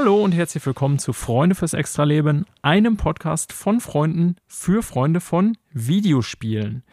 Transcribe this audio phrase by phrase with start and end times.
[0.00, 5.58] Hallo und herzlich willkommen zu Freunde fürs Extraleben, einem Podcast von Freunden für Freunde von
[5.74, 6.84] Videospielen.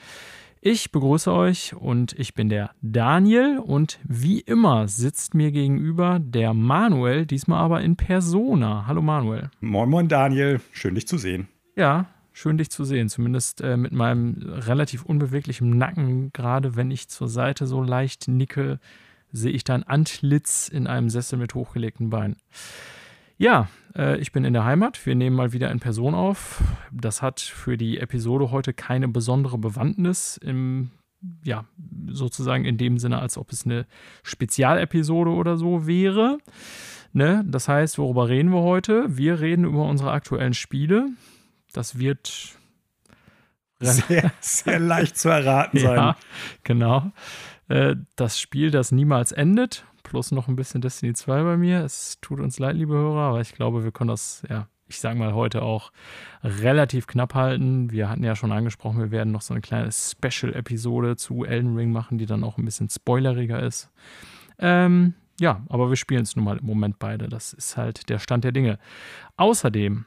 [0.60, 6.54] Ich begrüße euch und ich bin der Daniel und wie immer sitzt mir gegenüber der
[6.54, 8.88] Manuel, diesmal aber in Persona.
[8.88, 9.52] Hallo Manuel.
[9.62, 11.48] Moin, moin Daniel, schön dich zu sehen.
[11.78, 17.08] Ja, schön dich zu sehen, zumindest äh, mit meinem relativ unbeweglichen Nacken, gerade wenn ich
[17.08, 18.82] zur Seite so leicht nicke,
[19.32, 22.36] sehe ich dein Antlitz in einem Sessel mit hochgelegten Beinen.
[23.38, 25.05] Ja, äh, ich bin in der Heimat.
[25.05, 26.62] Wir nehmen mal wieder in Person auf.
[26.91, 30.91] Das hat für die Episode heute keine besondere Bewandtnis im
[31.43, 31.65] ja,
[32.10, 33.88] sozusagen in dem Sinne, als ob es eine
[34.24, 36.38] Spezialepisode oder so wäre.
[37.12, 37.43] Ne?
[37.48, 39.05] Das heißt, worüber reden wir heute?
[39.18, 41.08] Wir reden über unsere aktuellen Spiele.
[41.74, 42.55] Das wird
[43.80, 45.96] sehr, sehr leicht zu erraten sein.
[45.96, 46.18] Ja,
[46.63, 47.12] genau.
[47.68, 51.84] Äh, das Spiel, das niemals endet, plus noch ein bisschen Destiny 2 bei mir.
[51.84, 55.20] Es tut uns leid, liebe Hörer, aber ich glaube, wir können das, ja, ich sage
[55.20, 55.91] mal, heute auch
[56.44, 57.91] relativ knapp halten.
[57.91, 61.91] Wir hatten ja schon angesprochen, wir werden noch so eine kleine Special-Episode zu Elden Ring
[61.91, 63.91] machen, die dann auch ein bisschen spoileriger ist.
[64.59, 67.28] Ähm, ja, aber wir spielen es nun mal im Moment beide.
[67.28, 68.80] Das ist halt der Stand der Dinge.
[69.36, 70.06] Außerdem,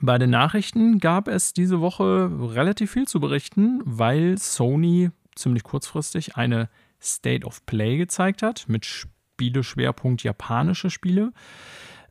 [0.00, 6.36] bei den Nachrichten gab es diese Woche relativ viel zu berichten, weil Sony ziemlich kurzfristig
[6.36, 6.68] eine
[7.00, 11.32] State of Play gezeigt hat mit Spieleschwerpunkt japanische Spiele.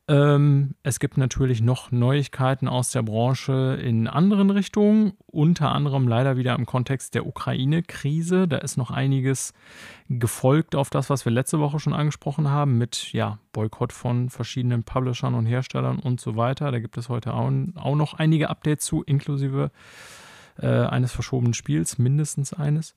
[0.08, 6.36] Ähm, es gibt natürlich noch Neuigkeiten aus der Branche in anderen Richtungen, unter anderem leider
[6.36, 8.46] wieder im Kontext der Ukraine-Krise.
[8.46, 9.52] Da ist noch einiges
[10.08, 14.84] gefolgt auf das, was wir letzte Woche schon angesprochen haben, mit ja, Boykott von verschiedenen
[14.84, 16.70] Publishern und Herstellern und so weiter.
[16.70, 19.72] Da gibt es heute auch, auch noch einige Updates zu, inklusive
[20.58, 22.94] äh, eines verschobenen Spiels, mindestens eines.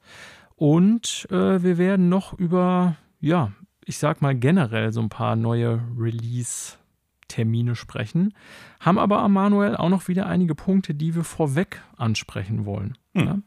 [0.59, 3.53] Und äh, wir werden noch über, ja,
[3.85, 8.33] ich sag mal generell so ein paar neue Release-Termine sprechen.
[8.81, 12.97] Haben aber Manuel auch noch wieder einige Punkte, die wir vorweg ansprechen wollen.
[13.15, 13.25] Hm.
[13.25, 13.39] Ja?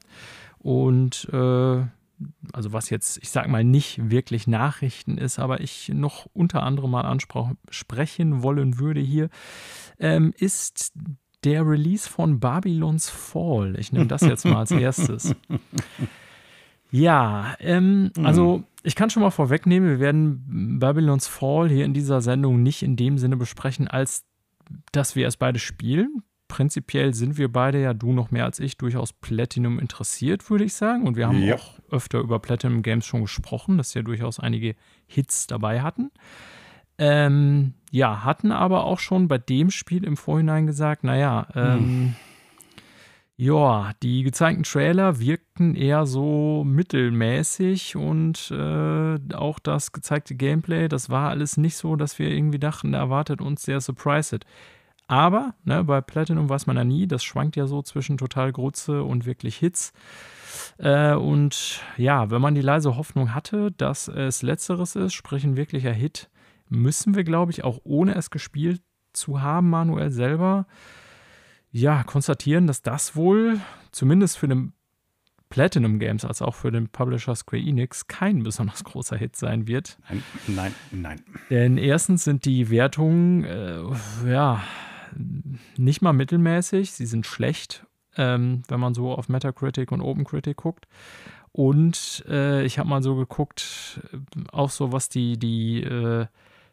[0.56, 1.84] Und äh,
[2.54, 6.92] also was jetzt, ich sag mal, nicht wirklich Nachrichten ist, aber ich noch unter anderem
[6.92, 9.28] mal ansprechen wollen würde hier,
[9.98, 10.94] ähm, ist
[11.44, 13.78] der Release von Babylons Fall.
[13.78, 15.34] Ich nehme das jetzt mal als erstes.
[16.92, 18.26] Ja, ähm, mhm.
[18.26, 22.82] also ich kann schon mal vorwegnehmen, wir werden Babylon's Fall hier in dieser Sendung nicht
[22.82, 24.25] in dem Sinne besprechen, als
[24.92, 26.22] dass wir es beide spielen.
[26.48, 30.75] Prinzipiell sind wir beide ja, du noch mehr als ich, durchaus Platinum interessiert, würde ich
[30.75, 31.06] sagen.
[31.06, 31.54] Und wir haben ja.
[31.54, 34.74] auch öfter über Platinum Games schon gesprochen, dass sie ja durchaus einige
[35.06, 36.10] Hits dabei hatten.
[36.98, 42.14] Ähm, ja, hatten aber auch schon bei dem Spiel im Vorhinein gesagt, naja, ähm, hm
[43.37, 51.10] ja, die gezeigten Trailer wirkten eher so mittelmäßig und äh, auch das gezeigte Gameplay, das
[51.10, 54.44] war alles nicht so, dass wir irgendwie dachten, erwartet uns der Surprise Hit.
[55.09, 59.03] Aber ne, bei Platinum weiß man ja nie, das schwankt ja so zwischen total Grütze
[59.03, 59.92] und wirklich Hits.
[60.78, 65.56] Äh, und ja, wenn man die leise Hoffnung hatte, dass es letzteres ist, sprich ein
[65.56, 66.31] wirklicher Hit,
[66.69, 68.82] müssen wir, glaube ich, auch ohne es gespielt
[69.12, 70.66] zu haben, manuell selber,
[71.72, 73.59] ja, konstatieren, dass das wohl
[73.91, 74.75] zumindest für den
[75.49, 79.99] Platinum Games als auch für den Publisher Square Enix kein besonders großer Hit sein wird.
[80.09, 81.21] Nein, nein, nein.
[81.50, 83.83] Denn erstens sind die Wertungen äh,
[84.31, 84.62] ja
[85.77, 90.87] nicht mal mittelmäßig, sie sind schlecht, ähm, wenn man so auf Metacritic und OpenCritic guckt.
[91.53, 94.19] Und äh, ich habe mal so geguckt, äh,
[94.53, 96.27] auch so was die, die äh,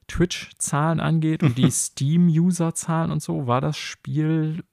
[0.08, 4.64] Twitch-Zahlen angeht und die Steam-User-Zahlen und so, war das Spiel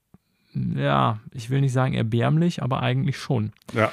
[0.76, 3.52] ja, ich will nicht sagen erbärmlich, aber eigentlich schon.
[3.72, 3.90] Ja.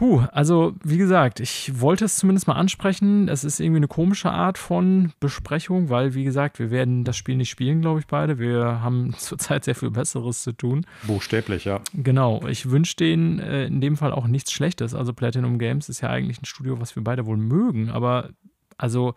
[0.00, 3.28] Puh, also wie gesagt, ich wollte es zumindest mal ansprechen.
[3.28, 7.36] Es ist irgendwie eine komische Art von Besprechung, weil, wie gesagt, wir werden das Spiel
[7.36, 8.38] nicht spielen, glaube ich, beide.
[8.38, 10.86] Wir haben zurzeit sehr viel Besseres zu tun.
[11.02, 11.82] Buchstäblich, ja.
[11.92, 12.40] Genau.
[12.48, 14.94] Ich wünsche denen äh, in dem Fall auch nichts Schlechtes.
[14.94, 17.90] Also Platinum Games ist ja eigentlich ein Studio, was wir beide wohl mögen.
[17.90, 18.30] Aber
[18.78, 19.12] also,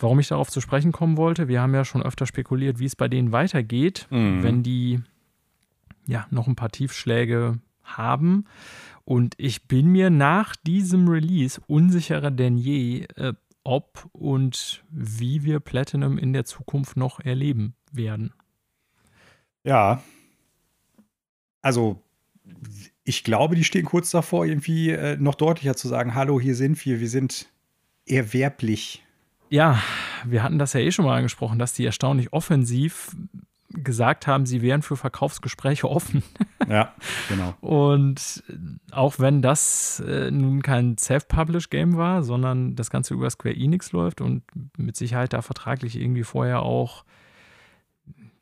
[0.00, 2.96] warum ich darauf zu sprechen kommen wollte, wir haben ja schon öfter spekuliert, wie es
[2.96, 4.42] bei denen weitergeht, mhm.
[4.42, 4.98] wenn die
[6.08, 8.46] ja, noch ein paar Tiefschläge haben.
[9.04, 15.60] Und ich bin mir nach diesem Release unsicherer denn je, äh, ob und wie wir
[15.60, 18.32] Platinum in der Zukunft noch erleben werden.
[19.64, 20.02] Ja.
[21.60, 22.02] Also,
[23.04, 26.82] ich glaube, die stehen kurz davor, irgendwie äh, noch deutlicher zu sagen: Hallo, hier sind
[26.86, 27.48] wir, wir sind
[28.06, 29.04] erwerblich.
[29.50, 29.82] Ja,
[30.24, 33.14] wir hatten das ja eh schon mal angesprochen, dass die erstaunlich offensiv
[33.70, 36.22] gesagt haben, sie wären für Verkaufsgespräche offen.
[36.68, 36.92] Ja,
[37.30, 37.54] genau.
[37.62, 38.42] Und
[38.90, 44.20] auch wenn das äh, nun kein Self-Published-Game war, sondern das Ganze über Square Enix läuft
[44.20, 44.42] und
[44.76, 47.04] mit Sicherheit da vertraglich irgendwie vorher auch,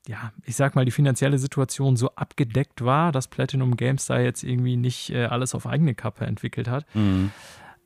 [0.09, 4.43] ja, ich sag mal, die finanzielle Situation so abgedeckt war, dass Platinum Games da jetzt
[4.43, 6.85] irgendwie nicht äh, alles auf eigene Kappe entwickelt hat.
[6.97, 7.31] Mhm.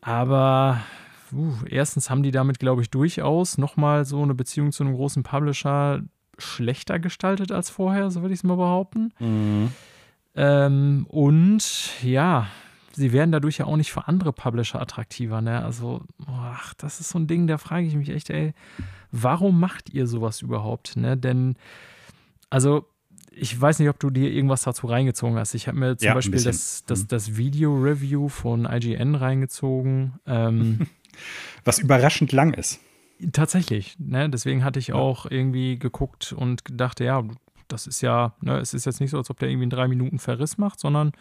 [0.01, 0.81] Aber
[1.35, 5.23] uh, erstens haben die damit, glaube ich, durchaus nochmal so eine Beziehung zu einem großen
[5.23, 6.01] Publisher
[6.41, 9.13] schlechter gestaltet als vorher, so würde ich es mal behaupten.
[9.19, 9.73] Mhm.
[10.35, 12.47] Ähm, und ja,
[12.93, 15.41] sie werden dadurch ja auch nicht für andere Publisher attraktiver.
[15.41, 15.65] Ne?
[15.65, 18.53] Also, ach, das ist so ein Ding, da frage ich mich echt, ey,
[19.11, 20.97] warum macht ihr sowas überhaupt?
[20.97, 21.17] Ne?
[21.17, 21.57] Denn,
[22.49, 22.87] also,
[23.33, 25.55] ich weiß nicht, ob du dir irgendwas dazu reingezogen hast.
[25.55, 27.09] Ich habe mir zum Ja, Beispiel das, das, Mhm.
[27.09, 30.15] das Video-Review von IGN reingezogen.
[30.27, 30.87] Ähm,
[31.65, 32.81] Was überraschend lang ist.
[33.33, 34.31] Tatsächlich, ne?
[34.31, 37.23] Deswegen hatte ich auch irgendwie geguckt und dachte, ja,
[37.69, 39.87] das ist ja, ne, es ist jetzt nicht so, als ob der irgendwie in drei
[39.87, 41.13] Minuten Verriss macht, sondern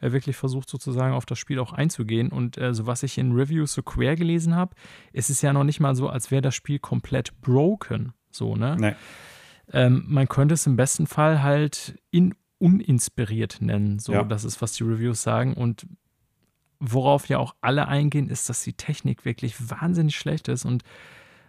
[0.00, 2.28] er wirklich versucht sozusagen auf das Spiel auch einzugehen.
[2.30, 4.74] Und äh, so was ich in Reviews so quer gelesen habe,
[5.12, 8.14] ist es ja noch nicht mal so, als wäre das Spiel komplett broken.
[8.30, 8.76] So, ne?
[8.78, 8.94] Nee.
[9.72, 13.98] Ähm, man könnte es im besten Fall halt in uninspiriert nennen.
[13.98, 14.24] So, Ja.
[14.24, 15.54] das ist, was die Reviews sagen.
[15.54, 15.86] Und
[16.80, 20.64] worauf ja auch alle eingehen, ist, dass die Technik wirklich wahnsinnig schlecht ist.
[20.64, 20.82] Und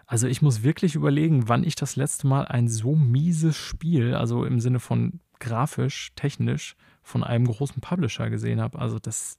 [0.10, 4.44] also ich muss wirklich überlegen, wann ich das letzte Mal ein so mieses Spiel, also
[4.44, 8.80] im Sinne von grafisch, technisch, von einem großen Publisher gesehen habe.
[8.80, 9.38] Also das,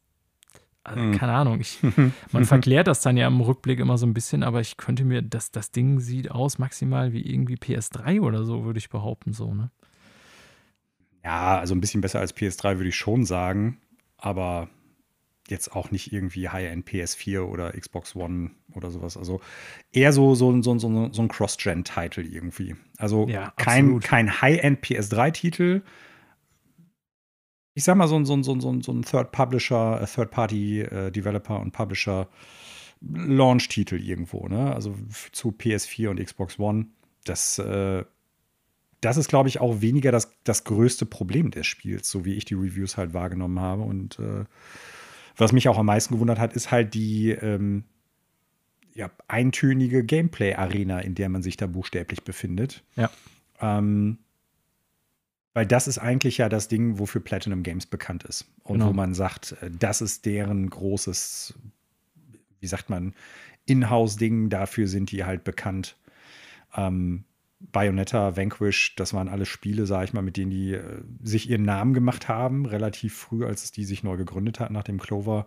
[0.85, 1.19] also Hm.
[1.19, 1.81] keine Ahnung, ich,
[2.33, 5.23] man verklärt das dann ja im Rückblick immer so ein bisschen, aber ich könnte mir,
[5.23, 9.53] das, das Ding sieht aus maximal wie irgendwie PS3 oder so, würde ich behaupten, so,
[9.53, 9.73] ne?
[11.25, 13.81] Ja, also ein bisschen besser als PS3 würde ich schon sagen,
[14.19, 14.69] aber
[15.51, 19.17] jetzt auch nicht irgendwie High-End PS4 oder Xbox One oder sowas.
[19.17, 19.41] Also
[19.93, 22.77] eher so, so, ein- so, so, so ein Cross-Gen-Title irgendwie.
[22.97, 24.05] Also Ja, kein, absolut.
[24.05, 25.83] kein High-End PS3-Titel.
[27.75, 31.73] Ich sag mal, so ein, so ein, so ein, so ein, Third-Publisher, äh, Third-Party-Developer und
[31.73, 32.29] Publisher
[33.03, 34.75] Launch-Titel irgendwo, ne?
[34.75, 34.95] Also
[35.33, 36.87] zu PS4 und Xbox One.
[37.25, 38.05] Das, äh,
[39.01, 42.45] das ist, glaube ich, auch weniger das, das größte Problem des Spiels, so wie ich
[42.45, 43.83] die Reviews halt wahrgenommen habe.
[43.83, 44.45] Und äh,
[45.41, 47.85] was mich auch am meisten gewundert hat, ist halt die ähm,
[48.95, 52.83] ja, eintönige Gameplay-Arena, in der man sich da buchstäblich befindet.
[52.97, 53.11] Ja.
[53.61, 54.19] Ähm,
[55.53, 58.47] weil das ist eigentlich ja das Ding, wofür Platinum Games bekannt ist.
[58.63, 58.89] Und Genau.
[58.89, 61.55] wo man sagt, äh, das ist deren großes,
[62.61, 63.15] wie sagt man,
[63.67, 64.49] Inhouse-Ding.
[64.49, 65.97] Dafür sind die halt bekannt.
[66.77, 67.25] Ähm,
[67.61, 71.63] Bayonetta, Vanquish, das waren alles Spiele, sage ich mal, mit denen die äh, sich ihren
[71.63, 75.47] Namen gemacht haben, relativ früh, als die sich neu gegründet hat, nachdem Clover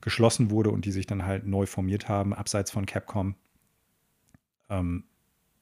[0.00, 3.34] geschlossen wurde und die sich dann halt neu formiert haben, abseits von Capcom.
[4.68, 5.04] Ähm,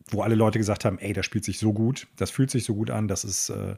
[0.08, 2.74] wo alle Leute gesagt haben, ey, das spielt sich so gut, das fühlt sich so
[2.74, 3.76] gut an, das ist äh,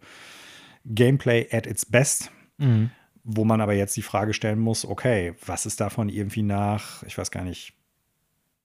[0.84, 2.31] Gameplay at its best.
[2.58, 2.90] Mhm.
[3.25, 7.19] Wo man aber jetzt die Frage stellen muss, okay, was ist davon irgendwie nach, ich
[7.19, 7.75] weiß gar nicht,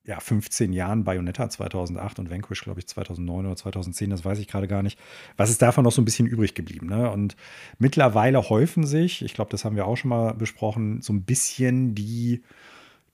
[0.05, 4.47] ja, 15 Jahren Bayonetta 2008 und Vanquish, glaube ich, 2009 oder 2010, das weiß ich
[4.49, 4.99] gerade gar nicht.
[5.37, 6.87] Was ist davon noch so ein bisschen übrig geblieben?
[6.87, 7.09] Ne?
[7.09, 7.37] Und
[7.79, 11.95] mittlerweile häufen sich, ich glaube, das haben wir auch schon mal besprochen, so ein bisschen
[11.95, 12.43] die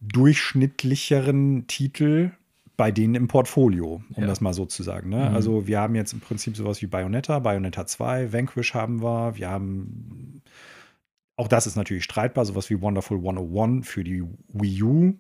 [0.02, 2.32] durchschnittlicheren Titel
[2.78, 4.28] bei denen im Portfolio, um Ja.
[4.28, 5.10] das mal so zu sagen.
[5.10, 5.30] Ne?
[5.30, 5.36] Mhm.
[5.36, 9.50] Also wir haben jetzt im Prinzip sowas wie Bayonetta, Bayonetta 2, Vanquish haben wir, wir
[9.50, 10.42] haben
[11.36, 15.14] auch das ist natürlich streitbar, sowas wie Wonderful 101 für die Wii U.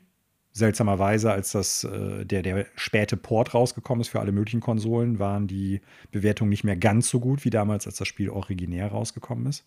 [0.60, 5.48] Seltsamerweise, als das äh, der, der späte Port rausgekommen ist für alle möglichen Konsolen, waren
[5.48, 9.66] die Bewertungen nicht mehr ganz so gut wie damals, als das Spiel originär rausgekommen ist.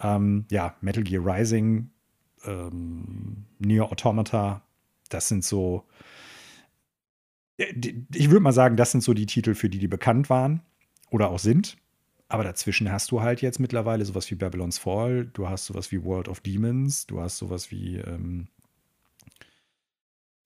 [0.00, 1.90] Ähm, ja, Metal Gear Rising,
[2.44, 4.62] ähm, Nier Automata,
[5.08, 5.84] das sind so.
[7.58, 7.72] äh,
[8.12, 10.60] Ich würde mal sagen, das sind so die Titel, für die die bekannt waren
[11.10, 11.76] oder auch sind.
[12.28, 16.02] Aber dazwischen hast du halt jetzt mittlerweile sowas wie Babylon's Fall, du hast sowas wie
[16.02, 18.48] World of Demons, du hast sowas wie ähm,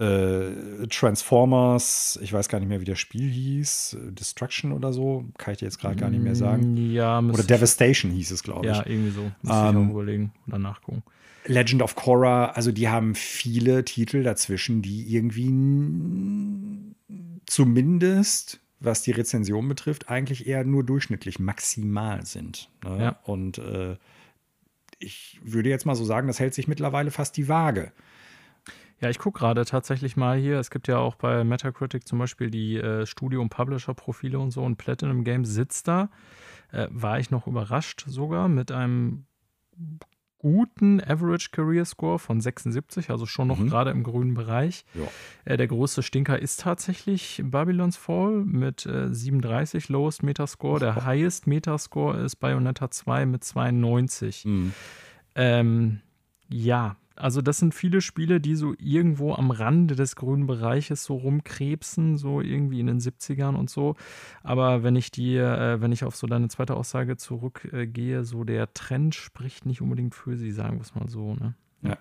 [0.00, 5.52] äh, Transformers, ich weiß gar nicht mehr, wie das Spiel hieß, Destruction oder so, kann
[5.52, 6.76] ich dir jetzt gerade gar nicht mehr sagen.
[6.92, 8.76] Ja, Oder ich- Devastation hieß es, glaube ich.
[8.76, 9.30] Ja, irgendwie so.
[9.42, 11.02] Ich Ähm, auch überlegen oder nachgucken.
[11.46, 15.48] Legend of Korra, also die haben viele Titel dazwischen, die irgendwie
[17.46, 22.68] zumindest, was die Rezension betrifft, eigentlich eher nur durchschnittlich maximal sind.
[22.84, 22.98] Ne?
[23.00, 23.18] Ja.
[23.24, 23.96] Und äh,
[24.98, 27.92] ich würde jetzt mal so sagen, das hält sich mittlerweile fast die Waage.
[29.00, 30.58] Ja, ich gucke gerade tatsächlich mal hier.
[30.58, 34.62] Es gibt ja auch bei Metacritic zum Beispiel die äh, Studio- und Publisher-Profile und so.
[34.62, 36.10] Und Platinum Games sitzt da.
[36.72, 39.26] Äh, war ich noch überrascht sogar mit einem
[40.38, 43.68] guten Average Career Score von 76, also schon noch mhm.
[43.68, 44.84] gerade im grünen Bereich.
[44.94, 45.08] Ja.
[45.44, 50.80] Äh, der größte Stinker ist tatsächlich Babylon's Fall mit äh, 37 Lowest Metascore.
[50.80, 51.04] Der.
[51.04, 54.44] Highest Metascore ist Bayonetta 2 mit 92.
[54.44, 54.72] Mhm.
[55.34, 56.00] Ähm,
[56.48, 61.16] ja, also das sind viele Spiele, die so irgendwo am Rande des grünen Bereiches so
[61.16, 63.96] rumkrebsen, so irgendwie in den 70ern und so.
[64.42, 68.44] Aber wenn ich die, äh, wenn ich auf so deine zweite Aussage zurückgehe, äh, so
[68.44, 71.54] der Trend spricht nicht unbedingt für sie, sagen wir es mal so, ne?
[71.82, 71.96] Ja.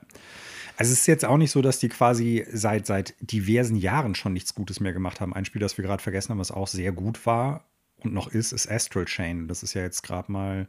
[0.78, 4.34] Also es ist jetzt auch nicht so, dass die quasi seit, seit diversen Jahren schon
[4.34, 5.34] nichts Gutes mehr gemacht haben.
[5.34, 7.66] Ein Spiel, das wir gerade vergessen haben, was auch sehr gut war
[8.04, 9.48] und noch ist, ist Astral Chain.
[9.48, 10.68] Das ist ja jetzt gerade mal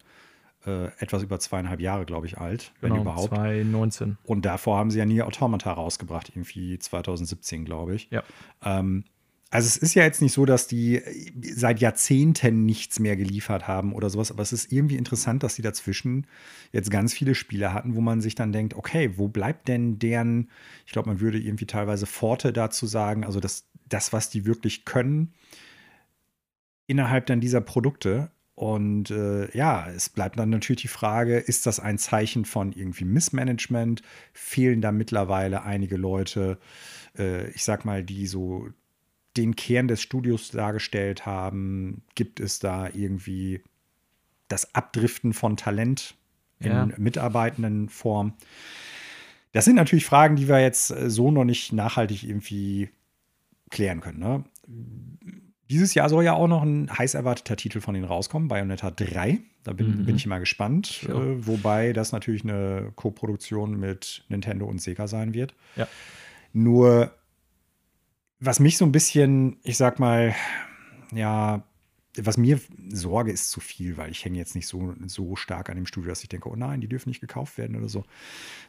[0.69, 3.29] äh, etwas über zweieinhalb Jahre, glaube ich, alt, genau, wenn überhaupt.
[3.29, 4.19] 2019.
[4.25, 8.09] Und davor haben sie ja nie Automata rausgebracht, irgendwie 2017, glaube ich.
[8.11, 8.23] Ja.
[8.63, 9.05] Ähm,
[9.51, 11.01] also es ist ja jetzt nicht so, dass die
[11.41, 15.63] seit Jahrzehnten nichts mehr geliefert haben oder sowas, aber es ist irgendwie interessant, dass sie
[15.63, 16.27] dazwischen
[16.71, 20.51] jetzt ganz viele Spiele hatten, wo man sich dann denkt, okay, wo bleibt denn deren,
[20.85, 24.85] ich glaube, man würde irgendwie teilweise Forte dazu sagen, also das, das, was die wirklich
[24.85, 25.33] können,
[26.87, 28.31] innerhalb dann dieser Produkte.
[28.59, 33.05] Und äh, ja, es bleibt dann natürlich die Frage, ist das ein Zeichen von irgendwie
[33.05, 34.03] Missmanagement?
[34.33, 36.59] Fehlen da mittlerweile einige Leute,
[37.17, 38.67] äh, ich sag mal, die so
[39.37, 42.03] den Kern des Studios dargestellt haben?
[42.17, 43.63] Gibt es da irgendwie
[44.49, 46.17] das Abdriften von Talent
[46.59, 46.89] in ja.
[46.97, 48.33] mitarbeitenden Form?
[49.53, 52.91] Das sind natürlich Fragen, die wir jetzt äh, so noch nicht nachhaltig irgendwie
[53.71, 54.19] klären können.
[54.19, 54.45] Ne?
[55.71, 59.39] Dieses Jahr soll ja auch noch ein heiß erwarteter Titel von ihnen rauskommen, Bayonetta 3.
[59.65, 60.07] Da bin, mhm.
[60.07, 61.03] bin ich mal gespannt.
[61.03, 61.15] Ja.
[61.15, 65.55] Äh, wobei das natürlich eine Co-Produktion mit Nintendo und Sega sein wird.
[65.77, 65.87] Ja.
[66.55, 67.13] Nur,
[68.41, 70.35] was mich so ein bisschen, ich sag mal,
[71.13, 71.63] ja,
[72.17, 75.77] was mir Sorge ist zu viel, weil ich hänge jetzt nicht so, so stark an
[75.77, 78.05] dem Studio, dass ich denke, oh nein, die dürfen nicht gekauft werden oder so.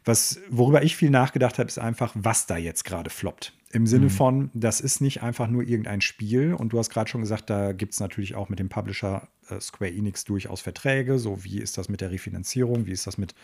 [0.05, 3.53] Was, worüber ich viel nachgedacht habe, ist einfach, was da jetzt gerade floppt.
[3.71, 4.09] Im Sinne mhm.
[4.09, 6.53] von, das ist nicht einfach nur irgendein Spiel.
[6.53, 9.59] Und du hast gerade schon gesagt, da gibt es natürlich auch mit dem Publisher äh,
[9.61, 11.19] Square Enix durchaus Verträge.
[11.19, 12.87] So, wie ist das mit der Refinanzierung?
[12.87, 13.35] Wie ist das mit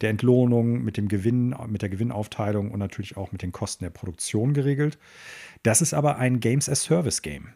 [0.00, 3.90] der Entlohnung, mit dem Gewinn, mit der Gewinnaufteilung und natürlich auch mit den Kosten der
[3.90, 4.98] Produktion geregelt?
[5.64, 7.48] Das ist aber ein Games as Service Game.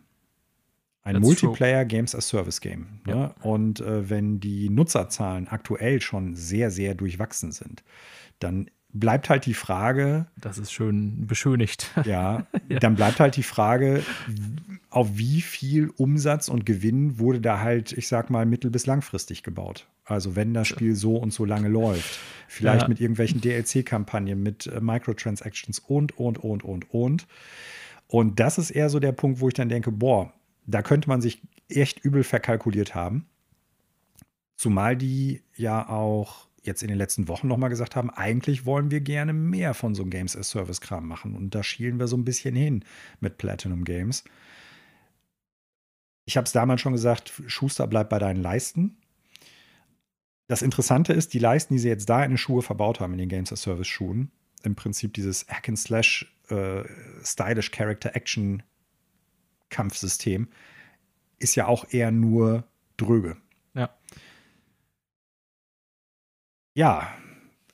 [1.03, 1.87] Ein Multiplayer true.
[1.87, 3.01] Games as Service Game.
[3.07, 3.15] Ne?
[3.15, 3.35] Ja.
[3.49, 7.85] Und äh, wenn die Nutzerzahlen aktuell schon sehr, sehr durchwachsen sind,
[8.41, 10.27] dann bleibt halt die Frage.
[10.37, 11.91] Das ist schön beschönigt.
[12.05, 14.03] Ja, ja, dann bleibt halt die Frage,
[14.91, 19.43] auf wie viel Umsatz und Gewinn wurde da halt, ich sag mal, mittel- bis langfristig
[19.43, 19.89] gebaut.
[20.05, 22.21] Also wenn das Spiel so und so lange läuft.
[22.47, 22.89] Vielleicht ja.
[22.89, 27.27] mit irgendwelchen DLC-Kampagnen, mit äh, Microtransactions und, und, und, und, und.
[28.07, 30.33] Und das ist eher so der Punkt, wo ich dann denke, boah,
[30.67, 33.27] da könnte man sich echt übel verkalkuliert haben.
[34.55, 39.01] Zumal die ja auch jetzt in den letzten Wochen nochmal gesagt haben, eigentlich wollen wir
[39.01, 41.35] gerne mehr von so einem Games as Service Kram machen.
[41.35, 42.85] Und da schielen wir so ein bisschen hin
[43.21, 44.25] mit Platinum Games.
[46.27, 48.99] Ich habe es damals schon gesagt, Schuster bleibt bei deinen Leisten.
[50.49, 53.19] Das Interessante ist, die Leisten, die sie jetzt da in den Schuhe verbaut haben, in
[53.19, 54.31] den Games as Service Schuhen,
[54.63, 56.85] im Prinzip dieses Hack and Slash äh,
[57.25, 58.63] Stylish Character Action
[59.71, 60.49] Kampfsystem
[61.39, 62.65] ist ja auch eher nur
[62.97, 63.37] dröge.
[66.77, 67.09] Ja.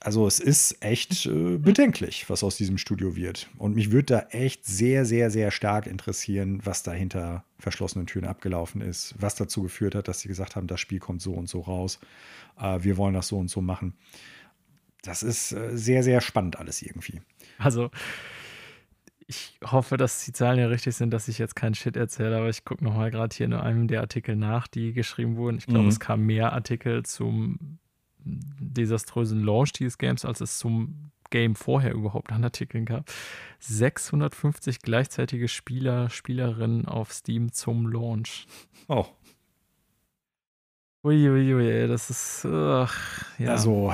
[0.00, 3.48] Also es ist echt äh, bedenklich, was aus diesem Studio wird.
[3.56, 8.26] Und mich würde da echt sehr, sehr, sehr stark interessieren, was da hinter verschlossenen Türen
[8.26, 11.48] abgelaufen ist, was dazu geführt hat, dass sie gesagt haben, das Spiel kommt so und
[11.48, 12.00] so raus,
[12.58, 13.94] äh, wir wollen das so und so machen.
[15.02, 17.20] Das ist äh, sehr, sehr spannend alles irgendwie.
[17.58, 17.90] Also
[19.28, 22.48] ich hoffe, dass die Zahlen ja richtig sind, dass ich jetzt keinen Shit erzähle, aber
[22.48, 25.58] ich gucke nochmal gerade hier in einem der Artikel nach, die geschrieben wurden.
[25.58, 25.88] Ich glaube, mhm.
[25.88, 27.78] es kamen mehr Artikel zum
[28.24, 33.10] desaströsen Launch dieses Games, als es zum Game vorher überhaupt an Artikeln gab.
[33.60, 38.46] 650 gleichzeitige Spieler, Spielerinnen auf Steam zum Launch.
[38.88, 39.06] Oh.
[41.04, 42.46] Uiuiui, ui, das ist.
[42.46, 42.96] Ach,
[43.38, 43.50] ja.
[43.50, 43.92] Also,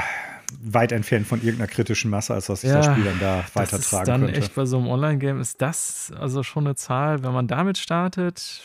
[0.60, 3.70] weit entfernt von irgendeiner kritischen Masse, als was sich ja, das Spiel dann da weitertragen
[3.70, 4.38] das ist dann könnte.
[4.38, 8.62] echt bei so einem Online-Game ist das also schon eine Zahl, wenn man damit startet.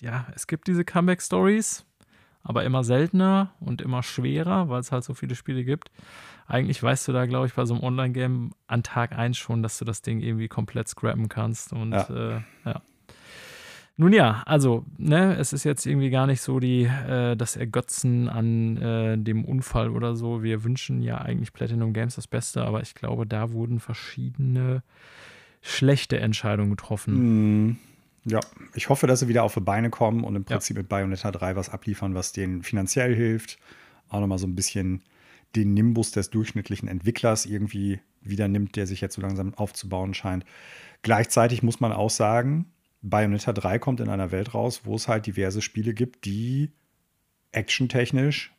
[0.00, 1.84] Ja, es gibt diese Comeback-Stories,
[2.48, 5.90] aber immer seltener und immer schwerer, weil es halt so viele Spiele gibt.
[6.46, 9.78] Eigentlich weißt du da, glaube ich, bei so einem Online-Game an Tag 1 schon, dass
[9.78, 11.74] du das Ding irgendwie komplett scrappen kannst.
[11.74, 12.08] Und ja.
[12.08, 12.82] Äh, ja.
[13.98, 18.30] Nun ja, also, ne, es ist jetzt irgendwie gar nicht so die, äh, das Ergötzen
[18.30, 20.42] an äh, dem Unfall oder so.
[20.42, 24.82] Wir wünschen ja eigentlich Platinum Games das Beste, aber ich glaube, da wurden verschiedene
[25.60, 27.66] schlechte Entscheidungen getroffen.
[27.66, 27.76] Mm,
[28.24, 28.40] ja,
[28.74, 30.82] ich hoffe, dass sie wieder auf die Beine kommen und im Prinzip ja.
[30.82, 33.58] mit Bayonetta 3 was abliefern, was denen finanziell hilft.
[34.08, 35.02] Auch nochmal so ein bisschen
[35.56, 40.44] den Nimbus des durchschnittlichen Entwicklers irgendwie wieder nimmt, der sich jetzt so langsam aufzubauen scheint.
[41.02, 42.66] Gleichzeitig muss man auch sagen,
[43.02, 46.72] Bayonetta 3 kommt in einer Welt raus, wo es halt diverse Spiele gibt, die
[47.52, 48.52] actiontechnisch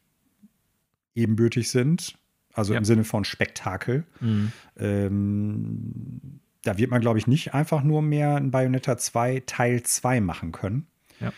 [1.16, 2.18] ebenbürtig sind.
[2.54, 2.80] Also ja.
[2.80, 4.06] im Sinne von Spektakel.
[4.20, 4.52] Mhm.
[4.78, 10.22] Ähm, da wird man, glaube ich, nicht einfach nur mehr ein Bayonetta 2 Teil 2
[10.22, 10.88] machen können.
[11.20, 11.32] Ja.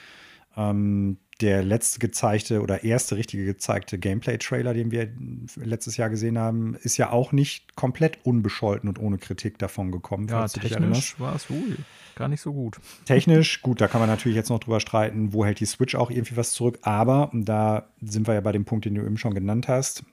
[0.57, 5.09] Ähm, der letzte gezeigte oder erste richtige gezeigte Gameplay-Trailer, den wir
[5.55, 10.27] letztes Jahr gesehen haben, ist ja auch nicht komplett unbescholten und ohne Kritik davon gekommen.
[10.27, 11.77] Ja, technisch war es wohl
[12.15, 12.79] gar nicht so gut.
[13.05, 16.11] Technisch, gut, da kann man natürlich jetzt noch drüber streiten, wo hält die Switch auch
[16.11, 16.77] irgendwie was zurück.
[16.83, 20.03] Aber, und da sind wir ja bei dem Punkt, den du eben schon genannt hast,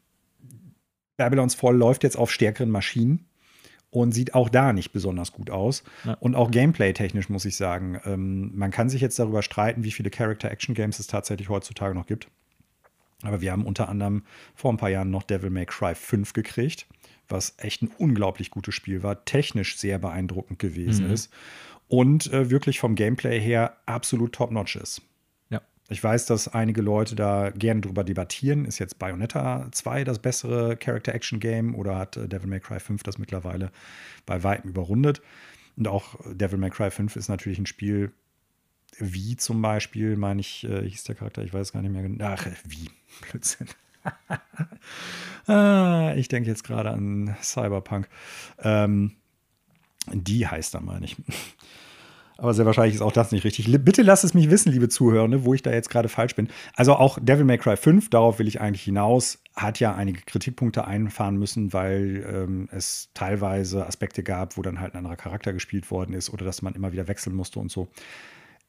[1.18, 3.27] Babylon's Fall läuft jetzt auf stärkeren Maschinen
[3.90, 5.82] und sieht auch da nicht besonders gut aus.
[6.04, 6.14] Ja.
[6.14, 10.10] Und auch gameplay-technisch muss ich sagen, ähm, man kann sich jetzt darüber streiten, wie viele
[10.10, 12.28] Character-Action-Games es tatsächlich heutzutage noch gibt.
[13.22, 14.22] Aber wir haben unter anderem
[14.54, 16.86] vor ein paar Jahren noch Devil May Cry 5 gekriegt,
[17.28, 21.12] was echt ein unglaublich gutes Spiel war, technisch sehr beeindruckend gewesen mhm.
[21.12, 21.32] ist
[21.88, 25.02] und äh, wirklich vom Gameplay her absolut top-notch ist.
[25.90, 28.66] Ich weiß, dass einige Leute da gerne drüber debattieren.
[28.66, 33.16] Ist jetzt Bayonetta 2 das bessere Character-Action-Game oder hat äh, Devil May Cry 5 das
[33.16, 33.70] mittlerweile
[34.26, 35.22] bei weitem überrundet?
[35.76, 38.12] Und auch Devil May Cry 5 ist natürlich ein Spiel,
[38.98, 42.24] wie zum Beispiel, meine ich, äh, hieß der Charakter, ich weiß gar nicht mehr genau.
[42.26, 42.90] Ach, wie?
[43.30, 43.68] Blödsinn.
[45.46, 48.08] ah, ich denke jetzt gerade an Cyberpunk.
[48.58, 49.16] Ähm,
[50.12, 51.16] die heißt da, meine ich.
[52.40, 53.66] Aber sehr wahrscheinlich ist auch das nicht richtig.
[53.84, 56.48] Bitte lasst es mich wissen, liebe Zuhörende, wo ich da jetzt gerade falsch bin.
[56.76, 60.86] Also auch Devil May Cry 5, darauf will ich eigentlich hinaus, hat ja einige Kritikpunkte
[60.86, 65.90] einfahren müssen, weil ähm, es teilweise Aspekte gab, wo dann halt ein anderer Charakter gespielt
[65.90, 67.88] worden ist oder dass man immer wieder wechseln musste und so.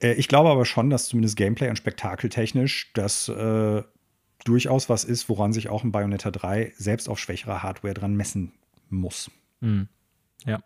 [0.01, 3.83] Äh, ich glaube aber schon, dass zumindest Gameplay und spektakeltechnisch das äh,
[4.45, 8.51] durchaus was ist, woran sich auch ein Bayonetta 3 selbst auf schwächerer Hardware dran messen
[8.89, 9.29] muss.
[9.59, 9.89] Mhm.
[10.43, 10.63] Ja.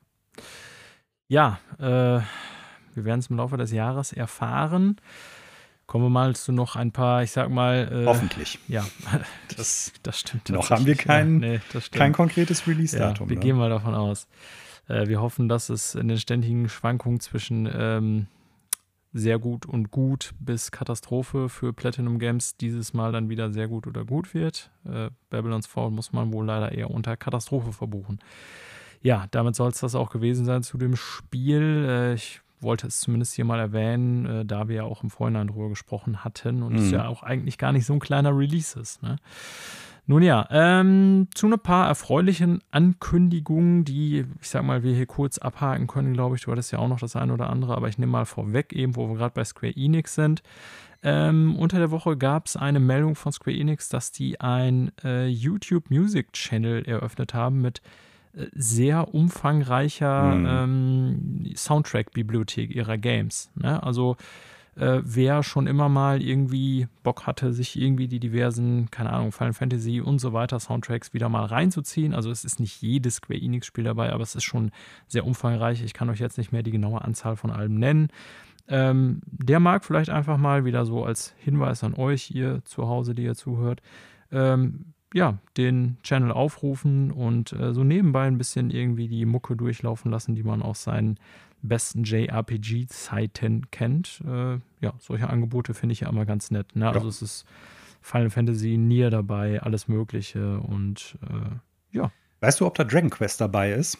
[1.27, 2.21] Ja, äh
[2.95, 4.97] wir werden es im Laufe des Jahres erfahren.
[5.85, 7.89] Kommen wir mal zu noch ein paar, ich sag mal.
[7.91, 8.59] Äh, Hoffentlich.
[8.67, 8.85] Ja,
[9.57, 10.49] das, das stimmt.
[10.49, 11.59] Noch haben wir kein, ja, nee,
[11.91, 13.27] kein konkretes Release-Datum.
[13.27, 13.41] Ja, wir ne?
[13.41, 14.27] gehen mal davon aus.
[14.87, 18.27] Äh, wir hoffen, dass es in den ständigen Schwankungen zwischen ähm,
[19.13, 23.85] sehr gut und gut bis Katastrophe für Platinum Games dieses Mal dann wieder sehr gut
[23.85, 24.71] oder gut wird.
[24.85, 28.19] Äh, Babylon's Fall muss man wohl leider eher unter Katastrophe verbuchen.
[29.01, 31.85] Ja, damit soll es das auch gewesen sein zu dem Spiel.
[31.87, 35.47] Äh, ich wollte es zumindest hier mal erwähnen, äh, da wir ja auch im Vorhinein
[35.47, 36.79] drüber gesprochen hatten und mhm.
[36.79, 39.03] es ja auch eigentlich gar nicht so ein kleiner Release ist.
[39.03, 39.17] Ne?
[40.05, 45.37] Nun ja, ähm, zu ein paar erfreulichen Ankündigungen, die, ich sag mal, wir hier kurz
[45.37, 46.41] abhaken können, glaube ich.
[46.41, 48.97] Du hattest ja auch noch das eine oder andere, aber ich nehme mal vorweg, eben,
[48.97, 50.43] wo wir gerade bei Square Enix sind.
[51.03, 55.27] Ähm, unter der Woche gab es eine Meldung von Square Enix, dass die ein äh,
[55.27, 57.81] YouTube Music Channel eröffnet haben mit
[58.53, 61.45] sehr umfangreicher mhm.
[61.45, 63.51] ähm, Soundtrack-Bibliothek ihrer Games.
[63.55, 63.81] Ne?
[63.83, 64.17] Also
[64.75, 69.53] äh, wer schon immer mal irgendwie Bock hatte, sich irgendwie die diversen, keine Ahnung, Final
[69.53, 72.13] Fantasy und so weiter Soundtracks wieder mal reinzuziehen.
[72.13, 74.71] Also es ist nicht jedes Square Enix-Spiel dabei, aber es ist schon
[75.07, 75.83] sehr umfangreich.
[75.83, 78.07] Ich kann euch jetzt nicht mehr die genaue Anzahl von allem nennen.
[78.67, 83.13] Ähm, der mag vielleicht einfach mal wieder so als Hinweis an euch, ihr zu Hause,
[83.13, 83.81] die ihr zuhört,
[84.31, 90.11] ähm, ja, den Channel aufrufen und äh, so nebenbei ein bisschen irgendwie die Mucke durchlaufen
[90.11, 91.19] lassen, die man aus seinen
[91.61, 94.21] besten JRPG-Zeiten kennt.
[94.27, 96.75] Äh, ja, solche Angebote finde ich ja immer ganz nett.
[96.75, 96.89] Ne?
[96.89, 97.45] Also es ist
[98.01, 102.11] Final Fantasy, Nier dabei, alles Mögliche und äh, ja.
[102.41, 103.97] Weißt du, ob da Dragon Quest dabei ist?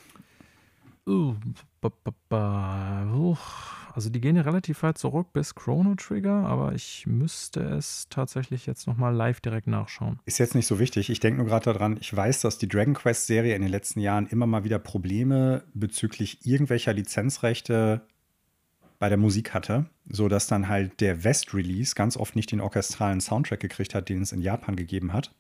[1.08, 1.36] Uh,
[1.80, 3.06] ba, ba, ba.
[3.14, 3.38] Uh.
[3.94, 8.66] Also die gehen ja relativ weit zurück bis Chrono Trigger, aber ich müsste es tatsächlich
[8.66, 10.20] jetzt nochmal live direkt nachschauen.
[10.26, 11.12] Ist jetzt nicht so wichtig.
[11.12, 14.26] Ich denke nur gerade daran, ich weiß, dass die Dragon Quest-Serie in den letzten Jahren
[14.28, 18.02] immer mal wieder Probleme bezüglich irgendwelcher Lizenzrechte
[18.98, 23.60] bei der Musik hatte, sodass dann halt der West-Release ganz oft nicht den orchestralen Soundtrack
[23.60, 25.36] gekriegt hat, den es in Japan gegeben hat,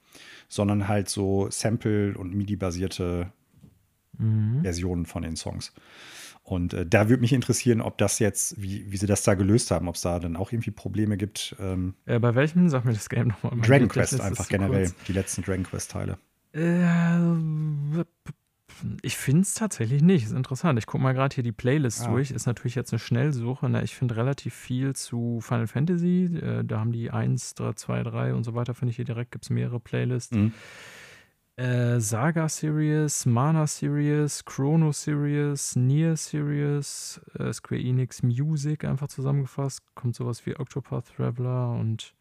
[0.47, 3.31] sondern halt so Sample- und MIDI-basierte
[4.17, 4.61] mhm.
[4.61, 5.73] Versionen von den Songs.
[6.43, 9.71] Und äh, da würde mich interessieren, ob das jetzt, wie, wie sie das da gelöst
[9.71, 11.55] haben, ob es da dann auch irgendwie Probleme gibt.
[11.59, 12.67] Ähm, äh, bei welchem?
[12.69, 13.59] Sag mir das Game nochmal.
[13.61, 15.03] Dragon Quest einfach generell, kurz.
[15.07, 16.17] die letzten Dragon Quest-Teile.
[16.51, 18.03] Äh,
[19.01, 20.25] ich finde es tatsächlich nicht.
[20.25, 20.77] Ist interessant.
[20.79, 22.11] Ich gucke mal gerade hier die Playlist ah.
[22.11, 22.31] durch.
[22.31, 23.69] Ist natürlich jetzt eine Schnellsuche.
[23.69, 23.83] Ne?
[23.83, 26.25] Ich finde relativ viel zu Final Fantasy.
[26.25, 29.31] Äh, da haben die 1, 3, 2, 3 und so weiter, finde ich hier direkt.
[29.31, 30.35] Gibt es mehrere Playlists.
[30.35, 30.53] Mhm.
[31.55, 39.81] Äh, Saga Series, Mana Series, Chrono Series, Nier Series, äh, Square Enix Music einfach zusammengefasst.
[39.93, 42.13] Kommt sowas wie Octopath Traveler und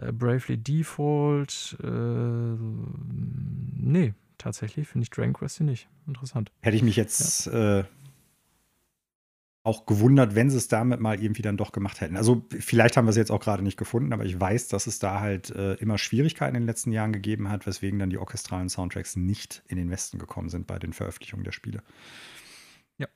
[0.00, 1.76] Äh, Bravely Default.
[1.82, 2.56] Äh,
[3.76, 5.88] nee, tatsächlich finde ich Dragon Quest hier nicht.
[6.06, 6.50] Interessant.
[6.62, 7.84] Hätte ich mich jetzt ja.
[9.62, 12.16] Auch gewundert, wenn sie es damit mal irgendwie dann doch gemacht hätten.
[12.16, 14.98] Also vielleicht haben wir es jetzt auch gerade nicht gefunden, aber ich weiß, dass es
[14.98, 18.70] da halt äh, immer Schwierigkeiten in den letzten Jahren gegeben hat, weswegen dann die orchestralen
[18.70, 21.82] Soundtracks nicht in den Westen gekommen sind bei den Veröffentlichungen der Spiele.
[22.96, 23.08] Ja.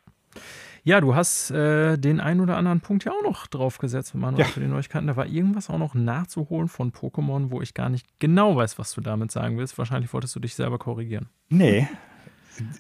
[0.87, 4.51] Ja, du hast äh, den einen oder anderen Punkt ja auch noch draufgesetzt, Manuel, ja.
[4.51, 5.07] für die Neuigkeiten.
[5.07, 8.93] Da war irgendwas auch noch nachzuholen von Pokémon, wo ich gar nicht genau weiß, was
[8.93, 9.79] du damit sagen willst.
[9.79, 11.31] Wahrscheinlich wolltest du dich selber korrigieren.
[11.49, 11.89] Nee,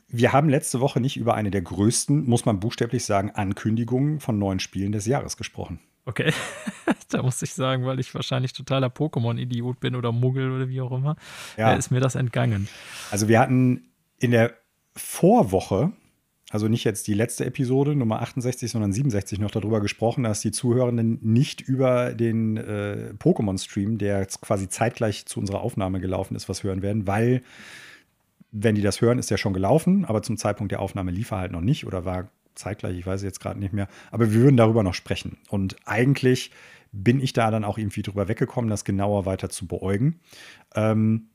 [0.09, 4.39] wir haben letzte Woche nicht über eine der größten, muss man buchstäblich sagen, Ankündigungen von
[4.39, 5.81] neuen Spielen des Jahres gesprochen.
[6.07, 6.33] Okay,
[7.09, 10.93] da muss ich sagen, weil ich wahrscheinlich totaler Pokémon-Idiot bin oder Muggel oder wie auch
[10.93, 11.17] immer,
[11.57, 11.75] ja.
[11.75, 12.69] ist mir das entgangen.
[13.11, 14.55] Also wir hatten in der
[14.95, 15.93] Vorwoche,
[16.51, 20.53] also nicht jetzt die letzte Episode, Nummer 68, sondern 67 noch darüber gesprochen, dass die
[20.53, 26.63] Zuhörenden nicht über den äh, Pokémon-Stream, der quasi zeitgleich zu unserer Aufnahme gelaufen ist, was
[26.63, 27.43] hören werden, weil
[28.57, 31.39] wenn die das hören, ist der schon gelaufen, aber zum Zeitpunkt der Aufnahme lief er
[31.39, 33.89] halt noch nicht oder war zeitgleich, ich weiß jetzt gerade nicht mehr.
[34.13, 35.39] Aber wir würden darüber noch sprechen.
[35.49, 36.53] Und eigentlich
[36.93, 40.21] bin ich da dann auch irgendwie drüber weggekommen, das genauer weiter zu beäugen.
[40.77, 41.31] Ähm,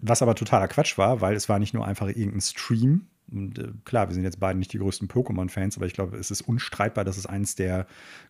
[0.00, 3.06] was aber totaler Quatsch war, weil es war nicht nur einfach irgendein Stream.
[3.32, 6.30] Und äh, klar, wir sind jetzt beide nicht die größten Pokémon-Fans, aber ich glaube, es
[6.30, 7.86] ist unstreitbar, dass es eines der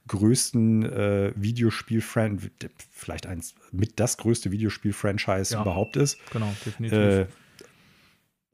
[0.07, 2.53] größten äh, Videospiel-Franchise,
[2.93, 6.19] vielleicht eins mit das größte Videospiel-Franchise ja, überhaupt ist.
[6.31, 6.97] Genau, definitiv.
[6.97, 7.27] Äh,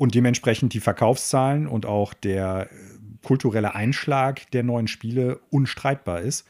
[0.00, 2.70] und dementsprechend die Verkaufszahlen und auch der
[3.22, 6.48] kulturelle Einschlag der neuen Spiele unstreitbar ist.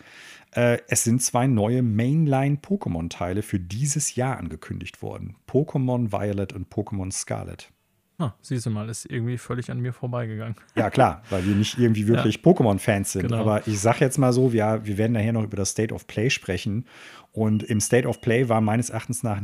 [0.52, 7.10] Äh, es sind zwei neue Mainline-Pokémon-Teile für dieses Jahr angekündigt worden: Pokémon Violet und Pokémon
[7.10, 7.72] Scarlet.
[8.18, 10.54] Ah, siehst du mal, ist irgendwie völlig an mir vorbeigegangen.
[10.76, 12.42] Ja, klar, weil wir nicht irgendwie wirklich ja.
[12.42, 13.22] Pokémon-Fans sind.
[13.22, 13.38] Genau.
[13.38, 16.06] Aber ich sag jetzt mal so, wir, wir werden nachher noch über das State of
[16.06, 16.84] Play sprechen.
[17.32, 19.40] Und im State of Play war meines Erachtens nach,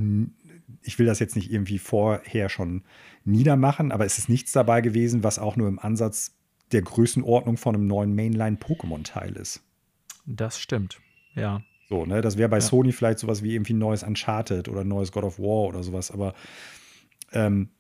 [0.83, 2.83] ich will das jetzt nicht irgendwie vorher schon
[3.25, 6.37] niedermachen, aber es ist nichts dabei gewesen, was auch nur im Ansatz
[6.73, 9.63] der Größenordnung von einem neuen Mainline-Pokémon-Teil ist.
[10.27, 11.01] Das stimmt,
[11.35, 11.63] ja.
[11.89, 12.63] So, ne, das wäre bei ja.
[12.63, 15.85] Sony vielleicht sowas wie irgendwie ein neues Uncharted oder ein neues God of War oder
[15.85, 16.35] sowas, aber
[17.33, 17.71] ähm,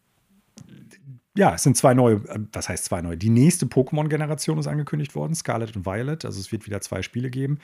[1.36, 3.16] ja, es sind zwei neue, äh, was heißt zwei neue?
[3.16, 6.24] Die nächste Pokémon-Generation ist angekündigt worden, Scarlet und Violet.
[6.24, 7.58] Also es wird wieder zwei Spiele geben.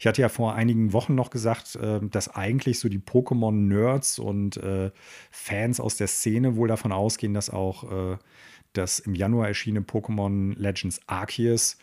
[0.00, 4.56] Ich hatte ja vor einigen Wochen noch gesagt, ähm, dass eigentlich so die Pokémon-Nerds und
[4.56, 4.90] äh,
[5.30, 8.16] Fans aus der Szene wohl davon ausgehen, dass auch äh,
[8.72, 11.78] das im Januar erschienene Pokémon Legends Arceus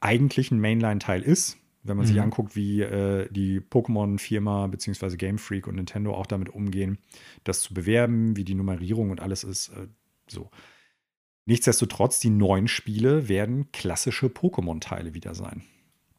[0.00, 1.56] eigentlich ein Mainline-Teil ist.
[1.84, 2.10] Wenn man mhm.
[2.10, 2.86] sich anguckt, wie
[3.30, 5.16] die Pokémon-Firma bzw.
[5.16, 6.98] Game Freak und Nintendo auch damit umgehen,
[7.42, 9.72] das zu bewerben, wie die Nummerierung und alles ist,
[10.28, 10.48] so.
[11.44, 15.62] Nichtsdestotrotz, die neuen Spiele werden klassische Pokémon-Teile wieder sein.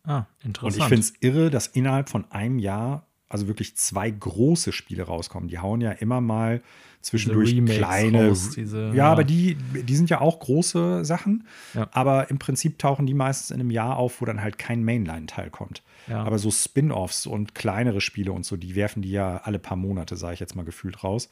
[0.04, 0.76] Ah, interessant.
[0.76, 5.04] Und ich finde es irre, dass innerhalb von einem Jahr also wirklich zwei große Spiele
[5.04, 5.50] rauskommen.
[5.50, 6.62] Die hauen ja immer mal
[7.02, 8.28] zwischendurch kleine.
[8.28, 11.48] Raus, diese, ja, ja, aber die, die sind ja auch große Sachen.
[11.74, 11.90] Ja.
[11.94, 15.50] Aber im Prinzip tauchen die meistens in einem Jahr auf, wo dann halt kein Mainline-Teil
[15.50, 15.82] kommt.
[16.08, 16.24] Ja.
[16.24, 20.16] Aber so Spin-offs und kleinere Spiele und so, die werfen die ja alle paar Monate,
[20.16, 21.30] sage ich jetzt mal gefühlt raus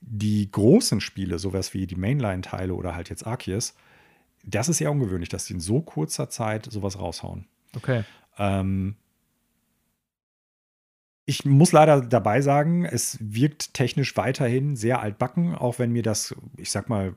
[0.00, 3.74] die großen Spiele, sowas wie die Mainline-Teile oder halt jetzt Arceus,
[4.44, 7.46] das ist ja ungewöhnlich, dass die in so kurzer Zeit sowas raushauen.
[7.74, 8.04] Okay.
[8.38, 8.96] Ähm,
[11.26, 16.34] ich muss leider dabei sagen, es wirkt technisch weiterhin sehr altbacken, auch wenn mir das,
[16.58, 17.14] ich sag mal,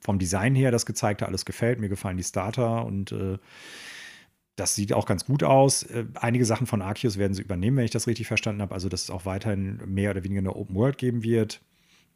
[0.00, 1.80] vom Design her das gezeigte alles gefällt.
[1.80, 3.38] Mir gefallen die Starter und äh,
[4.54, 5.82] das sieht auch ganz gut aus.
[5.84, 8.74] Äh, einige Sachen von Arceus werden sie übernehmen, wenn ich das richtig verstanden habe.
[8.74, 11.60] Also, dass es auch weiterhin mehr oder weniger eine Open World geben wird.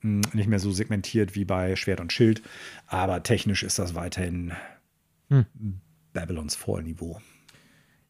[0.00, 2.42] Hm, nicht mehr so segmentiert wie bei Schwert und Schild,
[2.86, 4.52] aber technisch ist das weiterhin
[5.28, 5.46] hm.
[6.12, 7.20] Babylons Vorniveau.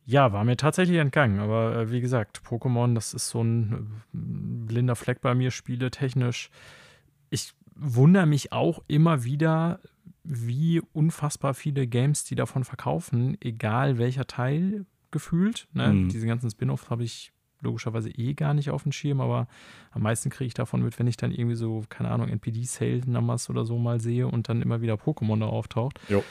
[0.07, 4.17] Ja, war mir tatsächlich entgangen, aber äh, wie gesagt, Pokémon, das ist so ein äh,
[4.67, 6.51] blinder Fleck bei mir, spiele technisch.
[7.29, 9.81] Ich wundere mich auch immer wieder,
[10.25, 15.69] wie unfassbar viele Games die davon verkaufen, egal welcher Teil gefühlt.
[15.73, 15.93] Ne?
[15.93, 16.09] Mhm.
[16.09, 19.49] Diese ganzen Spin-offs habe ich logischerweise eh gar nicht auf dem Schirm, aber
[19.93, 23.65] am meisten kriege ich davon mit, wenn ich dann irgendwie so, keine Ahnung, NPD-Sale-Numbers oder
[23.65, 26.01] so mal sehe und dann immer wieder Pokémon da auftaucht.
[26.09, 26.25] Jo.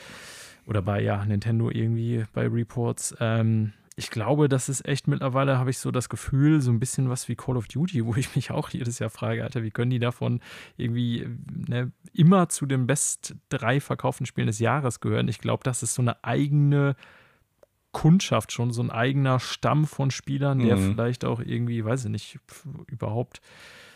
[0.66, 3.16] Oder bei, ja, Nintendo irgendwie bei Reports.
[3.20, 7.10] Ähm, ich glaube, das ist echt mittlerweile, habe ich so das Gefühl, so ein bisschen
[7.10, 9.90] was wie Call of Duty, wo ich mich auch jedes Jahr frage, Alter, wie können
[9.90, 10.40] die davon
[10.78, 11.28] irgendwie
[11.68, 15.28] ne, immer zu den best drei verkauften Spielen des Jahres gehören?
[15.28, 16.96] Ich glaube, das ist so eine eigene
[17.92, 20.92] Kundschaft schon, so ein eigener Stamm von Spielern, der mhm.
[20.92, 22.38] vielleicht auch irgendwie, weiß ich nicht,
[22.86, 23.40] überhaupt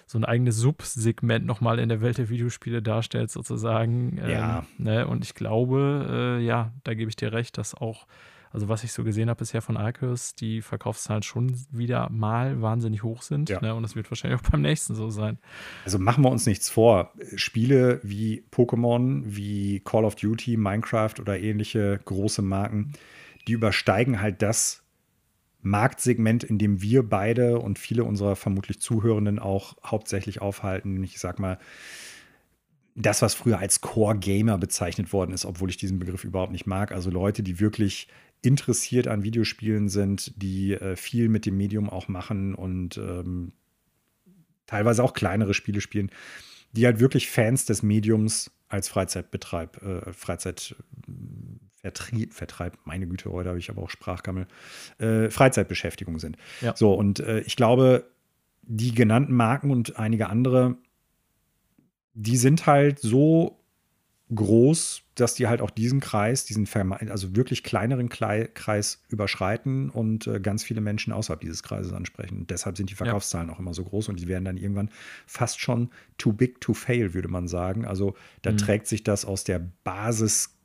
[0.06, 4.18] so ein eigenes Subsegment nochmal in der Welt der Videospiele darstellt, sozusagen.
[4.18, 4.58] Ja.
[4.78, 5.06] Ähm, ne?
[5.06, 8.06] Und ich glaube, äh, ja, da gebe ich dir recht, dass auch,
[8.54, 13.02] Also was ich so gesehen habe bisher von Arceus, die Verkaufszahlen schon wieder mal wahnsinnig
[13.02, 13.48] hoch sind.
[13.50, 13.60] Ja.
[13.60, 13.74] Ne?
[13.74, 15.38] Und das wird wahrscheinlich auch beim nächsten so sein.
[15.84, 17.12] Also machen wir uns nichts vor.
[17.34, 22.92] Spiele wie Pokémon, wie Call of Duty, Minecraft oder ähnliche große Marken,
[23.46, 24.82] die übersteigen halt das
[25.60, 31.02] Marktsegment, in dem wir beide und viele unserer vermutlich Zuhörenden auch hauptsächlich aufhalten.
[31.02, 31.58] Ich sag mal,
[32.94, 36.66] das, was früher als Core Gamer bezeichnet worden ist, obwohl ich diesen Begriff überhaupt nicht
[36.66, 36.92] mag.
[36.92, 38.08] Also Leute, die wirklich
[38.42, 43.52] interessiert an Videospielen sind, die äh, viel mit dem Medium auch machen und ähm,
[44.66, 46.10] teilweise auch kleinere Spiele spielen,
[46.72, 50.12] die halt wirklich Fans des Mediums als Freizeitbetreib, äh,
[51.84, 54.46] Freizeitvertrieb, Vertreib, meine Güte, heute habe ich aber auch Sprachgammel,
[54.98, 56.36] äh, Freizeitbeschäftigung sind.
[56.60, 56.74] Ja.
[56.76, 58.10] So, und äh, ich glaube,
[58.62, 60.76] die genannten Marken und einige andere
[62.14, 63.58] die sind halt so
[64.34, 66.66] groß, dass die halt auch diesen Kreis, diesen
[67.10, 72.38] also wirklich kleineren Kreis überschreiten und äh, ganz viele Menschen außerhalb dieses Kreises ansprechen.
[72.38, 73.54] Und deshalb sind die Verkaufszahlen ja.
[73.54, 74.90] auch immer so groß und die werden dann irgendwann
[75.26, 77.84] fast schon too big to fail, würde man sagen.
[77.84, 78.58] Also da mhm.
[78.58, 79.60] trägt sich das aus der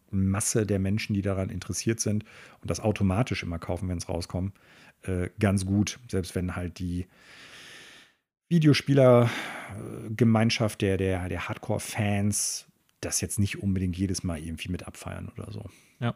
[0.10, 2.24] Basismasse der Menschen, die daran interessiert sind
[2.62, 4.56] und das automatisch immer kaufen, wenn es rauskommt,
[5.04, 6.00] äh, ganz gut.
[6.10, 7.08] Selbst wenn halt die
[8.50, 12.66] Videospielergemeinschaft der, der, der Hardcore-Fans
[13.02, 15.64] das jetzt nicht unbedingt jedes Mal irgendwie mit abfeiern oder so.
[16.00, 16.16] Ja.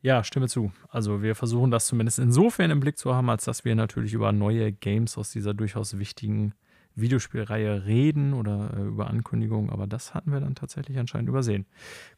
[0.00, 0.72] Ja, stimme zu.
[0.88, 4.32] Also wir versuchen das zumindest insofern im Blick zu haben, als dass wir natürlich über
[4.32, 6.54] neue Games aus dieser durchaus wichtigen
[7.00, 11.66] Videospielreihe reden oder äh, über Ankündigungen, aber das hatten wir dann tatsächlich anscheinend übersehen.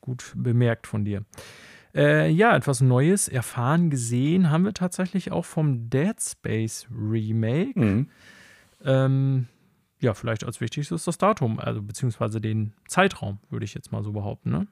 [0.01, 1.25] Gut bemerkt von dir.
[1.95, 7.79] Äh, ja, etwas Neues erfahren, gesehen haben wir tatsächlich auch vom Dead Space Remake.
[7.79, 8.09] Mhm.
[8.85, 9.49] Ähm,
[10.01, 14.13] ja, vielleicht als wichtigstes das Datum, also beziehungsweise den Zeitraum, würde ich jetzt mal so
[14.13, 14.67] behaupten, ne?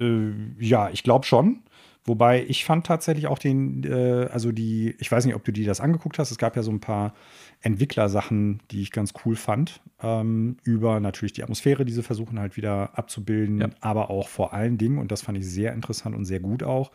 [0.00, 1.62] Äh, ja, ich glaube schon.
[2.06, 5.66] Wobei ich fand tatsächlich auch den, äh, also die, ich weiß nicht, ob du dir
[5.66, 6.30] das angeguckt hast.
[6.30, 7.14] Es gab ja so ein paar
[7.60, 9.80] Entwicklersachen, die ich ganz cool fand.
[10.00, 13.70] Ähm, über natürlich die Atmosphäre, die sie versuchen halt wieder abzubilden, ja.
[13.80, 16.92] aber auch vor allen Dingen, und das fand ich sehr interessant und sehr gut auch,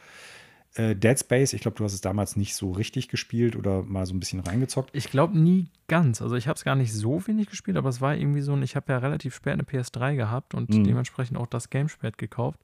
[0.76, 4.06] äh, Dead Space, ich glaube, du hast es damals nicht so richtig gespielt oder mal
[4.06, 4.92] so ein bisschen reingezockt.
[4.94, 6.22] Ich glaube nie ganz.
[6.22, 8.64] Also ich habe es gar nicht so wenig gespielt, aber es war irgendwie so ein,
[8.64, 10.86] ich habe ja relativ spät eine PS3 gehabt und mhm.
[10.86, 12.60] dementsprechend auch das Game spät gekauft.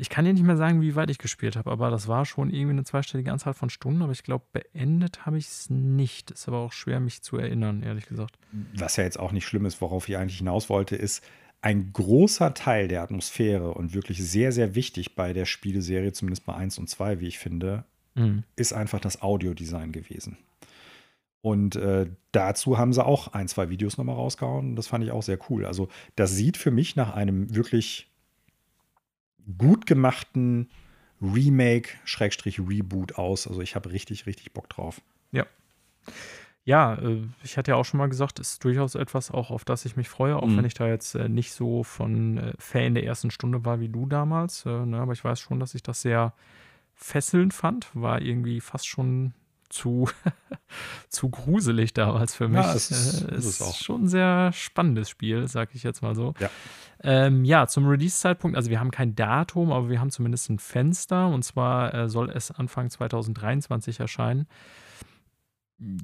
[0.00, 2.50] Ich kann dir nicht mehr sagen, wie weit ich gespielt habe, aber das war schon
[2.50, 6.30] irgendwie eine zweistellige Anzahl von Stunden, aber ich glaube, beendet habe ich es nicht.
[6.30, 8.38] Ist aber auch schwer, mich zu erinnern, ehrlich gesagt.
[8.76, 11.24] Was ja jetzt auch nicht schlimm ist, worauf ich eigentlich hinaus wollte, ist,
[11.62, 16.54] ein großer Teil der Atmosphäre und wirklich sehr, sehr wichtig bei der Spieleserie, zumindest bei
[16.54, 17.84] 1 und 2, wie ich finde,
[18.14, 18.44] mhm.
[18.54, 20.38] ist einfach das Audiodesign gewesen.
[21.40, 24.76] Und äh, dazu haben sie auch ein, zwei Videos nochmal rausgehauen.
[24.76, 25.64] Das fand ich auch sehr cool.
[25.64, 28.08] Also, das sieht für mich nach einem wirklich
[29.56, 30.68] gut gemachten
[31.20, 33.46] Remake, Schrägstrich Reboot aus.
[33.46, 35.00] Also, ich habe richtig, richtig Bock drauf.
[35.32, 35.46] Ja.
[36.64, 39.86] Ja, äh, ich hatte ja auch schon mal gesagt, ist durchaus etwas auch, auf das
[39.86, 40.58] ich mich freue, auch mhm.
[40.58, 43.88] wenn ich da jetzt äh, nicht so von äh, Fan der ersten Stunde war wie
[43.88, 44.66] du damals.
[44.66, 46.34] Ne, aber ich weiß schon, dass ich das sehr
[46.94, 47.88] fesselnd fand.
[47.94, 49.32] War irgendwie fast schon
[49.68, 50.08] zu,
[51.08, 52.62] zu gruselig damals für mich.
[52.62, 53.74] Ja, es ist, äh, ist auch.
[53.74, 56.34] schon ein sehr spannendes Spiel, sag ich jetzt mal so.
[56.38, 56.50] Ja,
[57.02, 61.28] ähm, ja zum Release-Zeitpunkt, also wir haben kein Datum, aber wir haben zumindest ein Fenster
[61.28, 64.46] und zwar äh, soll es Anfang 2023 erscheinen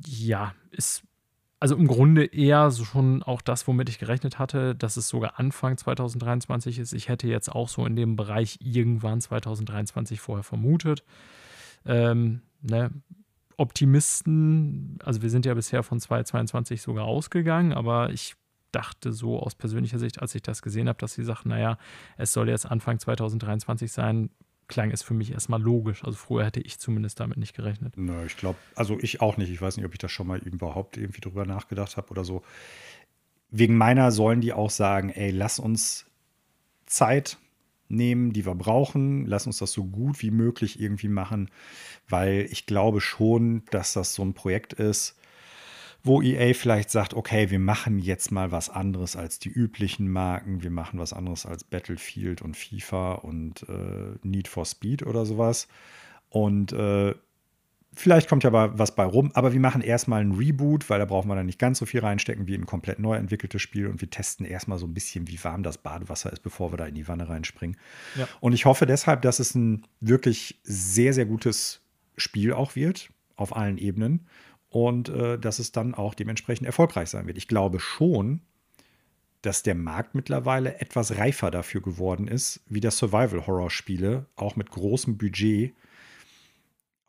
[0.07, 1.03] ja, ist
[1.61, 5.39] also im Grunde eher so schon auch das, womit ich gerechnet hatte, dass es sogar
[5.39, 6.93] Anfang 2023 ist.
[6.93, 11.05] Ich hätte jetzt auch so in dem Bereich irgendwann 2023 vorher vermutet.
[11.87, 12.91] Ähm, ne?
[13.57, 18.35] Optimisten, also wir sind ja bisher von 2022 sogar ausgegangen, aber ich
[18.73, 21.79] dachte so aus persönlicher Sicht, als ich das gesehen habe, dass sie sagten, naja,
[22.17, 24.31] es soll jetzt Anfang 2023 sein,
[24.67, 26.05] klang es für mich erstmal logisch.
[26.05, 27.97] Also früher hätte ich zumindest damit nicht gerechnet.
[27.97, 29.51] Nö, ich glaube, also ich auch nicht.
[29.51, 32.43] Ich weiß nicht, ob ich das schon mal überhaupt irgendwie drüber nachgedacht habe oder so.
[33.51, 36.07] Wegen meiner sollen die auch sagen, ey, lass uns
[36.87, 37.39] Zeit
[37.89, 39.27] nehmen, die wir brauchen.
[39.27, 41.51] Lass uns das so gut wie möglich irgendwie machen,
[42.09, 45.17] weil ich glaube schon, dass das so ein Projekt ist,
[46.03, 50.63] wo EA vielleicht sagt, okay, wir machen jetzt mal was anderes als die üblichen Marken,
[50.63, 55.67] wir machen was anderes als Battlefield und FIFA und äh, Need for Speed oder sowas.
[56.29, 57.15] Und äh,
[57.97, 61.29] vielleicht kommt ja was bei rum, aber wir machen erstmal ein Reboot, weil da brauchen
[61.29, 64.11] wir dann nicht ganz so viel reinstecken wie ein komplett neu entwickeltes Spiel und wir
[64.11, 67.09] testen erstmal so ein bisschen, wie warm das Badewasser ist, bevor wir da in die
[67.09, 67.77] Wanne reinspringen.
[68.17, 68.29] Ja.
[68.41, 71.83] Und ich hoffe deshalb, dass es ein wirklich sehr, sehr gutes
[72.17, 74.27] Spiel auch wird, auf allen Ebenen
[74.69, 77.39] und äh, dass es dann auch dementsprechend erfolgreich sein wird.
[77.39, 78.41] Ich glaube schon,
[79.43, 85.19] dass der Markt mittlerweile etwas reifer dafür geworden ist, wie das Survival-Horror-Spiele, auch mit großem
[85.19, 85.75] Budget,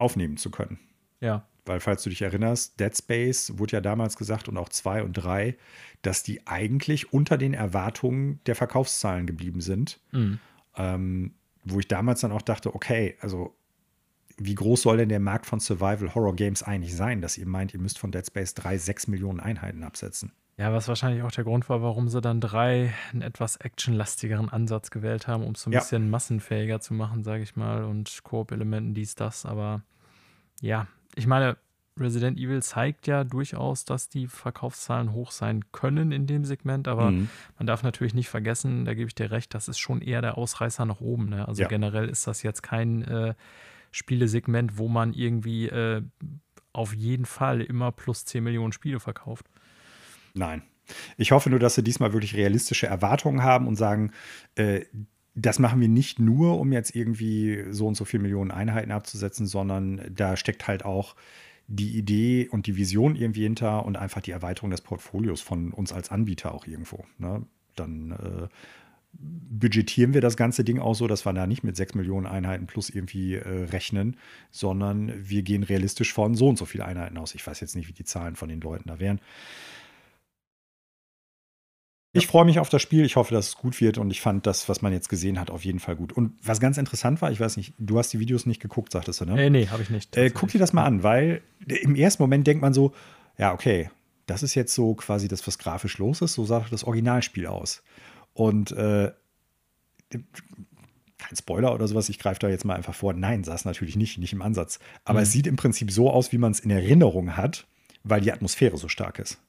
[0.06, 0.80] aufnehmen zu können.
[1.20, 1.48] Ja.
[1.66, 5.14] Weil, falls du dich erinnerst, Dead Space wurde ja damals gesagt und auch 2 und
[5.14, 5.58] 3,
[6.04, 10.00] dass die eigentlich unter den Erwartungen der Verkaufszahlen geblieben sind.
[10.12, 10.40] Mhm.
[10.78, 13.56] Ähm, wo ich damals dann auch dachte, okay, also
[14.38, 17.74] wie groß soll denn der Markt von Survival Horror Games eigentlich sein, dass ihr meint,
[17.74, 20.34] ihr müsst von Dead Space 3 6 Millionen Einheiten absetzen?
[20.58, 24.90] Ja, was wahrscheinlich auch der Grund war, warum sie dann drei einen etwas actionlastigeren Ansatz
[24.92, 25.80] gewählt haben, um es so ein Ja.
[25.80, 29.46] bisschen massenfähiger zu machen, sage ich mal, und Koop-Elementen, dies, das.
[29.46, 29.82] Aber
[30.62, 31.58] ja, ich meine,
[31.98, 37.12] Resident Evil zeigt ja durchaus, dass die Verkaufszahlen hoch sein können in dem Segment, aber
[37.12, 37.30] Mhm.
[37.58, 40.38] man darf natürlich nicht vergessen, da gebe ich dir recht, das ist schon eher der
[40.38, 41.30] Ausreißer nach oben.
[41.30, 41.48] Ne?
[41.48, 41.70] Also Ja.
[41.70, 43.34] generell ist das jetzt kein äh,
[43.92, 46.02] Spielesegment, wo man irgendwie äh,
[46.74, 49.46] auf jeden Fall immer plus 10 Millionen Spiele verkauft.
[50.34, 50.64] Nein.
[51.16, 54.12] Ich hoffe nur, dass sie diesmal wirklich realistische Erwartungen haben und sagen,
[54.56, 54.82] äh,
[55.36, 59.46] das machen wir nicht nur, um jetzt irgendwie so und so viele Millionen Einheiten abzusetzen,
[59.48, 61.16] sondern da steckt halt auch
[61.68, 65.92] die Idee und die Vision irgendwie hinter und einfach die Erweiterung des Portfolios von uns
[65.92, 67.04] als Anbieter auch irgendwo.
[67.18, 67.46] Ne?
[67.76, 68.48] Dann äh,
[69.20, 72.68] budgetieren wir das ganze Ding auch so, dass wir da nicht mit 6 Millionen Einheiten
[72.68, 74.18] plus irgendwie äh, rechnen,
[74.52, 77.36] sondern wir gehen realistisch von so und so viele Einheiten aus.
[77.36, 79.20] Ich weiß jetzt nicht, wie die Zahlen von den Leuten da wären.
[82.18, 83.06] Ich freue mich auf das Spiel.
[83.06, 85.52] Ich hoffe, dass es gut wird und ich fand das, was man jetzt gesehen hat,
[85.52, 86.14] auf jeden Fall gut.
[86.14, 89.22] Und was ganz interessant war, ich weiß nicht, du hast die Videos nicht geguckt, sagtest
[89.22, 89.46] du, ne?
[89.46, 90.16] Äh, nee, habe ich nicht.
[90.16, 92.94] Äh, guck dir das mal an, weil im ersten Moment denkt man so,
[93.38, 93.90] ja, okay,
[94.28, 97.84] das ist jetzt so quasi das, was grafisch los ist, so sah das Originalspiel aus.
[98.34, 99.12] Und äh,
[100.10, 103.14] kein Spoiler oder sowas, ich greife da jetzt mal einfach vor.
[103.14, 104.80] Nein, sah es natürlich nicht, nicht im Ansatz.
[105.04, 105.24] Aber Mhm.
[105.24, 107.68] es sieht im Prinzip so aus, wie man es in Erinnerung hat,
[108.04, 109.40] weil die Atmosphäre so stark ist.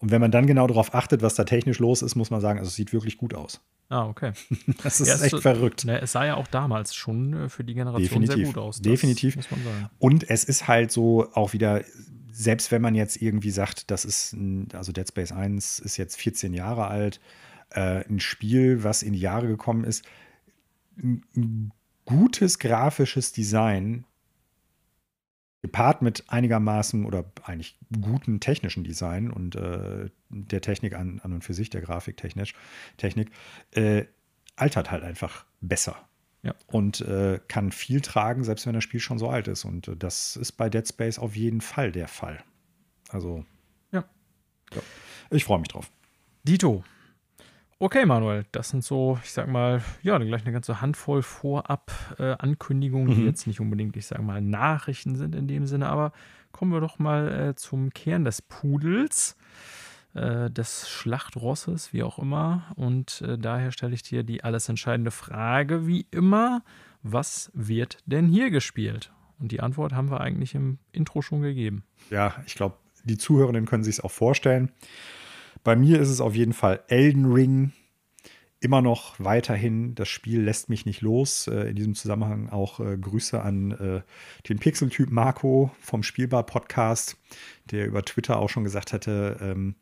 [0.00, 2.58] Und wenn man dann genau darauf achtet, was da technisch los ist, muss man sagen,
[2.58, 3.60] also es sieht wirklich gut aus.
[3.90, 4.32] Ah, okay.
[4.82, 5.84] Das ist Ja, es echt ist- verrückt.
[5.84, 8.54] Ne, es sah ja auch damals schon äh, für die Generation sehr Definitiv.
[8.54, 8.80] gut aus.
[8.80, 9.36] Definitiv.
[9.36, 9.90] Muss man sagen.
[9.98, 11.84] Und es ist halt so auch wieder,
[12.32, 16.16] selbst wenn man jetzt irgendwie sagt, das ist, ein, also Dead Space 1 ist jetzt
[16.16, 17.20] 14 Jahre alt,
[17.70, 20.04] äh, ein Spiel, was in die Jahre gekommen ist,
[21.02, 21.72] ein
[22.06, 24.04] gutes grafisches Design
[25.62, 31.44] gepaart mit einigermaßen oder eigentlich guten technischen Design und äh, der Technik an, an und
[31.44, 32.54] für sich, der Grafiktechnik,
[32.96, 33.30] Technik,
[33.72, 34.04] äh,
[34.56, 35.96] altert halt einfach besser.
[36.42, 36.54] Ja.
[36.66, 39.64] Und äh, kann viel tragen, selbst wenn das Spiel schon so alt ist.
[39.66, 42.42] Und äh, das ist bei Dead Space auf jeden Fall der Fall.
[43.10, 43.44] Also,
[43.92, 44.04] Ja.
[44.72, 44.80] ja.
[45.30, 45.90] Ich freue mich drauf.
[46.44, 46.82] Dito.
[47.82, 53.20] Okay, Manuel, das sind so, ich sag mal, ja, gleich eine ganze Handvoll Vorab-Ankündigungen, die
[53.22, 53.26] Mhm.
[53.26, 56.12] jetzt nicht unbedingt, ich sag mal, Nachrichten sind in dem Sinne, aber
[56.52, 59.34] kommen wir doch mal äh, zum Kern des Pudels,
[60.12, 62.70] äh, des Schlachtrosses, wie auch immer.
[62.76, 66.62] Und äh, daher stelle ich dir die alles entscheidende Frage, wie immer:
[67.02, 69.10] Was wird denn hier gespielt?
[69.38, 71.84] Und die Antwort haben wir eigentlich im Intro schon gegeben.
[72.10, 74.70] Ja, ich glaube, die Zuhörenden können sich es auch vorstellen.
[75.64, 77.72] Bei mir ist es auf jeden Fall Elden Ring.
[78.62, 81.46] Immer noch weiterhin, das Spiel lässt mich nicht los.
[81.46, 84.02] Äh, in diesem Zusammenhang auch äh, Grüße an äh,
[84.48, 87.16] den Pixeltyp Marco vom Spielbar-Podcast,
[87.70, 89.76] der über Twitter auch schon gesagt hatte, ähm,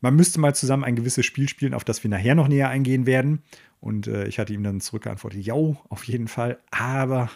[0.00, 3.06] man müsste mal zusammen ein gewisses Spiel spielen, auf das wir nachher noch näher eingehen
[3.06, 3.44] werden.
[3.78, 7.30] Und ich hatte ihm dann zurückgeantwortet, ja, auf jeden Fall, aber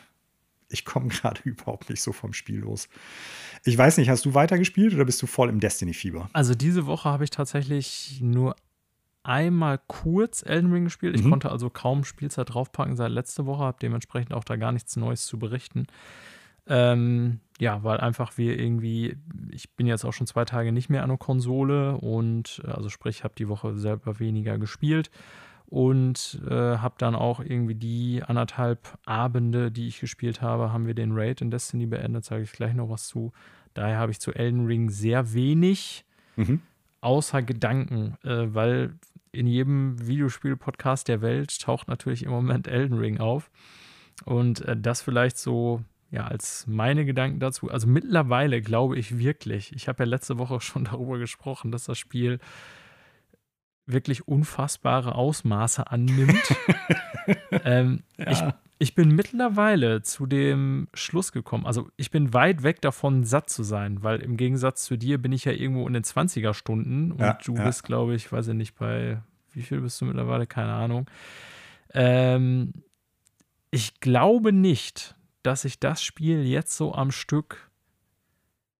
[0.68, 2.88] ich komme gerade überhaupt nicht so vom Spiel los.
[3.64, 6.30] Ich weiß nicht, hast du weitergespielt oder bist du voll im Destiny-Fieber?
[6.32, 8.56] Also diese Woche habe ich tatsächlich nur
[9.22, 11.16] einmal kurz Elden Ring gespielt.
[11.16, 11.30] Ich Mhm.
[11.30, 15.26] konnte also kaum Spielzeit draufpacken seit letzter Woche, habe dementsprechend auch da gar nichts Neues
[15.26, 15.86] zu berichten.
[16.68, 19.16] Ähm, ja, weil einfach wir irgendwie,
[19.50, 22.88] ich bin jetzt auch schon zwei Tage nicht mehr an der Konsole und äh, also
[22.88, 25.10] sprich, habe die Woche selber weniger gespielt
[25.68, 30.94] und äh, habe dann auch irgendwie die anderthalb Abende, die ich gespielt habe, haben wir
[30.94, 33.32] den Raid in Destiny beendet, sage ich gleich noch was zu.
[33.74, 36.04] Daher habe ich zu Elden Ring sehr wenig
[36.36, 36.60] Mhm.
[37.00, 38.94] außer Gedanken, äh, weil
[39.32, 43.50] in jedem Videospiel-Podcast der Welt taucht natürlich im Moment Elden Ring auf.
[44.24, 47.70] Und äh, das vielleicht so, ja, als meine Gedanken dazu.
[47.70, 51.98] Also mittlerweile glaube ich wirklich, ich habe ja letzte Woche schon darüber gesprochen, dass das
[51.98, 52.38] Spiel
[53.86, 56.42] wirklich unfassbare Ausmaße annimmt.
[57.64, 58.58] ähm, ich Ja.
[58.78, 63.62] ich bin mittlerweile zu dem Schluss gekommen, also ich bin weit weg davon, satt zu
[63.62, 67.20] sein, weil im Gegensatz zu dir bin ich ja irgendwo in den 20er Stunden und
[67.20, 67.64] Ja, du ja.
[67.64, 69.22] bist, glaube ich, weiß ich nicht, bei
[69.52, 70.46] wie viel bist du mittlerweile?
[70.46, 71.08] Keine Ahnung.
[71.94, 72.74] Ähm,
[73.70, 77.65] ich glaube nicht, dass ich das Spiel jetzt so am Stück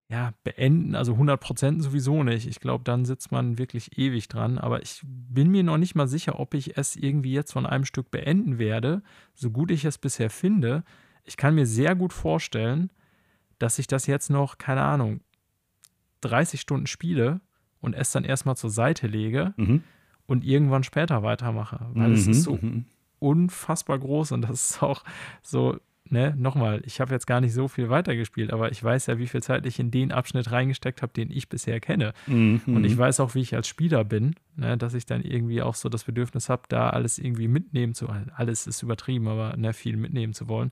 [0.08, 2.46] ja, beenden, also 100% sowieso nicht.
[2.46, 4.58] Ich glaube, dann sitzt man wirklich ewig dran.
[4.58, 7.84] Aber ich bin mir noch nicht mal sicher, ob ich es irgendwie jetzt von einem
[7.84, 9.02] Stück beenden werde,
[9.34, 10.84] so gut ich es bisher finde.
[11.24, 12.90] Ich kann mir sehr gut vorstellen,
[13.58, 15.20] dass ich das jetzt noch, keine Ahnung,
[16.20, 17.40] 30 Stunden spiele
[17.80, 19.82] und es dann erstmal zur Seite lege Mhm.
[20.26, 21.84] und irgendwann später weitermache.
[21.94, 22.84] Weil es Mhm, ist so mhm.
[23.18, 25.02] unfassbar groß und das ist auch
[25.42, 25.78] so,
[26.10, 29.26] ne, nochmal, ich habe jetzt gar nicht so viel weitergespielt, aber ich weiß ja, wie
[29.26, 32.12] viel Zeit ich in den Abschnitt reingesteckt habe, den ich bisher kenne.
[32.26, 32.62] Mhm.
[32.66, 35.74] Und ich weiß auch, wie ich als Spieler bin, ne, dass ich dann irgendwie auch
[35.74, 38.30] so das Bedürfnis habe, da alles irgendwie mitnehmen zu wollen.
[38.34, 40.70] Alles ist übertrieben, aber ne, viel mitnehmen zu wollen.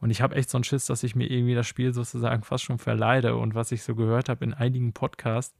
[0.00, 2.64] Und ich habe echt so einen Schiss, dass ich mir irgendwie das Spiel sozusagen fast
[2.64, 3.36] schon verleide.
[3.36, 5.56] Und was ich so gehört habe in einigen Podcasts,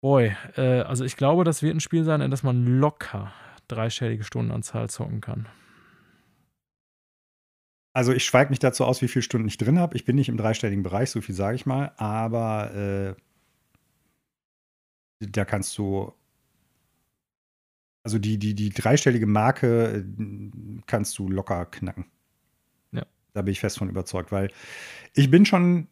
[0.00, 3.32] boy, äh, also ich glaube, das wird ein Spiel sein, in das man locker
[3.68, 5.46] dreistellige Stundenanzahl zocken kann.
[7.92, 9.96] Also ich schweige nicht dazu aus, wie viele Stunden ich drin habe.
[9.96, 11.92] Ich bin nicht im dreistelligen Bereich, so viel sage ich mal.
[11.96, 13.14] Aber äh,
[15.20, 16.12] da kannst du,
[18.04, 22.06] also die, die, die dreistellige Marke äh, kannst du locker knacken.
[22.92, 23.04] Ja.
[23.32, 24.52] Da bin ich fest von überzeugt, weil
[25.14, 25.88] ich bin schon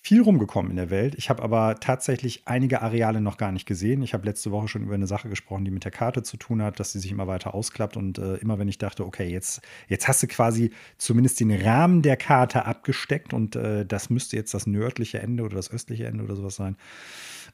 [0.00, 1.14] viel rumgekommen in der Welt.
[1.16, 4.02] Ich habe aber tatsächlich einige Areale noch gar nicht gesehen.
[4.02, 6.62] Ich habe letzte Woche schon über eine Sache gesprochen, die mit der Karte zu tun
[6.62, 7.96] hat, dass sie sich immer weiter ausklappt.
[7.96, 12.02] Und äh, immer wenn ich dachte, okay, jetzt, jetzt hast du quasi zumindest den Rahmen
[12.02, 16.24] der Karte abgesteckt und äh, das müsste jetzt das nördliche Ende oder das östliche Ende
[16.24, 16.76] oder sowas sein.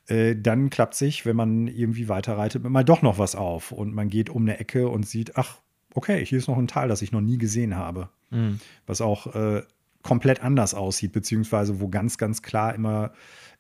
[0.06, 3.72] Äh, dann klappt sich, wenn man irgendwie weiterreitet, mal doch noch was auf.
[3.72, 5.58] Und man geht um eine Ecke und sieht, ach,
[5.94, 8.58] okay, hier ist noch ein Tal, das ich noch nie gesehen habe Mhm.
[8.86, 9.62] was auch äh,
[10.04, 13.12] komplett anders aussieht, beziehungsweise wo ganz, ganz klar immer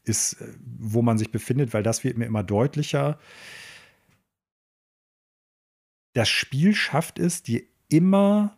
[0.04, 3.18] ist, äh, wo man sich befindet, weil das wird mir immer deutlicher.
[6.12, 8.56] Das Spiel schafft es, dir immer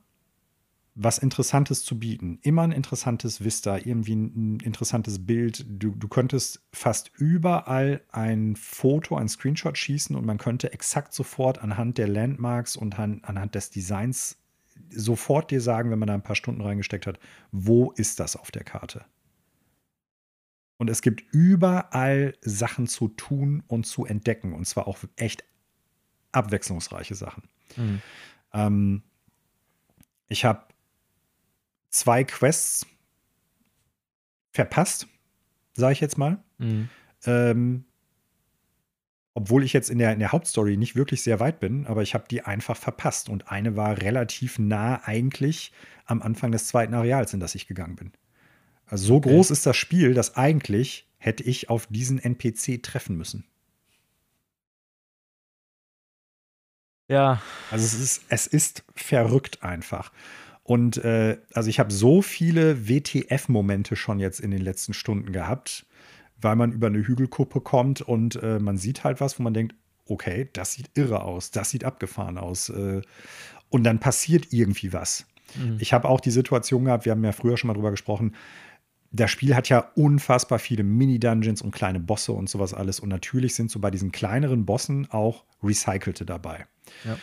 [0.99, 2.39] was Interessantes zu bieten.
[2.43, 5.65] Immer ein interessantes Vista, irgendwie ein, interessantes Bild.
[5.69, 11.59] Du, du könntest fast überall ein Foto, ein Screenshot schießen und man könnte exakt sofort
[11.59, 14.39] anhand der Landmarks und an, anhand des Designs
[14.91, 17.19] sofort dir sagen, wenn man da ein paar Stunden reingesteckt hat,
[17.53, 19.05] wo ist das auf der Karte?
[20.79, 24.53] Und es gibt überall Sachen zu tun und zu entdecken.
[24.53, 25.45] Und zwar auch echt
[26.33, 27.45] abwechslungsreiche Sachen.
[27.77, 28.03] Mhm.
[28.53, 29.03] Ähm,
[30.29, 30.67] ich habe
[31.89, 32.87] zwei Quests
[34.53, 35.07] verpasst,
[35.73, 36.43] sage ich jetzt mal.
[36.59, 36.89] Mhm.
[37.25, 37.85] Ähm,
[39.37, 42.15] obwohl ich jetzt in der, in der Hauptstory nicht wirklich sehr weit bin, aber ich
[42.15, 43.29] habe die einfach verpasst.
[43.29, 45.73] Und eine war relativ nah eigentlich
[46.07, 48.13] am Anfang des zweiten Areals, in das ich gegangen bin.
[48.87, 49.29] Also so Okay.
[49.29, 53.45] groß ist das Spiel, dass eigentlich hätte ich auf diesen NPC treffen müssen.
[57.09, 60.13] Ja, Also es ist, es ist verrückt einfach.
[60.63, 65.85] Und äh, also ich habe so viele WTF-Momente schon jetzt in den letzten Stunden gehabt,
[66.41, 69.75] weil man über eine Hügelkuppe kommt und äh, man sieht halt was, wo man denkt,
[70.07, 72.69] okay, das sieht irre aus, das sieht abgefahren aus.
[72.69, 73.03] Äh,
[73.69, 75.27] und dann passiert irgendwie was.
[75.55, 75.79] Mhm.
[75.81, 78.35] Ich habe auch die Situation gehabt, wir haben ja früher schon mal drüber gesprochen,
[79.13, 83.01] das Spiel hat ja unfassbar viele Mini-Dungeons und kleine Bosse und sowas alles.
[83.01, 86.67] Und natürlich sind so bei diesen kleineren Bossen auch Recycelte dabei.
[87.05, 87.17] Ja.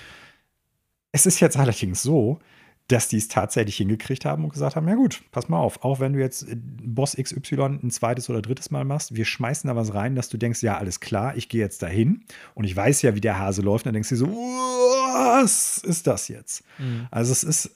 [1.11, 2.39] Es ist jetzt allerdings so,
[2.87, 5.99] dass die es tatsächlich hingekriegt haben und gesagt haben: Ja, gut, pass mal auf, auch
[5.99, 9.75] wenn du jetzt äh, Boss XY ein zweites oder drittes Mal machst, wir schmeißen da
[9.75, 12.25] was rein, dass du denkst: Ja, alles klar, ich gehe jetzt dahin
[12.55, 13.85] und ich weiß ja, wie der Hase läuft.
[13.85, 16.63] Und dann denkst du so: Was ist das jetzt?
[16.77, 17.07] Mhm.
[17.09, 17.71] Also, es ist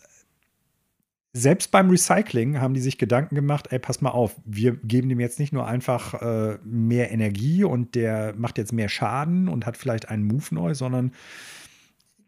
[1.34, 5.20] selbst beim Recycling haben die sich Gedanken gemacht, ey, pass mal auf, wir geben dem
[5.20, 9.78] jetzt nicht nur einfach äh, mehr Energie und der macht jetzt mehr Schaden und hat
[9.78, 11.12] vielleicht einen Move neu, sondern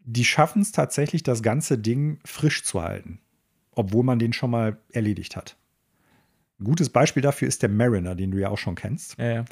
[0.04, 3.20] die schaffen es tatsächlich, das ganze Ding frisch zu halten,
[3.72, 5.56] obwohl man den schon mal erledigt hat.
[6.58, 9.16] Ein gutes Beispiel dafür ist der Mariner, den du ja auch schon kennst.
[9.18, 9.44] Ja, ja.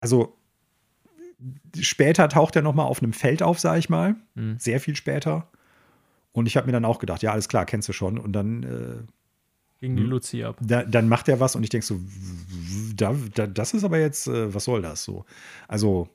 [0.00, 0.36] Also
[1.78, 4.16] später taucht er noch mal auf einem Feld auf, sag ich mal.
[4.34, 4.56] Mhm.
[4.58, 5.48] Sehr viel später.
[6.32, 8.18] Und ich habe mir dann auch gedacht, ja, alles klar, kennst du schon.
[8.18, 9.02] Und dann, äh,
[9.80, 10.10] Gegen die Mhm.
[10.10, 10.56] Luzi ab.
[10.60, 12.00] da, dann macht er was und ich denke so,
[12.94, 15.24] da, da, das ist aber jetzt, äh, was soll das so?
[15.68, 16.08] Also,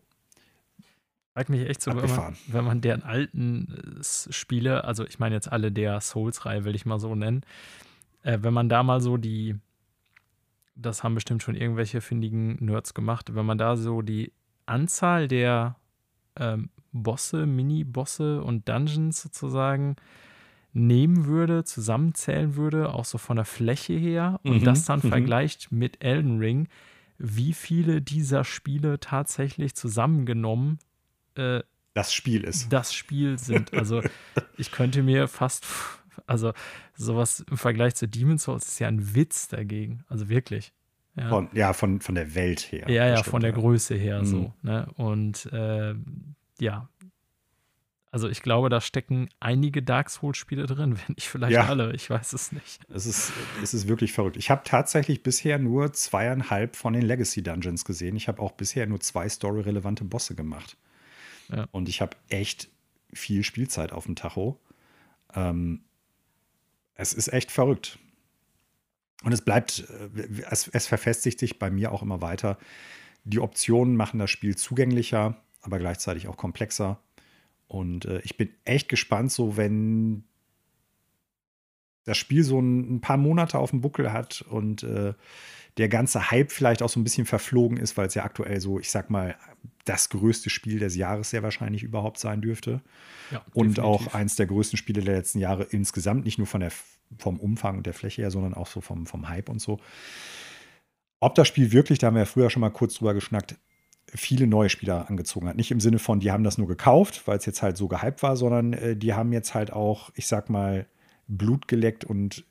[1.37, 5.35] Fragt mich echt so, wenn man, wenn man deren alten äh, Spiele, also ich meine
[5.35, 7.43] jetzt alle der Souls-Reihe, will ich mal so nennen,
[8.23, 9.53] äh, wenn man da mal so die,
[10.73, 14.31] das haben bestimmt schon irgendwelche findigen Nerds gemacht, wenn man da so die
[14.65, 15.75] Anzahl der
[16.37, 19.95] ähm, Bosse, Mini-Bosse und Dungeons sozusagen
[20.73, 25.09] nehmen würde, zusammenzählen würde, auch so von der Fläche her und Mhm, das dann mhm.
[25.09, 26.67] vergleicht mit Elden Ring,
[27.19, 30.79] wie viele dieser Spiele tatsächlich zusammengenommen
[31.37, 31.63] äh,
[31.93, 32.71] das Spiel ist.
[32.71, 33.73] das Spiel sind.
[33.73, 34.01] Also
[34.57, 35.65] ich könnte mir fast,
[36.27, 36.53] also
[36.95, 40.03] sowas im Vergleich zu Demon's Souls ist ja ein Witz dagegen.
[40.07, 40.73] Also wirklich.
[41.15, 42.87] Ja, Von, ja, von, von der Welt her.
[42.89, 43.57] ja, ja von der ja.
[43.57, 44.25] Größe her Mhm.
[44.25, 44.53] so.
[44.61, 44.87] Ne?
[44.97, 45.95] Und äh,
[46.59, 46.89] ja,
[48.11, 51.65] Also ich glaube, da stecken einige Dark Souls-Spiele drin, wenn nicht vielleicht ja.
[51.65, 51.93] alle.
[51.93, 52.81] Ich weiß es nicht.
[52.89, 53.31] Es ist,
[53.63, 54.37] es ist wirklich verrückt.
[54.37, 58.15] Ich habe tatsächlich bisher nur zweieinhalb von den Legacy Dungeons gesehen.
[58.15, 60.77] Ich habe auch bisher nur zwei story-relevante Bosse gemacht.
[61.71, 62.69] Und ich habe echt
[63.13, 64.59] viel Spielzeit auf dem Tacho.
[65.33, 65.81] Ähm,
[66.95, 67.99] es ist echt verrückt.
[69.23, 72.57] Und es bleibt, äh, es, es verfestigt sich bei mir auch immer weiter.
[73.23, 76.99] Die Optionen machen das Spiel zugänglicher, aber gleichzeitig auch komplexer.
[77.67, 80.23] Und äh, ich bin echt gespannt, so wenn
[82.05, 85.13] das Spiel so ein, ein paar Monate auf dem Buckel hat und äh,
[85.77, 88.79] der ganze Hype vielleicht auch so ein bisschen verflogen ist, weil es ja aktuell so,
[88.79, 89.35] ich sag mal,
[89.85, 92.81] das größte Spiel des Jahres sehr wahrscheinlich überhaupt sein dürfte.
[93.31, 96.71] Ja, und auch eins der größten Spiele der letzten Jahre insgesamt, nicht nur von der,
[97.17, 99.79] vom Umfang und der Fläche her, sondern auch so vom, vom Hype und so.
[101.19, 103.55] Ob das Spiel wirklich, da haben wir ja früher schon mal kurz drüber geschnackt,
[104.13, 105.57] viele neue Spieler angezogen hat.
[105.57, 108.23] Nicht im Sinne von, die haben das nur gekauft, weil es jetzt halt so gehypt
[108.23, 110.87] war, sondern äh, die haben jetzt halt auch, ich sag mal,
[111.27, 112.45] Blut geleckt und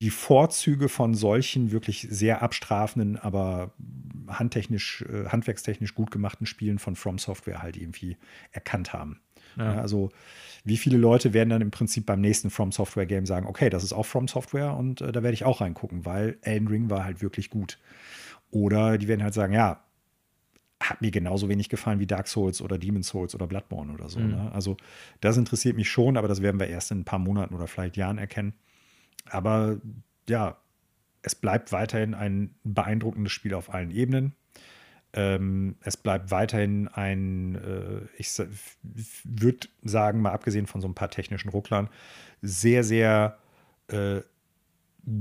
[0.00, 3.72] die Vorzüge von solchen wirklich sehr abstrafenden, aber
[4.28, 8.16] handtechnisch, äh, handwerkstechnisch gut gemachten Spielen von From Software halt irgendwie
[8.52, 9.20] erkannt haben.
[9.56, 9.80] Ja.
[9.80, 10.10] Also
[10.64, 13.84] wie viele Leute werden dann im Prinzip beim nächsten From Software Game sagen, okay, das
[13.84, 17.04] ist auch From Software und äh, da werde ich auch reingucken, weil Elden Ring war
[17.04, 17.78] halt wirklich gut.
[18.50, 19.82] Oder die werden halt sagen, ja,
[20.78, 24.18] hat mir genauso wenig gefallen wie Dark Souls oder Demon's Souls oder Bloodborne oder so.
[24.18, 24.30] Mhm.
[24.30, 24.52] Ne?
[24.52, 24.76] Also
[25.20, 27.96] das interessiert mich schon, aber das werden wir erst in ein paar Monaten oder vielleicht
[27.96, 28.52] Jahren erkennen.
[29.24, 29.78] Aber
[30.28, 30.58] ja,
[31.22, 34.34] es bleibt weiterhin ein beeindruckendes Spiel auf allen Ebenen.
[35.12, 38.30] Ähm, es bleibt weiterhin ein, äh, ich
[39.24, 41.88] würde sagen, mal abgesehen von so ein paar technischen Rucklern,
[42.42, 43.38] sehr, sehr
[43.88, 44.20] äh,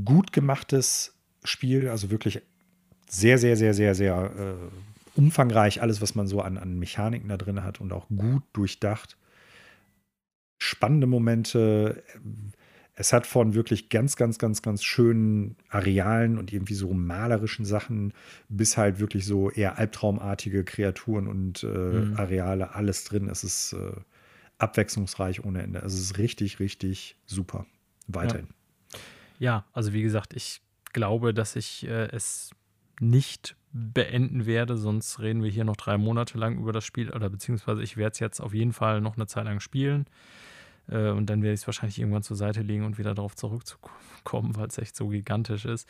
[0.04, 1.88] gut gemachtes Spiel.
[1.90, 2.42] Also wirklich
[3.10, 7.38] sehr, sehr, sehr, sehr, sehr äh, umfangreich, alles, was man so an, an Mechaniken da
[7.38, 9.18] drin hat und auch gut durchdacht.
[10.58, 12.04] Spannende Momente.
[12.98, 18.14] Es hat von wirklich ganz, ganz, ganz, ganz schönen Arealen und irgendwie so malerischen Sachen
[18.48, 22.16] bis halt wirklich so eher albtraumartige Kreaturen und äh, mhm.
[22.16, 23.28] Areale, alles drin.
[23.28, 23.92] Es ist äh,
[24.60, 25.80] abwechslungsreich ohne Ende.
[25.80, 27.66] Es ist richtig, richtig super.
[28.08, 28.48] Weiterhin.
[28.92, 29.00] Ja,
[29.40, 30.62] ja also wie gesagt, ich
[30.94, 32.52] glaube, dass ich äh, es
[33.02, 37.30] nicht beenden werde, sonst reden wir hier noch drei Monate lang über das Spiel oder
[37.30, 40.06] beziehungsweise ich werde es jetzt auf jeden Fall noch eine Zeit lang spielen
[40.90, 44.56] äh, und dann werde ich es wahrscheinlich irgendwann zur Seite legen und wieder darauf zurückzukommen,
[44.56, 45.90] weil es echt so gigantisch ist.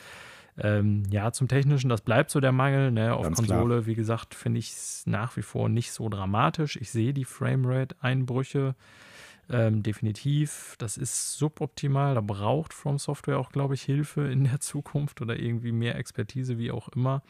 [0.58, 2.92] Ähm, ja, zum Technischen, das bleibt so der Mangel.
[2.92, 3.14] Ne?
[3.14, 3.86] Auf Ganz Konsole, klar.
[3.88, 6.78] wie gesagt, finde ich es nach wie vor nicht so dramatisch.
[6.78, 8.76] Ich sehe die Framerate-Einbrüche.
[9.48, 12.16] Ähm, definitiv, das ist suboptimal.
[12.16, 16.58] Da braucht From Software auch, glaube ich, Hilfe in der Zukunft oder irgendwie mehr Expertise,
[16.58, 17.22] wie auch immer.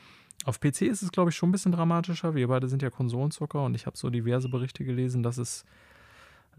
[0.46, 2.36] Auf PC ist es, glaube ich, schon ein bisschen dramatischer.
[2.36, 5.66] Wir beide sind ja Konsolenzocker und ich habe so diverse Berichte gelesen, dass es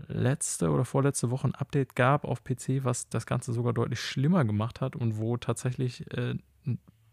[0.08, 4.44] letzte oder vorletzte Woche ein Update gab auf PC, was das Ganze sogar deutlich schlimmer
[4.44, 6.34] gemacht hat und wo tatsächlich äh,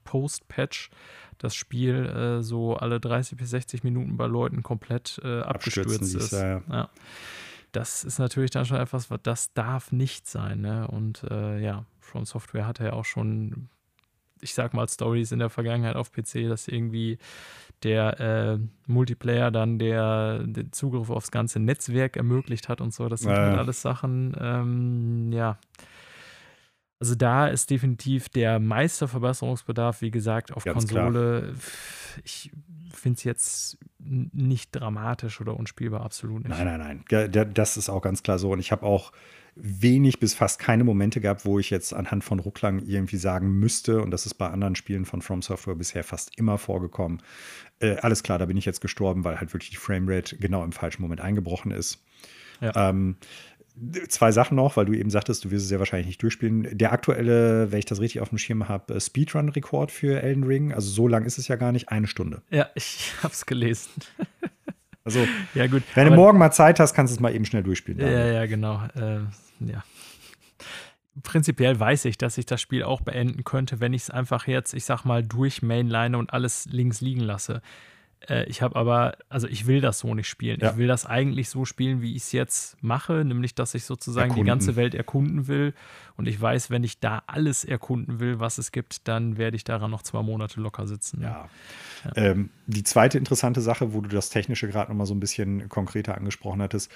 [0.03, 0.89] Post-Patch
[1.37, 6.31] das Spiel äh, so alle 30 bis 60 Minuten bei Leuten komplett äh, abgestürzt ist.
[6.33, 6.61] Ja.
[6.69, 6.89] ja
[7.73, 10.61] das ist natürlich dann schon etwas, was das darf nicht sein.
[10.61, 10.87] Ne?
[10.87, 13.67] Und äh, ja, From Software hatte ja auch schon,
[14.43, 17.17] ich sag mal, Stories in der Vergangenheit auf PC, dass irgendwie
[17.83, 23.09] der äh, Multiplayer dann der, den Zugriff aufs ganze Netzwerk ermöglicht hat und so.
[23.09, 23.37] Das sind ja.
[23.37, 25.57] halt alles Sachen, ähm, ja.
[26.99, 31.41] Also da ist definitiv der meiste Verbesserungsbedarf, wie gesagt, auf Ganz Konsole.
[31.41, 32.23] Klar.
[32.23, 32.51] Ich
[32.93, 36.57] finde es jetzt nicht dramatisch oder unspielbar, absolut nicht.
[36.57, 37.53] Nein, nein, nein.
[37.53, 38.51] Das ist auch ganz klar so.
[38.51, 39.11] Und ich habe auch
[39.55, 44.01] wenig bis fast keine Momente gehabt, wo ich jetzt anhand von Rucklang irgendwie sagen müsste,
[44.01, 47.21] und das ist bei anderen Spielen von From Software bisher fast immer vorgekommen.
[47.79, 50.71] Äh, alles klar, da bin ich jetzt gestorben, weil halt wirklich die Framerate genau im
[50.71, 52.03] falschen Moment eingebrochen ist.
[52.61, 52.89] Ja.
[52.89, 53.17] Ähm,
[54.07, 56.77] Zwei Sachen noch, weil du eben sagtest, du wirst es sehr wahrscheinlich nicht durchspielen.
[56.77, 60.91] Der aktuelle, wenn ich das richtig auf dem Schirm habe, Speedrun-Rekord für Elden Ring, also
[60.91, 62.43] so lang ist es ja gar nicht, eine Stunde.
[62.51, 63.89] Ja, ich habe es gelesen.
[65.05, 65.83] Also, ja, gut.
[65.95, 67.99] Wenn du morgen mal Zeit hast, kannst du es mal eben schnell durchspielen.
[67.99, 68.81] Ja, ja, ja, genau.
[68.95, 69.19] Äh,
[69.59, 69.83] ja.
[71.21, 74.73] Prinzipiell weiß ich, dass ich das Spiel auch beenden könnte, wenn ich es einfach jetzt,
[74.73, 77.61] ich sag mal, durch Mainline und alles links liegen lasse.
[78.29, 80.59] Äh, ich habe aber, also ich will das so nicht spielen.
[80.59, 80.71] Ja.
[80.71, 84.31] Ich will das eigentlich so spielen, wie ich es jetzt mache, nämlich dass ich sozusagen
[84.31, 84.45] erkunden.
[84.45, 85.73] die ganze Welt erkunden will.
[86.15, 89.63] Und ich weiß, wenn ich da alles erkunden will, was es gibt, dann werde ich
[89.63, 91.21] daran noch zwei Monate locker sitzen.
[91.21, 91.49] Ja.
[92.05, 92.11] ja.
[92.15, 95.69] Ähm, die zweite interessante Sache, wo du das Technische gerade noch mal so ein bisschen
[95.69, 96.91] konkreter angesprochen hattest,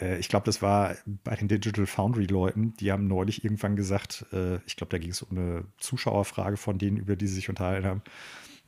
[0.00, 4.56] äh, ich glaube, das war bei den Digital Foundry-Leuten, die haben neulich irgendwann gesagt, äh,
[4.66, 7.86] ich glaube, da ging es um eine Zuschauerfrage von denen, über die sie sich unterhalten
[7.86, 8.02] haben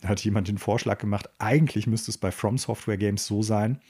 [0.01, 3.81] Da hat jemand den Vorschlag gemacht, eigentlich müsste es bei From Software Games so sein,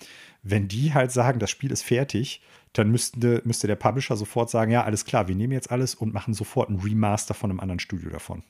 [0.43, 2.43] wenn die halt sagen, das Spiel ist fertig,
[2.73, 6.13] dann müsste, müsste der Publisher sofort sagen, ja, alles klar, wir nehmen jetzt alles und
[6.13, 8.43] machen sofort ein Remaster von einem anderen Studio davon.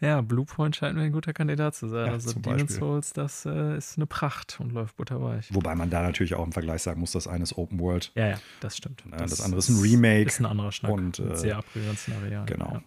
[0.00, 2.06] Ja, Bluepoint scheint mir ein guter Kandidat zu sein.
[2.06, 5.48] Ja, also Demon's Souls, das äh, ist eine Pracht und läuft butterweich.
[5.54, 8.12] Wobei man da natürlich auch im Vergleich sagen muss, das eine ist Open World.
[8.14, 9.02] Ja, ja, das stimmt.
[9.10, 10.26] Ja, das, das, andere ist ein Remake.
[10.26, 10.90] Ist ein anderer Schnack.
[10.90, 12.44] Und, äh, sehr abgegrenzten Areal.
[12.46, 12.72] Genau.
[12.72, 12.82] Ja.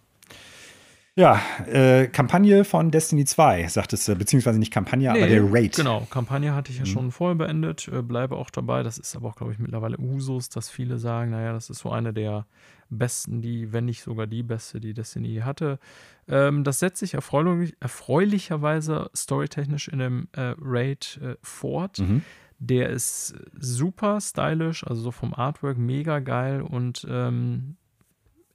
[1.18, 5.74] Ja, äh, Kampagne von Destiny 2, sagtest du, beziehungsweise nicht Kampagne, nee, aber der Raid.
[5.74, 6.90] Genau, Kampagne hatte ich ja mhm.
[6.90, 8.84] schon vorher beendet, äh, bleibe auch dabei.
[8.84, 11.90] Das ist aber auch, glaube ich, mittlerweile Usus, dass viele sagen, naja, das ist so
[11.90, 12.46] eine der
[12.88, 15.80] besten, die, wenn nicht sogar die beste, die Destiny hatte.
[16.28, 21.98] Ähm, das setzt sich erfreulich, erfreulicherweise storytechnisch in dem äh, Raid äh, fort.
[21.98, 22.22] Mhm.
[22.60, 27.76] Der ist super stylisch, also so vom Artwork mega geil und ähm,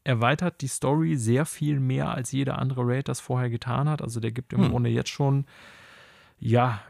[0.04, 4.02] erweitert die Story sehr viel mehr, als jeder andere Raid das vorher getan hat.
[4.02, 4.70] Also der gibt im hm.
[4.70, 5.46] Grunde jetzt schon,
[6.40, 6.82] ja,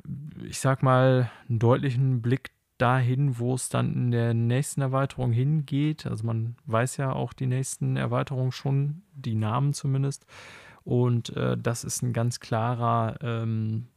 [0.44, 6.06] ich sag mal, einen deutlichen Blick dahin, wo es dann in der nächsten Erweiterung hingeht.
[6.06, 10.26] Also man weiß ja auch die nächsten Erweiterungen schon, die Namen zumindest.
[10.84, 13.88] Und äh, das ist ein ganz klarer, ähm,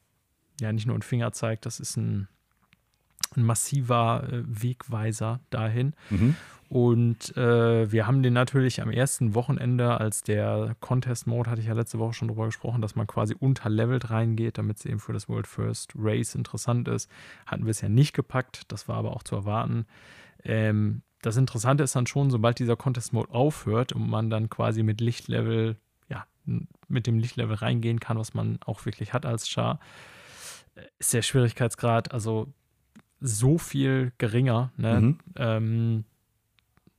[0.61, 2.29] ja, nicht nur ein Fingerzeig, das ist ein,
[3.37, 5.95] ein massiver äh, Wegweiser dahin.
[6.11, 6.37] Mhm.
[6.69, 11.75] Und äh, wir haben den natürlich am ersten Wochenende, als der Contest-Mode, hatte ich ja
[11.75, 15.29] letzte Woche schon drüber gesprochen, dass man quasi unterlevelt reingeht, damit es eben für das
[15.29, 17.09] World First Race interessant ist.
[17.47, 19.87] Hatten wir es ja nicht gepackt, das war aber auch zu erwarten.
[20.43, 25.01] Ähm, das Interessante ist dann schon, sobald dieser Contest-Mode aufhört und man dann quasi mit
[25.01, 25.77] Lichtlevel,
[26.09, 26.27] ja,
[26.89, 29.79] mit dem Lichtlevel reingehen kann, was man auch wirklich hat als Char,
[30.75, 32.53] äh, ist der Schwierigkeitsgrad also
[33.21, 34.73] so viel geringer.
[34.77, 35.01] Ne?
[35.01, 35.19] Mhm.
[35.37, 36.05] Ähm,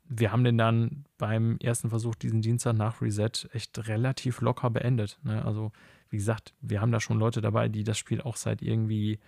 [0.09, 5.19] wir haben den dann beim ersten Versuch diesen Dienstag nach Reset echt relativ locker beendet.
[5.23, 5.43] Ne?
[5.43, 5.71] Also,
[6.09, 9.19] wie gesagt, wir haben da schon Leute dabei, die das Spiel auch seit irgendwie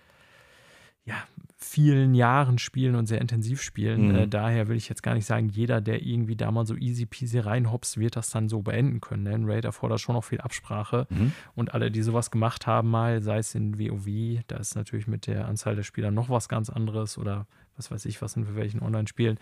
[1.10, 1.16] ja,
[1.56, 4.08] vielen Jahren spielen und sehr intensiv spielen.
[4.08, 4.14] Mhm.
[4.14, 7.04] Äh, daher will ich jetzt gar nicht sagen, jeder, der irgendwie da mal so easy
[7.04, 9.24] peasy reinhops, wird das dann so beenden können.
[9.24, 9.34] Ne?
[9.34, 11.06] Ein Raid erfordert schon noch viel Absprache.
[11.10, 11.32] Mhm.
[11.54, 15.26] Und alle, die sowas gemacht haben, mal, sei es in WoW, da ist natürlich mit
[15.26, 17.46] der Anzahl der Spieler noch was ganz anderes oder
[17.76, 19.38] was weiß ich, was sind für welchen Online-Spielen,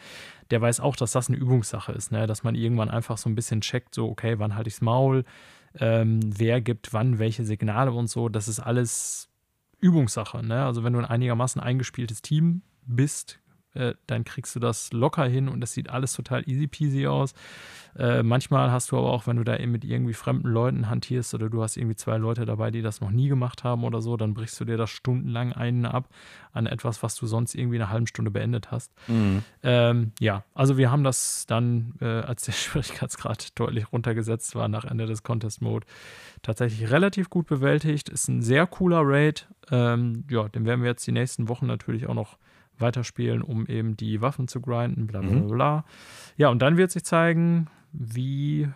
[0.50, 2.26] der weiß auch, dass das eine Übungssache ist, ne?
[2.26, 5.24] dass man irgendwann einfach so ein bisschen checkt, so, okay, wann halte ich das Maul,
[5.78, 9.27] ähm, wer gibt wann welche Signale und so, das ist alles
[9.80, 10.44] Übungssache.
[10.44, 10.64] Ne?
[10.64, 13.40] Also wenn du ein einigermaßen eingespieltes Team bist,
[13.74, 17.34] äh, dann kriegst du das locker hin und das sieht alles total easy peasy aus.
[17.98, 21.34] Äh, manchmal hast du aber auch, wenn du da eben mit irgendwie fremden Leuten hantierst
[21.34, 24.16] oder du hast irgendwie zwei Leute dabei, die das noch nie gemacht haben oder so,
[24.16, 26.08] dann brichst du dir das stundenlang einen ab
[26.52, 28.92] an etwas, was du sonst irgendwie eine halbe Stunde beendet hast.
[29.08, 29.42] Mhm.
[29.62, 34.84] Ähm, ja, also wir haben das dann, äh, als der Schwierigkeitsgrad deutlich runtergesetzt war nach
[34.84, 35.86] Ende des Contest Mode,
[36.42, 38.08] tatsächlich relativ gut bewältigt.
[38.08, 39.48] Ist ein sehr cooler Raid.
[39.70, 42.38] Ähm, ja, den werden wir jetzt die nächsten Wochen natürlich auch noch
[42.80, 45.48] weiterspielen, um eben die Waffen zu grinden, bla bla mhm.
[45.48, 45.84] bla.
[46.36, 48.68] Ja, und dann wird sich zeigen, wie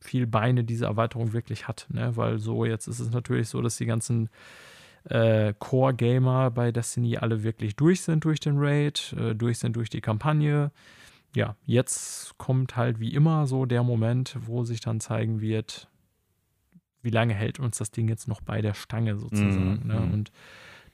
[0.00, 1.86] viel Beine diese Erweiterung wirklich hat.
[1.90, 2.16] Ne?
[2.16, 4.28] Weil so jetzt ist es natürlich so, dass die ganzen
[5.04, 9.90] äh, Core-Gamer bei Destiny alle wirklich durch sind durch den Raid, äh, durch sind durch
[9.90, 10.70] die Kampagne.
[11.34, 15.88] Ja, jetzt kommt halt wie immer so der Moment, wo sich dann zeigen wird,
[17.02, 19.80] wie lange hält uns das Ding jetzt noch bei der Stange sozusagen.
[19.82, 19.86] Mhm.
[19.86, 20.00] Ne?
[20.00, 20.12] Mhm.
[20.12, 20.32] Und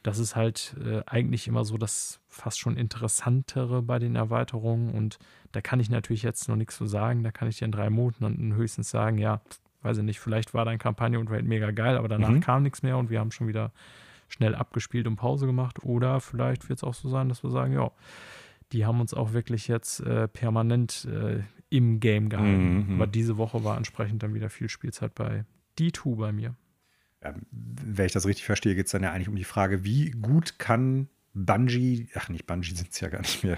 [0.03, 4.90] das ist halt äh, eigentlich immer so das fast schon Interessantere bei den Erweiterungen.
[4.90, 5.18] Und
[5.53, 7.22] da kann ich natürlich jetzt noch nichts zu sagen.
[7.22, 9.40] Da kann ich dir in drei Monaten höchstens sagen, ja,
[9.82, 12.40] weiß ich nicht, vielleicht war dein Kampagne und Raid mega geil, aber danach mhm.
[12.40, 13.72] kam nichts mehr und wir haben schon wieder
[14.28, 15.84] schnell abgespielt und Pause gemacht.
[15.84, 17.90] Oder vielleicht wird es auch so sein, dass wir sagen, ja,
[18.72, 22.86] die haben uns auch wirklich jetzt äh, permanent äh, im Game gehalten.
[22.88, 22.94] Mhm.
[22.96, 25.44] Aber diese Woche war entsprechend dann wieder viel Spielzeit bei
[25.78, 26.57] D2 bei mir
[27.22, 30.10] ja, wenn ich das richtig verstehe, geht es dann ja eigentlich um die Frage, wie
[30.10, 33.56] gut kann Bungie, ach nicht, Bungie sind es ja gar nicht mehr.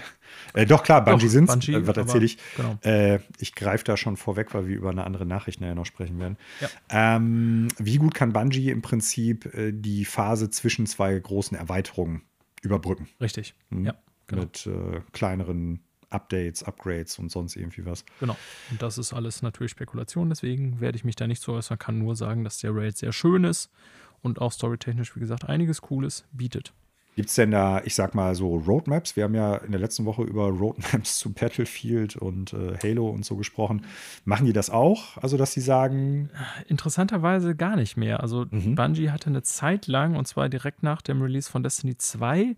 [0.53, 1.67] Äh, doch, klar, Bungie sind es.
[1.67, 2.37] Äh, was erzähle ich?
[2.55, 2.77] Genau.
[2.83, 6.17] Äh, ich greife da schon vorweg, weil wir über eine andere Nachricht nachher noch sprechen
[6.19, 6.37] werden.
[6.61, 6.69] Ja.
[6.89, 12.21] Ähm, wie gut kann Bungie im Prinzip äh, die Phase zwischen zwei großen Erweiterungen
[12.61, 13.09] überbrücken?
[13.19, 13.85] Richtig, mhm.
[13.85, 13.95] ja.
[14.27, 14.43] Genau.
[14.43, 15.81] Mit äh, kleineren
[16.15, 18.05] Updates, Upgrades und sonst irgendwie was.
[18.19, 18.35] Genau.
[18.71, 21.99] Und das ist alles natürlich Spekulation, deswegen werde ich mich da nicht so äußern, kann
[21.99, 23.69] nur sagen, dass der Raid sehr schön ist
[24.21, 26.73] und auch storytechnisch, wie gesagt, einiges Cooles bietet.
[27.15, 29.15] Gibt es denn da, ich sag mal, so Roadmaps?
[29.15, 33.23] Wir haben ja in der letzten Woche über Roadmaps zu Battlefield und äh, Halo und
[33.23, 33.85] so gesprochen.
[34.25, 35.15] Machen die das auch?
[35.17, 36.29] Also, dass sie sagen.
[36.67, 38.19] Interessanterweise gar nicht mehr.
[38.19, 38.75] Also, mhm.
[38.75, 42.57] Bungie hatte eine Zeit lang, und zwar direkt nach dem Release von Destiny 2,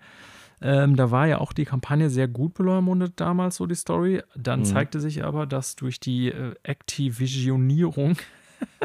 [0.62, 4.24] ähm, da war ja auch die Kampagne sehr gut beleumundet damals, so die Story.
[4.36, 4.66] Dann mhm.
[4.66, 8.18] zeigte sich aber, dass durch die äh, Activisionierung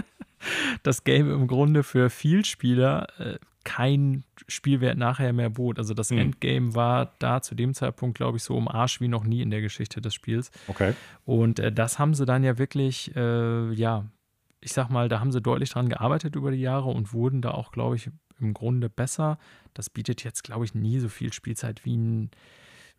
[0.82, 5.78] das Game im Grunde für Vielspieler äh, kein Spielwert nachher mehr bot.
[5.78, 6.18] Also das mhm.
[6.18, 9.50] Endgame war da zu dem Zeitpunkt, glaube ich, so um Arsch wie noch nie in
[9.50, 10.50] der Geschichte des Spiels.
[10.68, 10.94] Okay.
[11.24, 14.04] Und äh, das haben sie dann ja wirklich, äh, ja,
[14.60, 17.52] ich sag mal, da haben sie deutlich dran gearbeitet über die Jahre und wurden da
[17.52, 18.10] auch, glaube ich,
[18.40, 19.38] im Grunde besser.
[19.74, 22.30] Das bietet jetzt, glaube ich, nie so viel Spielzeit wie ein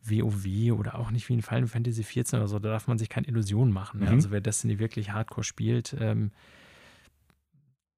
[0.01, 2.59] WoW oder auch nicht wie ein Final Fantasy XIV oder so.
[2.59, 4.01] Da darf man sich keine Illusionen machen.
[4.01, 4.07] Mhm.
[4.07, 6.31] Also wer Destiny wirklich hardcore spielt, ähm,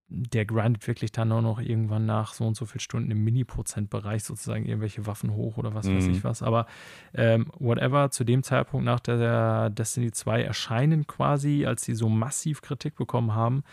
[0.08, 4.24] der grindet wirklich dann auch noch irgendwann nach so und so viel Stunden im Mini-Prozent-Bereich
[4.24, 5.98] sozusagen irgendwelche Waffen hoch oder was mhm.
[5.98, 6.44] weiß ich was.
[6.44, 6.68] Aber
[7.16, 12.62] ähm, whatever, zu dem Zeitpunkt nach der Destiny 2 erscheinen quasi, als sie so massiv
[12.62, 13.64] Kritik bekommen haben,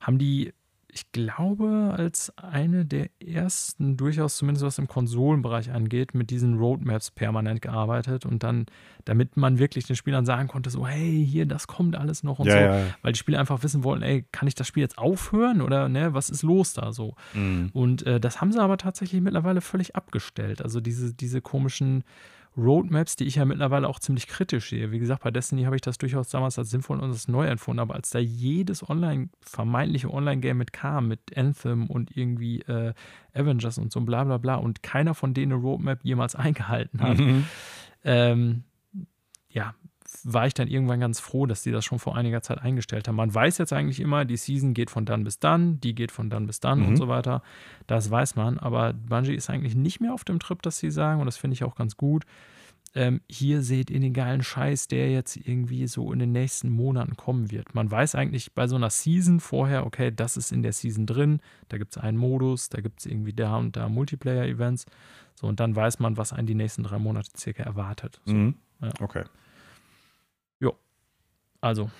[0.00, 0.52] haben die
[0.96, 7.10] ich glaube, als eine der ersten, durchaus zumindest was im Konsolenbereich angeht, mit diesen Roadmaps
[7.10, 8.64] permanent gearbeitet und dann,
[9.04, 12.46] damit man wirklich den Spielern sagen konnte, so, hey, hier, das kommt alles noch und
[12.46, 14.96] ja, so, ja, weil die Spieler einfach wissen wollen, ey, kann ich das Spiel jetzt
[14.96, 17.14] aufhören oder ne, was ist los da so?
[17.34, 17.68] Mhm.
[17.74, 20.62] Und äh, das haben sie aber tatsächlich mittlerweile völlig abgestellt.
[20.62, 22.04] Also diese, diese komischen
[22.56, 24.90] Roadmaps, die ich ja mittlerweile auch ziemlich kritisch sehe.
[24.90, 27.80] Wie gesagt, bei Destiny habe ich das durchaus damals als sinnvoll und als neu empfunden,
[27.80, 32.94] aber als da jedes Online, vermeintliche Online-Game mit kam, mit Anthem und irgendwie äh,
[33.34, 37.18] Avengers und so bla bla bla und keiner von denen eine Roadmap jemals eingehalten hat,
[37.18, 37.44] Mhm.
[38.04, 38.64] ähm,
[39.48, 39.74] ja,
[40.24, 43.16] war ich dann irgendwann ganz froh, dass die das schon vor einiger Zeit eingestellt haben.
[43.16, 46.30] Man weiß jetzt eigentlich immer, die Season geht von dann bis dann, die geht von
[46.30, 46.86] dann bis dann Mhm.
[46.88, 47.42] und so weiter.
[47.86, 51.20] Das weiß man, aber Bungie ist eigentlich nicht mehr auf dem Trip, dass sie sagen,
[51.20, 52.24] und das finde ich auch ganz gut.
[52.94, 57.14] Ähm, hier seht ihr den geilen Scheiß, der jetzt irgendwie so in den nächsten Monaten
[57.16, 57.74] kommen wird.
[57.74, 61.40] Man weiß eigentlich bei so einer Season vorher, okay, das ist in der Season drin,
[61.68, 64.86] da gibt es einen Modus, da gibt es irgendwie da und da Multiplayer-Events.
[65.34, 68.18] So, und dann weiß man, was einen die nächsten drei Monate circa erwartet.
[68.24, 68.32] So.
[68.34, 68.54] Mhm.
[68.80, 68.88] Ja.
[69.00, 69.24] Okay.
[71.60, 71.90] Also,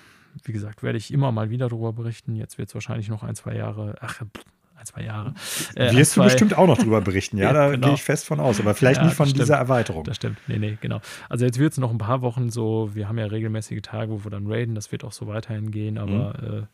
[0.43, 2.35] wie gesagt, werde ich immer mal wieder darüber berichten.
[2.35, 4.21] Jetzt wird es wahrscheinlich noch ein, zwei Jahre, ach,
[4.75, 5.33] ein, zwei Jahre.
[5.75, 7.87] Äh, Wirst du zwei- bestimmt auch noch drüber berichten, ja, Ja, da genau.
[7.87, 10.03] gehe ich fest von aus, aber vielleicht Ja, nicht von dieser Erweiterung.
[10.03, 10.37] Das stimmt.
[10.47, 11.01] Nee, nee, genau.
[11.29, 14.23] Also jetzt wird es noch ein paar Wochen so, wir haben ja regelmäßige Tage, wo
[14.23, 16.57] wir dann raiden, das wird auch so weiterhin gehen, aber Mhm.
[16.57, 16.67] äh,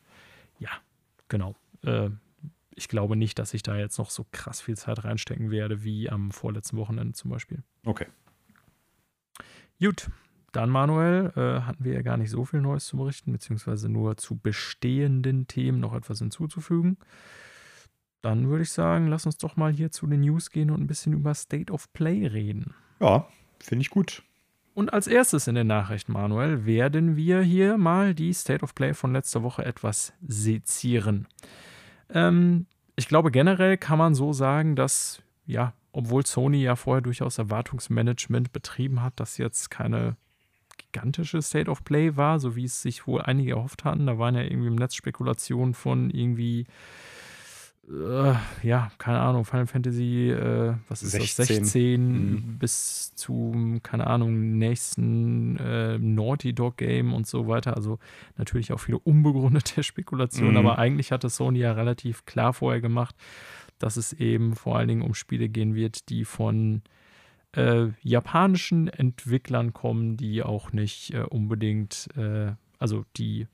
[0.59, 0.69] ja,
[1.29, 1.55] genau.
[1.85, 2.09] Äh,
[2.75, 6.09] ich glaube nicht, dass ich da jetzt noch so krass viel Zeit reinstecken werde, wie
[6.09, 7.63] am vorletzten Wochenende zum Beispiel.
[7.85, 8.07] Okay.
[9.79, 10.09] Gut,
[10.55, 14.17] dann Manuel, äh, hatten wir ja gar nicht so viel Neues zu berichten, beziehungsweise nur
[14.17, 16.97] zu bestehenden Themen noch etwas hinzuzufügen.
[18.21, 20.87] Dann würde ich sagen, lass uns doch mal hier zu den News gehen und ein
[20.87, 22.73] bisschen über State of Play reden.
[23.01, 23.27] Ja,
[23.59, 24.23] finde ich gut.
[24.73, 28.93] Und als erstes in den Nachrichten, Manuel, werden wir hier mal die State of Play
[28.93, 31.27] von letzter Woche etwas sezieren.
[32.09, 37.37] Ähm, ich glaube, generell kann man so sagen, dass, ja, obwohl Sony ja vorher durchaus
[37.37, 40.15] Erwartungsmanagement betrieben hat, das jetzt keine
[40.93, 44.05] gigantische State of Play war, so wie es sich wohl einige erhofft hatten.
[44.05, 46.65] Da waren ja irgendwie im Netz Spekulationen von irgendwie,
[47.89, 51.45] äh, ja, keine Ahnung, Final Fantasy, äh, was ist 16.
[51.45, 52.57] das, 16 Mhm.
[52.59, 57.75] bis zum, keine Ahnung, nächsten äh, Naughty Dog Game und so weiter.
[57.75, 57.99] Also
[58.37, 60.57] natürlich auch viele unbegründete Spekulationen, Mhm.
[60.57, 63.15] aber eigentlich hatte Sony ja relativ klar vorher gemacht,
[63.79, 66.83] dass es eben vor allen Dingen um Spiele gehen wird, die von
[67.53, 73.47] äh, japanischen Entwicklern kommen, die auch nicht äh, unbedingt, äh, also die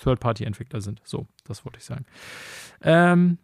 [0.00, 1.00] Third-Party-Entwickler sind.
[1.04, 2.04] So, das wollte ich sagen.
[2.82, 3.38] Ähm,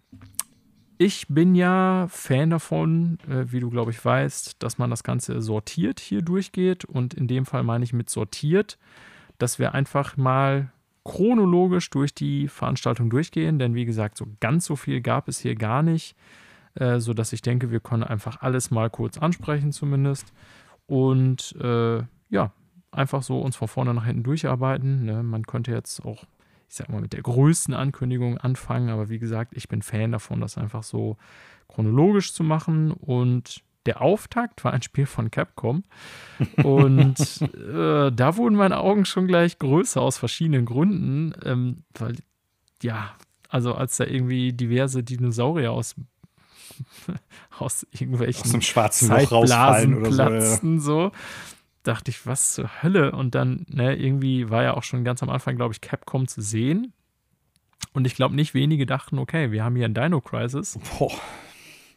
[0.98, 5.42] ich bin ja Fan davon, äh, wie du, glaube ich, weißt, dass man das Ganze
[5.42, 6.84] sortiert hier durchgeht.
[6.84, 8.78] Und in dem Fall meine ich mit sortiert,
[9.38, 10.70] dass wir einfach mal
[11.04, 13.58] chronologisch durch die Veranstaltung durchgehen.
[13.58, 16.16] Denn wie gesagt, so ganz so viel gab es hier gar nicht,
[16.74, 20.32] äh, sodass ich denke, wir können einfach alles mal kurz ansprechen zumindest.
[20.86, 22.52] Und äh, ja,
[22.90, 25.04] einfach so uns von vorne nach hinten durcharbeiten.
[25.04, 25.22] Ne?
[25.22, 26.24] Man könnte jetzt auch,
[26.68, 30.40] ich sag mal, mit der größten Ankündigung anfangen, aber wie gesagt, ich bin Fan davon,
[30.40, 31.16] das einfach so
[31.68, 32.92] chronologisch zu machen.
[32.92, 35.84] Und der Auftakt war ein Spiel von Capcom.
[36.62, 41.34] Und äh, da wurden meine Augen schon gleich größer aus verschiedenen Gründen.
[41.44, 42.16] Ähm, weil,
[42.82, 43.14] ja,
[43.48, 45.94] also als da irgendwie diverse Dinosaurier aus,
[47.58, 50.22] aus irgendwelchen Aus dem schwarzen Loch rausfallen oder so.
[50.22, 50.28] Ja.
[50.28, 51.12] platzten, so.
[51.82, 53.12] Dachte ich, was zur Hölle?
[53.12, 56.40] Und dann, ne, irgendwie war ja auch schon ganz am Anfang, glaube ich, Capcom zu
[56.40, 56.92] sehen.
[57.92, 60.78] Und ich glaube, nicht wenige dachten, okay, wir haben hier ein Dino Crisis.
[60.98, 61.12] Boah.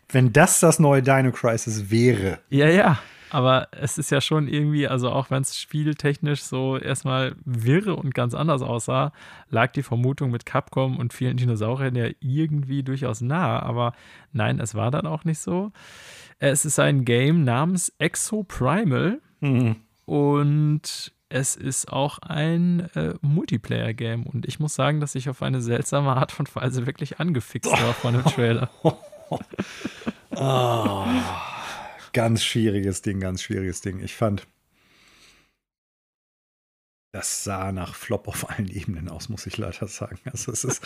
[0.09, 2.39] Wenn das das neue Dino Crisis wäre.
[2.49, 2.99] Ja, ja.
[3.30, 8.13] Aber es ist ja schon irgendwie, also auch wenn es spieltechnisch so erstmal wirre und
[8.13, 9.11] ganz anders aussah,
[9.49, 13.61] lag die Vermutung mit Capcom und vielen Dinosauriern ja irgendwie durchaus nah.
[13.61, 13.93] Aber
[14.32, 15.71] nein, es war dann auch nicht so.
[16.39, 19.19] Es ist ein Game namens Exo Primal.
[19.41, 19.78] Mhm.
[20.05, 24.25] Und es ist auch ein äh, Multiplayer-Game.
[24.25, 27.93] Und ich muss sagen, dass ich auf eine seltsame Art und Weise wirklich angefixt war
[27.93, 28.69] von dem Trailer.
[28.84, 28.93] oh,
[32.18, 33.99] ganz schwieriges Ding, ganz schwieriges Ding.
[33.99, 34.47] Ich fand,
[37.11, 40.18] das sah nach Flop auf allen Ebenen aus, muss ich leider sagen.
[40.26, 40.82] Also es ist,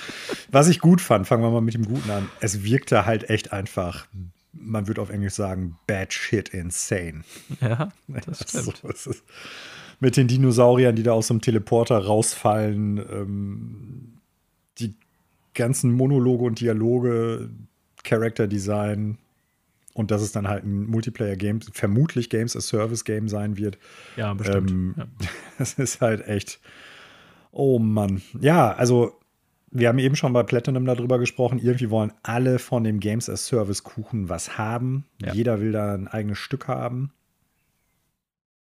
[0.52, 2.30] was ich gut fand, fangen wir mal mit dem Guten an.
[2.42, 4.08] Es wirkte halt echt einfach,
[4.52, 7.22] man würde auf Englisch sagen, bad shit insane.
[7.62, 8.84] Ja, das stimmt.
[8.84, 9.24] Also, ist,
[10.02, 14.18] mit den Dinosauriern, die da aus dem Teleporter rausfallen, ähm,
[14.80, 14.96] die
[15.54, 17.52] ganzen Monologe und Dialoge,
[18.04, 19.18] Character Design,
[19.94, 23.78] und dass es dann halt ein Multiplayer-Game, vermutlich Games as Service-Game sein wird.
[24.16, 24.72] Ja, bestimmt.
[24.72, 25.06] Ähm, ja.
[25.58, 26.60] Das ist halt echt.
[27.52, 28.22] Oh Mann.
[28.40, 29.20] Ja, also
[29.70, 31.60] wir haben eben schon bei Platinum darüber gesprochen.
[31.60, 35.06] Irgendwie wollen alle von dem Games as Service-Kuchen was haben.
[35.22, 35.34] Ja.
[35.34, 37.12] Jeder will da ein eigenes Stück haben.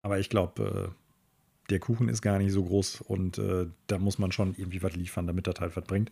[0.01, 4.19] Aber ich glaube, äh, der Kuchen ist gar nicht so groß und äh, da muss
[4.19, 6.11] man schon irgendwie was liefern, damit das halt was bringt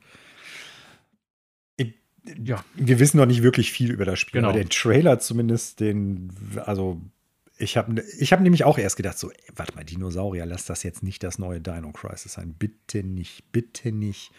[2.43, 4.49] ja, wir wissen noch nicht wirklich viel über das Spiel, genau.
[4.49, 6.31] aber den Trailer zumindest, den,
[6.65, 7.01] also
[7.57, 10.83] ich habe ich hab nämlich auch erst gedacht, so, ey, warte mal, Dinosaurier, lass das
[10.83, 12.53] jetzt nicht das neue Dino Crisis sein.
[12.57, 14.31] Bitte nicht, bitte nicht.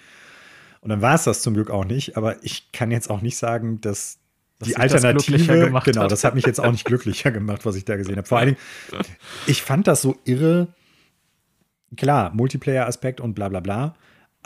[0.80, 3.36] Und dann war es das zum Glück auch nicht, aber ich kann jetzt auch nicht
[3.36, 4.18] sagen, dass
[4.58, 6.12] das die Alternative, das genau, hat.
[6.12, 8.26] das hat mich jetzt auch nicht glücklicher gemacht, was ich da gesehen habe.
[8.26, 8.56] Vor allen
[8.90, 9.04] Dingen,
[9.46, 10.68] ich fand das so irre.
[11.96, 13.96] Klar, Multiplayer-Aspekt und bla bla bla.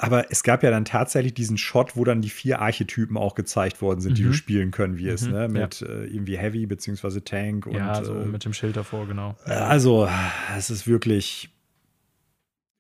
[0.03, 3.83] Aber es gab ja dann tatsächlich diesen Shot, wo dann die vier Archetypen auch gezeigt
[3.83, 4.15] worden sind, mhm.
[4.15, 4.35] die du mhm.
[4.35, 5.33] spielen können wirst, mhm.
[5.33, 5.49] ne?
[5.49, 5.89] Mit ja.
[5.89, 7.75] äh, irgendwie Heavy beziehungsweise Tank und.
[7.75, 9.37] Ja, so äh, mit dem Schild davor, genau.
[9.45, 10.09] Äh, also,
[10.57, 11.51] es ist wirklich,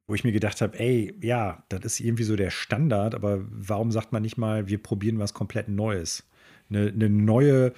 [0.07, 3.93] wo ich mir gedacht habe, ey, ja, das ist irgendwie so der Standard, aber warum
[3.93, 6.27] sagt man nicht mal, wir probieren was komplett Neues?
[6.71, 7.75] Eine, eine neue,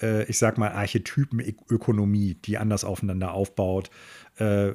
[0.00, 3.90] äh, ich sag mal, Archetypenökonomie, die anders aufeinander aufbaut.
[4.38, 4.72] Äh,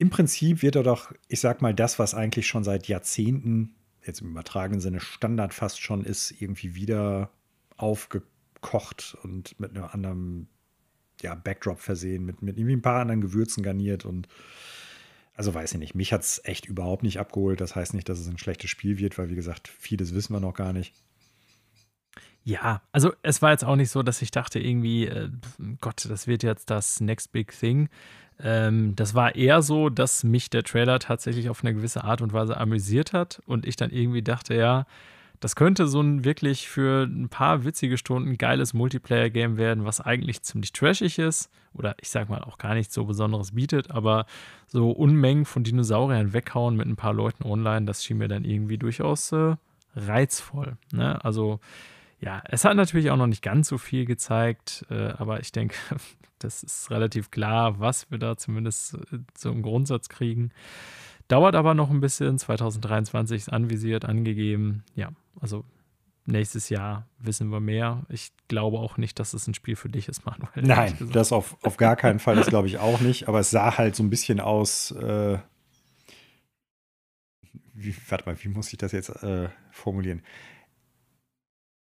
[0.00, 4.22] im Prinzip wird er doch, ich sag mal, das, was eigentlich schon seit Jahrzehnten, jetzt
[4.22, 7.30] im übertragenen Sinne Standard fast schon ist, irgendwie wieder
[7.76, 10.48] aufgekocht und mit einem anderen
[11.20, 14.26] ja, Backdrop versehen, mit, mit irgendwie ein paar anderen Gewürzen garniert und
[15.34, 17.60] also weiß ich nicht, mich hat es echt überhaupt nicht abgeholt.
[17.60, 20.40] Das heißt nicht, dass es ein schlechtes Spiel wird, weil wie gesagt, vieles wissen wir
[20.40, 20.94] noch gar nicht.
[22.42, 25.28] Ja, also es war jetzt auch nicht so, dass ich dachte irgendwie, äh,
[25.80, 27.90] Gott, das wird jetzt das Next Big Thing.
[28.42, 32.32] Ähm, das war eher so, dass mich der Trailer tatsächlich auf eine gewisse Art und
[32.32, 34.86] Weise amüsiert hat und ich dann irgendwie dachte, ja,
[35.40, 40.42] das könnte so ein wirklich für ein paar witzige Stunden geiles Multiplayer-Game werden, was eigentlich
[40.42, 44.26] ziemlich trashig ist oder ich sag mal auch gar nichts so Besonderes bietet, aber
[44.66, 48.76] so Unmengen von Dinosauriern weghauen mit ein paar Leuten online, das schien mir dann irgendwie
[48.76, 49.56] durchaus äh,
[49.96, 50.76] reizvoll.
[50.92, 51.24] Ne?
[51.24, 51.60] Also
[52.20, 55.76] ja, es hat natürlich auch noch nicht ganz so viel gezeigt, äh, aber ich denke,
[56.38, 60.50] das ist relativ klar, was wir da zumindest äh, so im Grundsatz kriegen.
[61.28, 62.38] Dauert aber noch ein bisschen.
[62.38, 64.82] 2023 ist anvisiert, angegeben.
[64.96, 65.10] Ja,
[65.40, 65.64] also
[66.26, 68.04] nächstes Jahr wissen wir mehr.
[68.08, 70.50] Ich glaube auch nicht, dass es ein Spiel für dich ist, Manuel.
[70.62, 73.28] Nein, das auf, auf gar keinen Fall, das glaube ich auch nicht.
[73.28, 74.90] Aber es sah halt so ein bisschen aus.
[74.90, 75.38] Äh,
[77.74, 80.22] wie, warte mal, wie muss ich das jetzt äh, formulieren?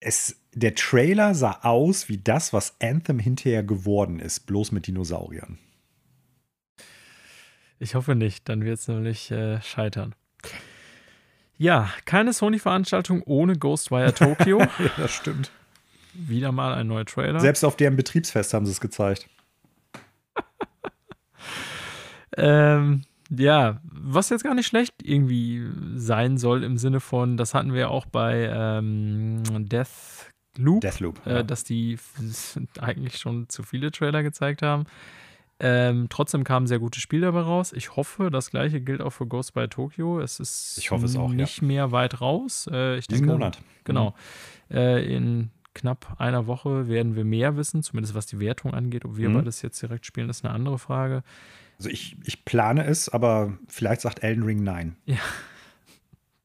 [0.06, 5.58] Es, der Trailer sah aus wie das, was Anthem hinterher geworden ist, bloß mit Dinosauriern.
[7.78, 10.14] Ich hoffe nicht, dann wird es nämlich äh, scheitern.
[11.58, 14.60] Ja, keine Sony-Veranstaltung ohne Ghostwire Tokyo.
[14.60, 15.50] ja, das stimmt.
[16.14, 17.40] Wieder mal ein neuer Trailer.
[17.40, 19.28] Selbst auf deren Betriebsfest haben sie es gezeigt.
[22.36, 27.72] ähm, ja, was jetzt gar nicht schlecht irgendwie sein soll im Sinne von, das hatten
[27.72, 31.42] wir auch bei ähm, Deathloop, Deathloop äh, ja.
[31.42, 31.98] dass die
[32.80, 34.84] eigentlich schon zu viele Trailer gezeigt haben.
[35.58, 37.72] Ähm, trotzdem kam ein sehr gutes Spiel dabei raus.
[37.72, 40.20] Ich hoffe, das gleiche gilt auch für Ghost by Tokyo.
[40.20, 41.66] Es ist ich hoffe es auch, nicht ja.
[41.66, 42.68] mehr weit raus.
[42.70, 43.58] Äh, ich Diesen denke, Monat.
[43.84, 44.14] Genau.
[44.68, 44.76] Mhm.
[44.76, 49.04] Äh, in knapp einer Woche werden wir mehr wissen, zumindest was die Wertung angeht.
[49.04, 49.44] Ob wir mhm.
[49.44, 51.22] das jetzt direkt spielen, ist eine andere Frage.
[51.78, 54.96] Also ich, ich plane es, aber vielleicht sagt Elden Ring nein.
[55.04, 55.18] Ja.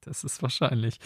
[0.03, 0.99] Das ist wahrscheinlich.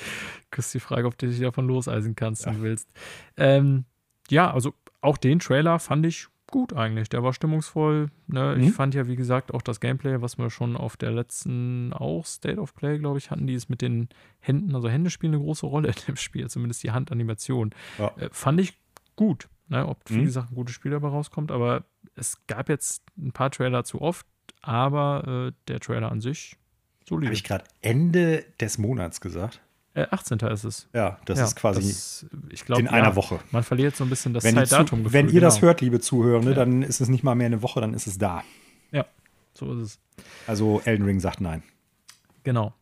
[0.52, 2.48] Küsst die Frage, ob du dich davon loseisen kannst, ja.
[2.48, 2.90] wenn du willst.
[3.36, 3.84] Ähm,
[4.30, 7.10] ja, also auch den Trailer fand ich gut eigentlich.
[7.10, 8.10] Der war stimmungsvoll.
[8.28, 8.56] Ne?
[8.56, 8.64] Mhm.
[8.64, 12.26] Ich fand ja, wie gesagt, auch das Gameplay, was wir schon auf der letzten auch
[12.26, 14.10] State of Play, glaube ich, hatten, die ist mit den
[14.40, 17.72] Händen, also Hände spielen eine große Rolle in dem Spiel, zumindest die Handanimation.
[17.98, 18.14] Ja.
[18.18, 18.80] Äh, fand ich
[19.16, 19.50] gut.
[19.68, 19.88] Ne?
[19.88, 20.26] Ob, wie mhm.
[20.26, 21.84] gesagt, ein gutes Spiel dabei rauskommt, aber
[22.16, 24.26] es gab jetzt ein paar Trailer zu oft,
[24.62, 26.58] aber äh, der Trailer an sich
[27.08, 27.28] solide.
[27.28, 29.62] Habe ich gerade Ende des Monats gesagt?
[29.96, 30.40] Äh, 18.
[30.40, 30.90] ist es.
[30.94, 33.40] Ja, das ja, ist quasi das, ich glaub, in einer Woche.
[33.52, 35.14] Man verliert so ein bisschen das wenn Zeitdatum.
[35.14, 35.46] Wenn ihr genau.
[35.46, 36.56] das hört, liebe Zuhörende, ja.
[36.56, 38.44] dann ist es nicht mal mehr eine Woche, dann ist es da.
[38.92, 39.06] Ja,
[39.54, 40.00] so ist es.
[40.48, 41.64] Also Elden Ring sagt nein.
[42.44, 42.74] Genau.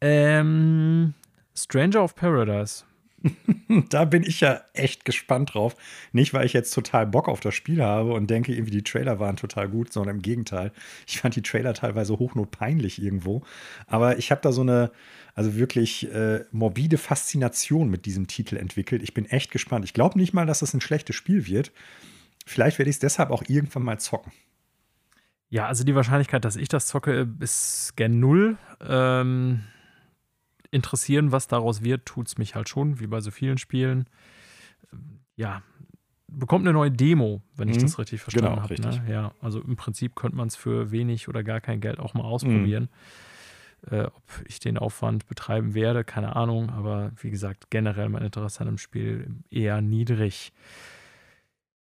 [0.00, 1.14] Ähm,
[1.56, 2.84] Stranger of Paradise.
[3.90, 5.76] da bin ich ja echt gespannt drauf.
[6.12, 9.18] Nicht, weil ich jetzt total Bock auf das Spiel habe und denke, irgendwie die Trailer
[9.18, 10.72] waren total gut, sondern im Gegenteil.
[11.06, 13.42] Ich fand die Trailer teilweise hochnotpeinlich irgendwo.
[13.86, 14.90] Aber ich habe da so eine,
[15.34, 19.02] also wirklich äh, morbide Faszination mit diesem Titel entwickelt.
[19.02, 19.84] Ich bin echt gespannt.
[19.84, 21.72] Ich glaube nicht mal, dass es das ein schlechtes Spiel wird.
[22.46, 24.32] Vielleicht werde ich es deshalb auch irgendwann mal zocken.
[25.50, 28.58] Ja, also die Wahrscheinlichkeit, dass ich das zocke, ist gen null.
[28.86, 29.62] Ähm,
[30.70, 34.08] interessieren, was daraus wird, tut es mich halt schon, wie bei so vielen Spielen.
[35.36, 35.62] Ja,
[36.28, 37.82] bekommt eine neue Demo, wenn ich mhm.
[37.82, 38.80] das richtig verstanden genau, habe.
[38.80, 39.02] Ne?
[39.10, 42.24] Ja, also im Prinzip könnte man es für wenig oder gar kein Geld auch mal
[42.24, 42.84] ausprobieren.
[42.84, 42.88] Mhm.
[43.90, 48.60] Äh, ob ich den Aufwand betreiben werde, keine Ahnung, aber wie gesagt, generell mein Interesse
[48.60, 50.52] an dem Spiel eher niedrig.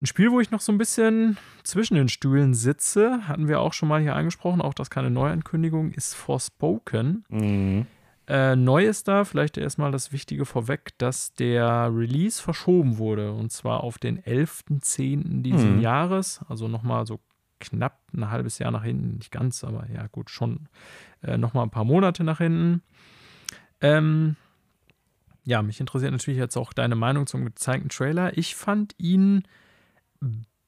[0.00, 3.72] Ein Spiel, wo ich noch so ein bisschen zwischen den Stühlen sitze, hatten wir auch
[3.72, 7.24] schon mal hier angesprochen, auch das keine Neuankündigung, ist Forspoken.
[7.30, 7.86] Mhm.
[8.28, 13.50] Äh, neu ist da, vielleicht erstmal das Wichtige vorweg, dass der Release verschoben wurde und
[13.50, 15.40] zwar auf den 11.10.
[15.40, 15.80] diesen mhm.
[15.80, 17.20] Jahres, also nochmal so
[17.58, 20.68] knapp ein halbes Jahr nach hinten, nicht ganz, aber ja gut, schon
[21.22, 22.82] äh, nochmal ein paar Monate nach hinten.
[23.80, 24.36] Ähm,
[25.44, 28.36] ja, mich interessiert natürlich jetzt auch deine Meinung zum gezeigten Trailer.
[28.36, 29.44] Ich fand ihn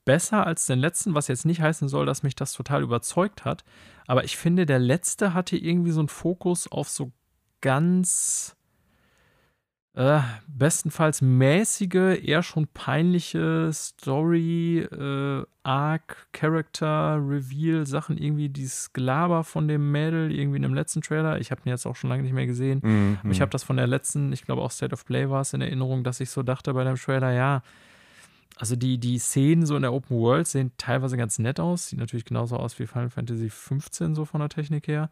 [0.06, 3.64] besser als den letzten, was jetzt nicht heißen soll, dass mich das total überzeugt hat.
[4.06, 7.12] Aber ich finde, der letzte hatte irgendwie so einen Fokus auf so
[7.60, 8.56] ganz
[9.94, 19.42] äh, bestenfalls mäßige, eher schon peinliche Story, äh, Arc, Character, Reveal, Sachen, irgendwie dieses Gelaber
[19.44, 21.40] von dem Mädel, irgendwie in dem letzten Trailer.
[21.40, 22.80] Ich habe ihn jetzt auch schon lange nicht mehr gesehen.
[22.82, 23.18] Mhm.
[23.22, 25.52] Aber ich habe das von der letzten, ich glaube auch State of Play war es
[25.52, 27.62] in Erinnerung, dass ich so dachte bei dem Trailer, ja,
[28.56, 31.88] also die, die Szenen so in der Open World sehen teilweise ganz nett aus.
[31.88, 35.10] Sieht natürlich genauso aus wie Final Fantasy 15 so von der Technik her.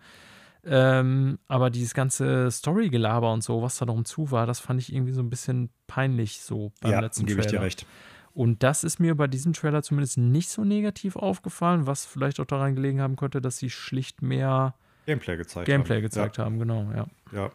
[0.64, 4.92] Ähm, aber dieses ganze Story-Gelaber und so, was da drum zu war, das fand ich
[4.92, 7.86] irgendwie so ein bisschen peinlich so beim ja, letzten gebe ich dir recht.
[8.34, 12.44] Und das ist mir bei diesem Trailer zumindest nicht so negativ aufgefallen, was vielleicht auch
[12.44, 14.74] daran gelegen haben könnte, dass sie schlicht mehr
[15.06, 16.02] Gameplay gezeigt Gameplay haben.
[16.02, 16.44] gezeigt ja.
[16.44, 17.06] haben, genau, ja.
[17.32, 17.50] Ja,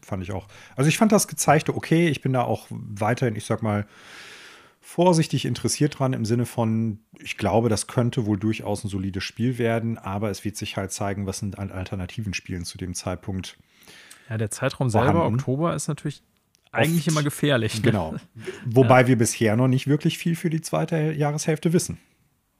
[0.00, 0.48] fand ich auch.
[0.74, 2.08] Also ich fand das Gezeigte okay.
[2.08, 3.86] Ich bin da auch weiterhin, ich sag mal,
[4.84, 9.56] vorsichtig interessiert dran im Sinne von, ich glaube, das könnte wohl durchaus ein solides Spiel
[9.56, 13.56] werden, aber es wird sich halt zeigen, was sind an alternativen Spielen zu dem Zeitpunkt.
[14.28, 15.16] Ja, der Zeitraum vorhanden.
[15.16, 16.22] selber, Oktober, ist natürlich
[16.70, 17.76] eigentlich immer gefährlich.
[17.76, 17.80] Ne?
[17.80, 18.14] Genau.
[18.66, 19.06] Wobei ja.
[19.08, 21.98] wir bisher noch nicht wirklich viel für die zweite Jahreshälfte wissen.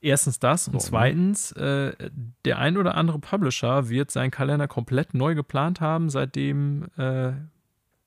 [0.01, 0.81] Erstens das und ne?
[0.81, 1.93] zweitens, äh,
[2.47, 7.33] der ein oder andere Publisher wird seinen Kalender komplett neu geplant haben, seitdem äh,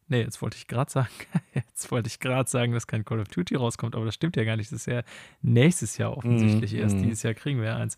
[0.10, 1.10] Nee, jetzt wollte ich gerade sagen,
[1.54, 4.44] jetzt wollte ich gerade sagen, dass kein Call of Duty rauskommt, aber das stimmt ja
[4.44, 4.72] gar nicht.
[4.72, 5.02] Das ist ja
[5.42, 6.96] nächstes Jahr offensichtlich mm, erst.
[6.96, 7.04] Mm.
[7.04, 7.98] Dieses Jahr kriegen wir eins.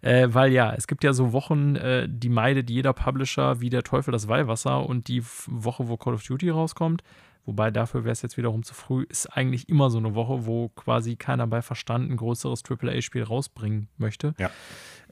[0.00, 3.82] Äh, weil ja, es gibt ja so Wochen, äh, die meidet jeder Publisher wie der
[3.82, 7.02] Teufel das Weihwasser und die Woche, wo Call of Duty rauskommt,
[7.44, 10.68] wobei dafür wäre es jetzt wiederum zu früh, ist eigentlich immer so eine Woche, wo
[10.70, 14.34] quasi keiner bei Verstand ein größeres AAA-Spiel rausbringen möchte.
[14.38, 14.50] Ja.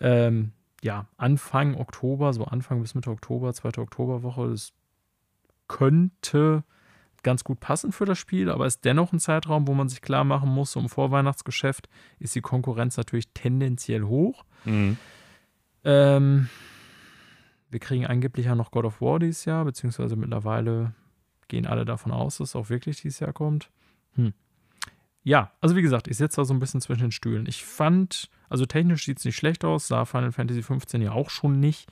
[0.01, 4.73] Ähm, ja, Anfang Oktober, so Anfang bis Mitte Oktober, zweite Oktoberwoche, das
[5.69, 6.65] könnte
[7.23, 10.25] ganz gut passen für das Spiel, aber ist dennoch ein Zeitraum, wo man sich klar
[10.25, 11.89] machen muss, im Vorweihnachtsgeschäft
[12.19, 14.45] ist die Konkurrenz natürlich tendenziell hoch.
[14.65, 14.97] Mhm.
[15.85, 16.49] Ähm,
[17.71, 20.95] wir kriegen angeblich ja noch God of War dieses Jahr, beziehungsweise mittlerweile
[21.49, 23.71] gehen alle davon aus, dass es auch wirklich dieses Jahr kommt.
[24.15, 24.33] Hm.
[25.23, 27.47] Ja, also wie gesagt, ich sitze da so ein bisschen zwischen den Stühlen.
[27.47, 31.31] Ich fand, also technisch sieht es nicht schlecht aus, sah Final Fantasy 15 ja auch
[31.31, 31.91] schon nicht.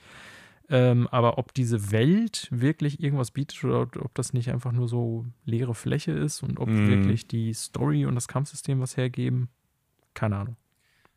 [0.69, 5.25] Ähm, aber ob diese Welt wirklich irgendwas bietet oder ob das nicht einfach nur so
[5.45, 6.87] leere Fläche ist und ob mm.
[6.89, 9.47] wirklich die Story und das Kampfsystem was hergeben,
[10.13, 10.57] keine Ahnung.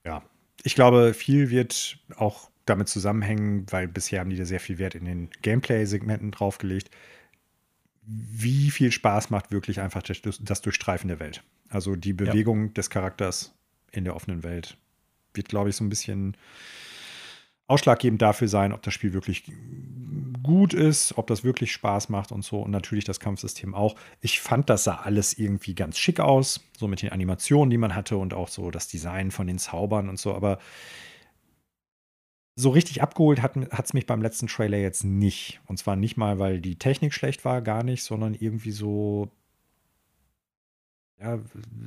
[0.05, 0.23] Ja,
[0.63, 4.95] ich glaube, viel wird auch damit zusammenhängen, weil bisher haben die da sehr viel Wert
[4.95, 6.91] in den Gameplay-Segmenten draufgelegt.
[8.03, 11.43] Wie viel Spaß macht wirklich einfach das, Durchstreifen der Welt?
[11.69, 12.73] Also die Bewegung ja.
[12.73, 13.55] des Charakters
[13.91, 14.77] in der offenen Welt
[15.35, 16.37] wird, glaube ich, so ein bisschen
[17.71, 19.45] ausschlaggebend dafür sein, ob das Spiel wirklich
[20.43, 22.61] gut ist, ob das wirklich Spaß macht und so.
[22.61, 23.95] Und natürlich das Kampfsystem auch.
[24.21, 27.95] Ich fand, das sah alles irgendwie ganz schick aus, so mit den Animationen, die man
[27.95, 30.35] hatte und auch so das Design von den Zaubern und so.
[30.35, 30.59] Aber
[32.57, 35.61] so richtig abgeholt hat es mich beim letzten Trailer jetzt nicht.
[35.67, 39.31] Und zwar nicht mal, weil die Technik schlecht war, gar nicht, sondern irgendwie so.
[41.21, 41.39] Ja,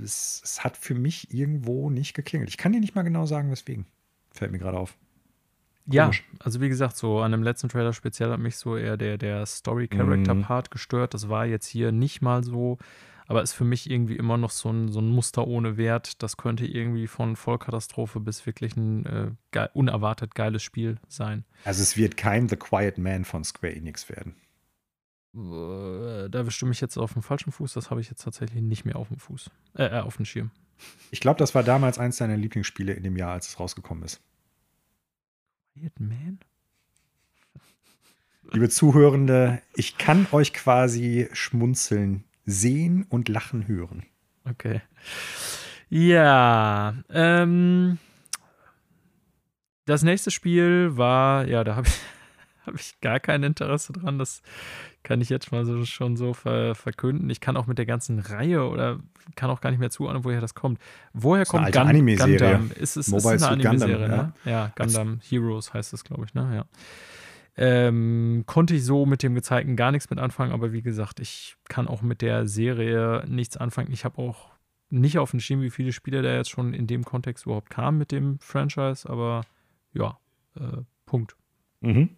[0.04, 2.50] es, es hat für mich irgendwo nicht geklingelt.
[2.50, 3.86] Ich kann dir nicht mal genau sagen, weswegen.
[4.32, 4.96] Fällt mir gerade auf.
[5.86, 9.18] Ja, also wie gesagt, so an dem letzten Trailer speziell hat mich so eher der,
[9.18, 10.72] der Story-Character-Part mhm.
[10.72, 11.14] gestört.
[11.14, 12.78] Das war jetzt hier nicht mal so.
[13.28, 16.24] aber ist für mich irgendwie immer noch so ein, so ein Muster ohne Wert.
[16.24, 21.44] Das könnte irgendwie von Vollkatastrophe bis wirklich ein äh, ge unerwartet geiles Spiel sein.
[21.66, 24.36] Also es wird kein The Quiet Man von Square Enix werden.
[25.36, 27.74] Äh, da bestimme ich jetzt auf dem falschen Fuß.
[27.74, 29.50] Das habe ich jetzt tatsächlich nicht mehr auf dem Fuß.
[29.76, 30.52] Äh, äh auf dem Schirm.
[31.12, 34.22] Ich glaube, das war damals eins deiner Lieblingsspiele in dem Jahr, als es rausgekommen ist.
[35.74, 36.40] Quiet Man?
[38.52, 44.06] Liebe Zuhörende, ich kann euch quasi schmunzeln, sehen und lachen hören.
[44.46, 44.82] Okay.
[45.90, 47.98] Ja, ähm,
[49.86, 52.00] das nächste Spiel war, ja, da habe ich,
[52.66, 54.18] hab ich gar kein Interesse dran.
[54.18, 54.42] Das
[55.04, 57.30] kann ich jetzt mal so, schon so ver, verkünden.
[57.30, 59.00] Ich kann auch mit der ganzen Reihe oder
[59.36, 60.80] kann auch gar nicht mehr zuordnen, woher das kommt.
[61.14, 62.72] Woher kommt Gun Gundam?
[62.72, 64.34] Ist es Mobile ist eine Anime-Serie, ne?
[64.46, 66.56] Ja, Gundam Heroes heißt es, glaube ich, ne?
[66.56, 66.66] Ja.
[67.56, 71.56] Ähm, konnte ich so mit dem gezeigten gar nichts mit anfangen, aber wie gesagt, ich
[71.70, 73.92] kann auch mit der Serie nichts anfangen.
[73.92, 74.50] Ich habe auch
[74.90, 77.98] nicht auf dem Schirm, wie viele Spiele da jetzt schon in dem Kontext überhaupt kamen
[77.98, 79.42] mit dem Franchise, aber
[79.94, 80.18] ja,
[80.56, 81.36] äh, Punkt.
[81.82, 82.10] Mhm.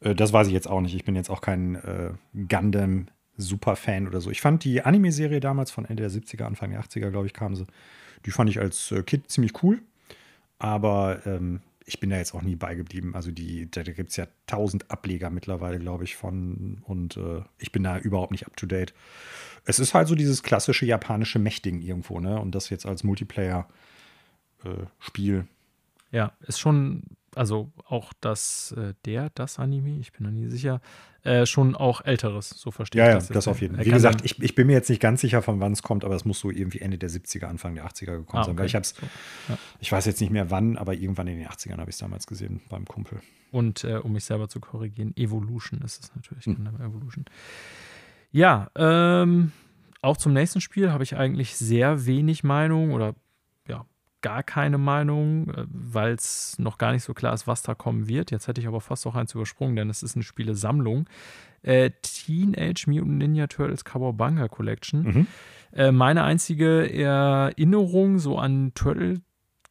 [0.00, 0.94] Äh, das weiß ich jetzt auch nicht.
[0.94, 2.12] Ich bin jetzt auch kein äh,
[2.48, 3.06] Gundam
[3.36, 4.30] Superfan oder so.
[4.30, 7.56] Ich fand die Anime-Serie damals von Ende der 70er, Anfang der 80er, glaube ich, kam
[7.56, 7.66] sie.
[8.26, 9.80] Die fand ich als äh, Kind ziemlich cool.
[10.58, 13.14] Aber ähm, ich bin da jetzt auch nie beigeblieben.
[13.14, 16.82] Also die, da, da gibt es ja tausend Ableger mittlerweile, glaube ich, von.
[16.84, 18.92] Und äh, ich bin da überhaupt nicht up to date.
[19.64, 22.38] Es ist halt so dieses klassische japanische Mächtigen irgendwo, ne?
[22.38, 25.38] Und das jetzt als Multiplayer-Spiel.
[25.38, 27.02] Äh, ja, ist schon
[27.34, 30.80] also auch das, äh, der, das Anime, ich bin da nie sicher,
[31.22, 33.28] äh, schon auch älteres, so verstehe ja, ich das.
[33.28, 33.84] Ja, das auf jeden Fall.
[33.84, 36.14] Wie gesagt, ich, ich bin mir jetzt nicht ganz sicher, von wann es kommt, aber
[36.14, 38.58] es muss so irgendwie Ende der 70er, Anfang der 80er gekommen ah, sein.
[38.58, 38.94] Weil ich hab's,
[39.48, 39.58] ja.
[39.80, 42.26] ich weiß jetzt nicht mehr wann, aber irgendwann in den 80ern habe ich es damals
[42.26, 43.20] gesehen beim Kumpel.
[43.50, 46.66] Und äh, um mich selber zu korrigieren, Evolution ist es natürlich, hm.
[46.80, 47.24] Evolution.
[48.32, 49.52] Ja, ähm,
[50.02, 53.14] auch zum nächsten Spiel habe ich eigentlich sehr wenig Meinung oder
[54.22, 58.08] gar keine Meinung, äh, weil es noch gar nicht so klar ist, was da kommen
[58.08, 58.30] wird.
[58.30, 61.08] Jetzt hätte ich aber fast auch eins übersprungen, denn es ist eine Spielesammlung.
[61.62, 65.02] Äh, Teenage Mutant Ninja Turtles Cowabunga Collection.
[65.02, 65.26] Mhm.
[65.72, 69.20] Äh, meine einzige Erinnerung so an Turtle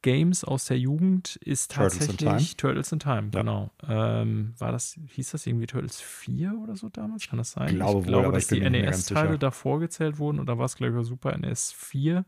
[0.01, 2.57] Games aus der Jugend ist tatsächlich Turtles in Time.
[2.57, 3.39] Turtles in Time, ja.
[3.41, 3.71] genau.
[3.87, 7.27] Ähm, war das, hieß das irgendwie Turtles 4 oder so damals?
[7.27, 7.69] Kann das sein?
[7.69, 10.75] Ich glaube, ich glaube wohl, dass die NES-Teile davor gezählt wurden und da war es,
[10.75, 12.25] glaube ich, Super NES 4.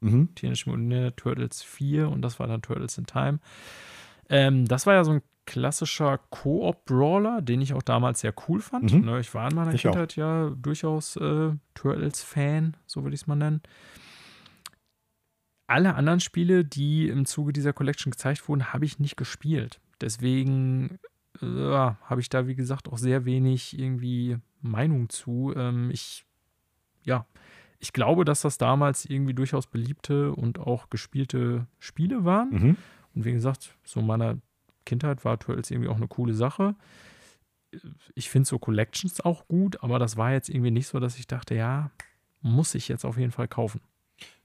[0.00, 0.34] Mhm.
[0.34, 3.38] Teenage Mutant Ninja Turtles 4 und das war dann Turtles in Time.
[4.28, 8.92] Ähm, das war ja so ein klassischer Koop-Brawler, den ich auch damals sehr cool fand.
[8.92, 9.04] Mhm.
[9.04, 10.16] Ne, ich war in meiner ich Kindheit auch.
[10.16, 13.62] ja durchaus äh, Turtles-Fan, so würde ich es mal nennen.
[15.68, 19.80] Alle anderen Spiele, die im Zuge dieser Collection gezeigt wurden, habe ich nicht gespielt.
[20.00, 20.98] Deswegen
[21.40, 25.52] äh, habe ich da, wie gesagt, auch sehr wenig irgendwie Meinung zu.
[25.56, 26.24] Ähm, ich,
[27.02, 27.26] ja,
[27.78, 32.50] ich glaube, dass das damals irgendwie durchaus beliebte und auch gespielte Spiele waren.
[32.50, 32.76] Mhm.
[33.14, 34.38] Und wie gesagt, so in meiner
[34.84, 36.74] Kindheit war Turtles irgendwie auch eine coole Sache.
[38.14, 41.26] Ich finde so Collections auch gut, aber das war jetzt irgendwie nicht so, dass ich
[41.26, 41.90] dachte, ja,
[42.40, 43.80] muss ich jetzt auf jeden Fall kaufen.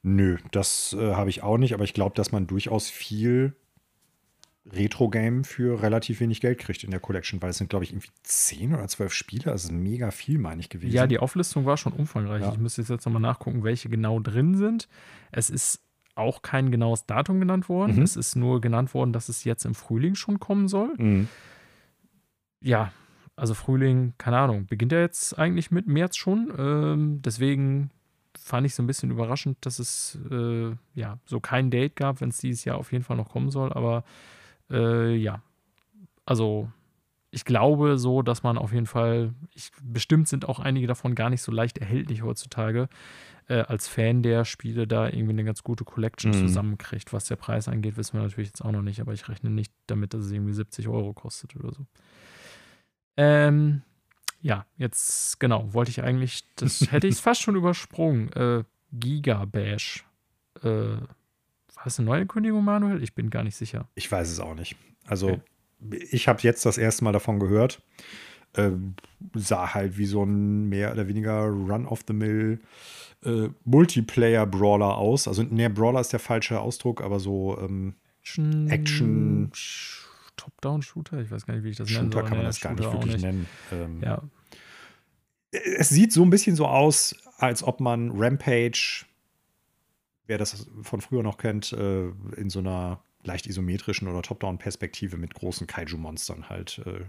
[0.01, 3.55] Nö, das äh, habe ich auch nicht, aber ich glaube, dass man durchaus viel
[4.65, 8.09] Retro-Game für relativ wenig Geld kriegt in der Collection, weil es sind, glaube ich, irgendwie
[8.23, 9.51] zehn oder zwölf Spiele.
[9.51, 10.93] Also mega viel, meine ich, gewesen.
[10.93, 12.43] Ja, die Auflistung war schon umfangreich.
[12.43, 12.51] Ja.
[12.51, 14.87] Ich müsste jetzt nochmal nachgucken, welche genau drin sind.
[15.31, 15.81] Es ist
[16.15, 17.95] auch kein genaues Datum genannt worden.
[17.95, 18.03] Mhm.
[18.03, 20.93] Es ist nur genannt worden, dass es jetzt im Frühling schon kommen soll.
[20.97, 21.27] Mhm.
[22.63, 22.91] Ja,
[23.35, 26.53] also Frühling, keine Ahnung, beginnt er jetzt eigentlich mit März schon.
[26.55, 27.89] Ähm, deswegen
[28.37, 32.29] fand ich so ein bisschen überraschend, dass es äh, ja so kein Date gab, wenn
[32.29, 33.73] es dieses Jahr auf jeden Fall noch kommen soll.
[33.73, 34.03] Aber
[34.71, 35.41] äh, ja,
[36.25, 36.69] also
[37.31, 41.29] ich glaube so, dass man auf jeden Fall, ich, bestimmt sind auch einige davon gar
[41.29, 42.89] nicht so leicht erhältlich heutzutage,
[43.47, 46.47] äh, als Fan der Spiele da irgendwie eine ganz gute Collection mhm.
[46.47, 47.13] zusammenkriegt.
[47.13, 49.73] Was der Preis angeht, wissen wir natürlich jetzt auch noch nicht, aber ich rechne nicht
[49.87, 51.85] damit, dass es irgendwie 70 Euro kostet oder so.
[53.15, 53.81] Ähm,
[54.41, 58.31] ja, jetzt, genau, wollte ich eigentlich, das hätte ich fast schon übersprungen.
[58.33, 60.05] Äh, Giga Bash.
[60.63, 60.97] Äh,
[61.81, 63.01] war das eine neue Kündigung, Manuel?
[63.01, 63.87] Ich bin gar nicht sicher.
[63.95, 64.75] Ich weiß es auch nicht.
[65.07, 66.07] Also, okay.
[66.11, 67.81] ich habe jetzt das erste Mal davon gehört.
[68.53, 68.69] Äh,
[69.33, 72.59] sah halt wie so ein mehr oder weniger Run-of-the-Mill
[73.25, 75.27] äh, Multiplayer-Brawler aus.
[75.27, 78.69] Also, ne, Brawler ist der falsche Ausdruck, aber so ähm, Action.
[78.69, 79.51] Action
[80.37, 81.19] Top-Down-Shooter?
[81.21, 82.13] Ich weiß gar nicht, wie ich das Shooter nenne.
[82.13, 83.25] Shooter kann man das gar nicht wirklich nicht.
[83.25, 83.47] nennen.
[83.71, 84.21] Ähm, ja.
[85.51, 89.05] Es sieht so ein bisschen so aus, als ob man Rampage
[90.27, 95.33] wer das von früher noch kennt, äh, in so einer leicht isometrischen oder Top-Down-Perspektive mit
[95.33, 97.05] großen Kaiju-Monstern halt äh,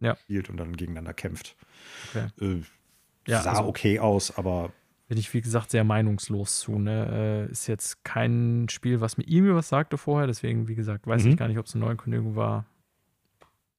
[0.00, 0.16] ja.
[0.16, 1.56] spielt und dann gegeneinander kämpft.
[2.08, 2.28] Okay.
[2.40, 2.62] Äh,
[3.26, 4.72] ja, sah also, okay aus, aber
[5.08, 6.78] bin ich, wie gesagt, sehr meinungslos zu.
[6.78, 7.46] Ne?
[7.48, 10.28] Äh, ist jetzt kein Spiel, was mir irgendwie was sagte vorher.
[10.28, 11.30] Deswegen, wie gesagt, weiß Mhm.
[11.30, 12.66] ich gar nicht, ob es eine Neuankündigung war.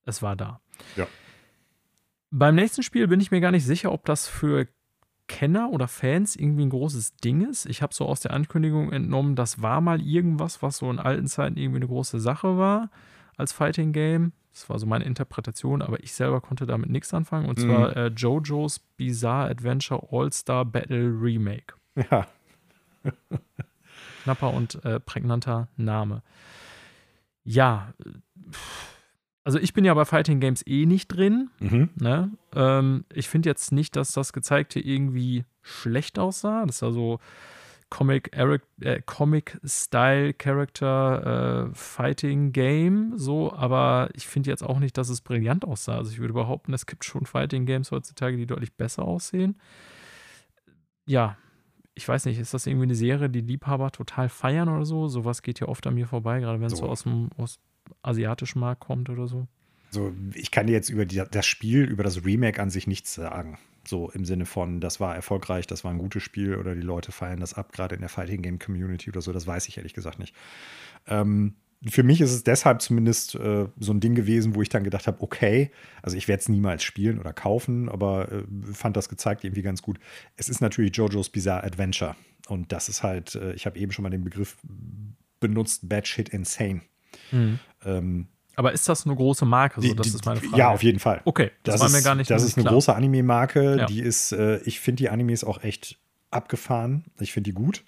[0.03, 0.59] Es war da.
[0.97, 1.07] Ja.
[2.31, 4.67] Beim nächsten Spiel bin ich mir gar nicht sicher, ob das für
[5.31, 7.65] Kenner oder Fans irgendwie ein großes Ding ist.
[7.65, 11.27] Ich habe so aus der Ankündigung entnommen, das war mal irgendwas, was so in alten
[11.27, 12.89] Zeiten irgendwie eine große Sache war
[13.37, 14.33] als Fighting Game.
[14.51, 17.47] Das war so meine Interpretation, aber ich selber konnte damit nichts anfangen.
[17.47, 17.63] Und Mhm.
[17.63, 21.73] zwar äh, JoJo's Bizarre Adventure All-Star Battle Remake.
[22.11, 22.27] Ja.
[24.23, 26.21] Knapper und äh, prägnanter Name.
[27.43, 28.09] Ja, äh,
[29.43, 31.49] also ich bin ja bei Fighting Games eh nicht drin.
[31.59, 31.89] Mhm.
[31.95, 32.31] Ne?
[32.55, 36.65] Ähm, ich finde jetzt nicht, dass das gezeigte irgendwie schlecht aussah.
[36.65, 37.19] Das war so
[37.89, 44.97] Comic, äh, Comic Style Character äh, Fighting Game, so, aber ich finde jetzt auch nicht,
[44.97, 45.97] dass es brillant aussah.
[45.97, 49.57] Also ich würde behaupten, es gibt schon Fighting Games heutzutage, die deutlich besser aussehen.
[51.05, 51.35] Ja,
[51.93, 55.09] ich weiß nicht, ist das irgendwie eine Serie, die Liebhaber total feiern oder so?
[55.09, 56.85] Sowas geht ja oft an mir vorbei, gerade wenn es so.
[56.85, 56.89] So.
[56.89, 57.59] aus dem aus
[58.01, 59.47] asiatischen Markt kommt oder so.
[59.91, 63.13] So, ich kann dir jetzt über die, das Spiel, über das Remake an sich nichts
[63.13, 63.59] sagen.
[63.85, 67.11] So im Sinne von, das war erfolgreich, das war ein gutes Spiel oder die Leute
[67.11, 69.93] feiern das ab, gerade in der Fighting Game Community oder so, das weiß ich ehrlich
[69.93, 70.35] gesagt nicht.
[71.07, 71.55] Ähm,
[71.87, 75.07] für mich ist es deshalb zumindest äh, so ein Ding gewesen, wo ich dann gedacht
[75.07, 75.71] habe, okay,
[76.03, 79.81] also ich werde es niemals spielen oder kaufen, aber äh, fand das gezeigt irgendwie ganz
[79.81, 79.99] gut.
[80.35, 82.15] Es ist natürlich JoJo's Bizarre Adventure
[82.47, 84.57] und das ist halt, äh, ich habe eben schon mal den Begriff
[85.39, 86.81] benutzt, Bad Shit Insane.
[87.85, 89.81] Ähm, Aber ist das eine große Marke?
[89.81, 90.57] So, das die- ist meine Frage.
[90.57, 91.21] Ja, auf jeden Fall.
[91.25, 92.73] Okay, das, war mir gar nicht Das ist eine klar.
[92.73, 93.77] große Anime-Marke.
[93.79, 93.85] Ja.
[93.85, 95.97] Die ist, äh, ich finde die Animes auch echt
[96.29, 97.05] abgefahren.
[97.19, 97.83] Ich finde die gut.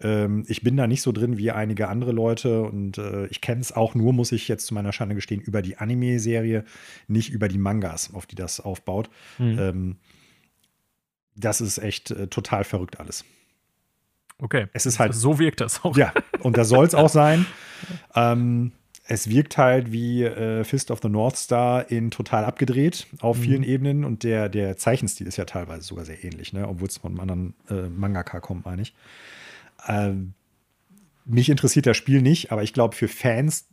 [0.00, 3.60] Ähm, ich bin da nicht so drin wie einige andere Leute und äh, ich kenne
[3.60, 6.64] es auch nur, muss ich jetzt zu meiner Schande gestehen, über die Anime-Serie,
[7.08, 9.10] nicht über die Mangas, auf die das aufbaut.
[9.36, 9.58] Hm.
[9.58, 9.96] Ähm,
[11.36, 13.24] das ist echt äh, total verrückt alles.
[14.38, 14.66] Okay.
[14.72, 15.96] Es ist halt So wirkt das auch.
[15.96, 17.46] ja, und das soll es auch sein.
[18.14, 18.70] Ähm,
[19.04, 23.42] es wirkt halt wie äh, Fist of the North Star in total abgedreht auf Mhm.
[23.42, 26.68] vielen Ebenen und der, der Zeichenstil ist ja teilweise sogar sehr ähnlich, ne?
[26.68, 28.94] obwohl es von einem anderen äh, Mangaka kommt, meine ich.
[29.88, 30.34] Ähm,
[31.24, 33.66] mich interessiert das Spiel nicht, aber ich glaube, für Fans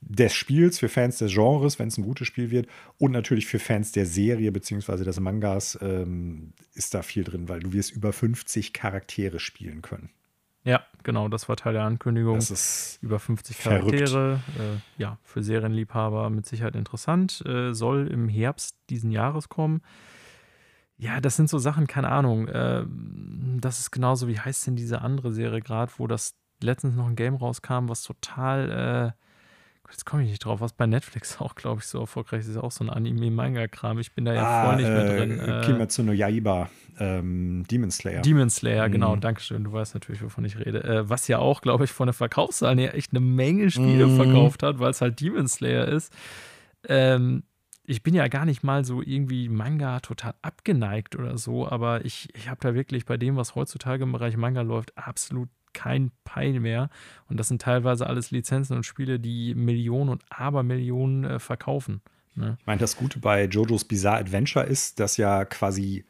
[0.00, 2.66] des Spiels, für Fans des Genres, wenn es ein gutes Spiel wird,
[2.98, 5.02] und natürlich für Fans der Serie bzw.
[5.04, 10.10] des Mangas ähm, ist da viel drin, weil du wirst über 50 Charaktere spielen können.
[10.64, 12.36] Ja, genau, das war Teil der Ankündigung.
[12.36, 13.90] Das ist Über 50 verrückt.
[13.90, 14.40] Charaktere.
[14.58, 17.42] Äh, ja, für Serienliebhaber mit Sicherheit interessant.
[17.46, 19.82] Äh, soll im Herbst diesen Jahres kommen.
[20.96, 22.48] Ja, das sind so Sachen, keine Ahnung.
[22.48, 22.84] Äh,
[23.60, 27.16] das ist genauso, wie heißt denn diese andere Serie gerade, wo das letztens noch ein
[27.16, 29.23] Game rauskam, was total, äh,
[29.94, 32.56] jetzt komme ich nicht drauf, was bei Netflix auch, glaube ich, so erfolgreich ist, ist
[32.56, 33.98] auch so ein Anime-Manga-Kram.
[34.00, 35.38] Ich bin da ja voll nicht mehr drin.
[35.38, 36.68] äh, Äh, Kimetsu no Yaiba,
[36.98, 38.22] ähm, Demon Slayer.
[38.22, 39.20] Demon Slayer, genau, Mhm.
[39.20, 39.64] Dankeschön.
[39.64, 40.82] Du weißt natürlich, wovon ich rede.
[40.84, 44.16] Äh, was ja auch, glaube ich, von der Verkaufszahl her echt eine Menge Spiele Mhm.
[44.16, 46.12] verkauft hat, weil es halt Demon Slayer ist.
[46.88, 47.44] Ähm,
[47.86, 52.28] ich bin ja gar nicht mal so irgendwie Manga total abgeneigt oder so, aber ich,
[52.34, 56.60] ich habe da wirklich bei dem, was heutzutage im Bereich Manga läuft, absolut kein Peil
[56.60, 56.88] mehr.
[57.28, 62.00] Und das sind teilweise alles Lizenzen und Spiele, die Millionen und Abermillionen äh, verkaufen.
[62.34, 62.56] Ne?
[62.58, 66.04] Ich meine, das Gute bei JoJo's Bizarre Adventure ist, dass ja quasi,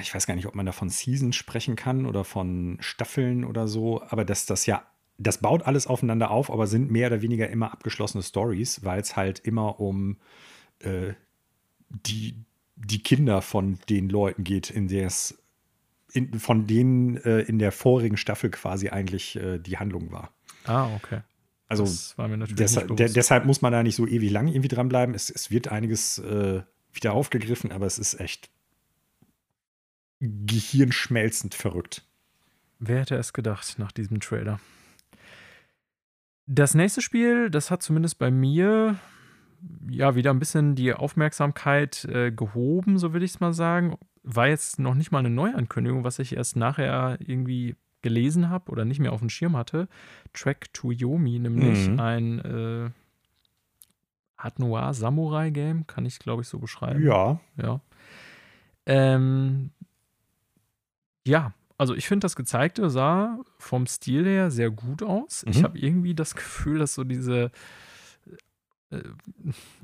[0.00, 3.66] ich weiß gar nicht, ob man da von Seasons sprechen kann oder von Staffeln oder
[3.66, 4.86] so, aber dass das ja,
[5.18, 9.16] das baut alles aufeinander auf, aber sind mehr oder weniger immer abgeschlossene Stories, weil es
[9.16, 10.18] halt immer um
[10.80, 11.14] äh,
[11.88, 12.36] die,
[12.76, 15.41] die Kinder von den Leuten geht, in der es
[16.12, 20.32] in, von denen äh, in der vorigen Staffel quasi eigentlich äh, die Handlung war.
[20.64, 21.20] Ah, okay.
[21.68, 25.14] Also Deshalb, de deshalb muss man da nicht so ewig lang irgendwie dranbleiben.
[25.14, 26.62] Es, es wird einiges äh,
[26.92, 28.50] wieder aufgegriffen, aber es ist echt
[30.20, 32.04] gehirnschmelzend verrückt.
[32.78, 34.60] Wer hätte es gedacht nach diesem Trailer?
[36.46, 38.98] Das nächste Spiel, das hat zumindest bei mir
[39.88, 43.96] ja wieder ein bisschen die Aufmerksamkeit äh, gehoben, so würde ich es mal sagen.
[44.24, 48.84] War jetzt noch nicht mal eine Neuankündigung, was ich erst nachher irgendwie gelesen habe oder
[48.84, 49.88] nicht mehr auf dem Schirm hatte.
[50.32, 52.00] Track to Yomi, nämlich Mhm.
[52.00, 52.90] ein äh,
[54.36, 57.02] Art Noir Samurai Game, kann ich glaube ich so beschreiben.
[57.02, 57.80] Ja, Ja.
[58.86, 59.70] Ähm,
[61.24, 65.44] ja, also ich finde, das Gezeigte sah vom Stil her sehr gut aus.
[65.48, 65.64] Ich Mhm.
[65.64, 67.52] habe irgendwie das Gefühl, dass so diese
[68.90, 68.98] äh,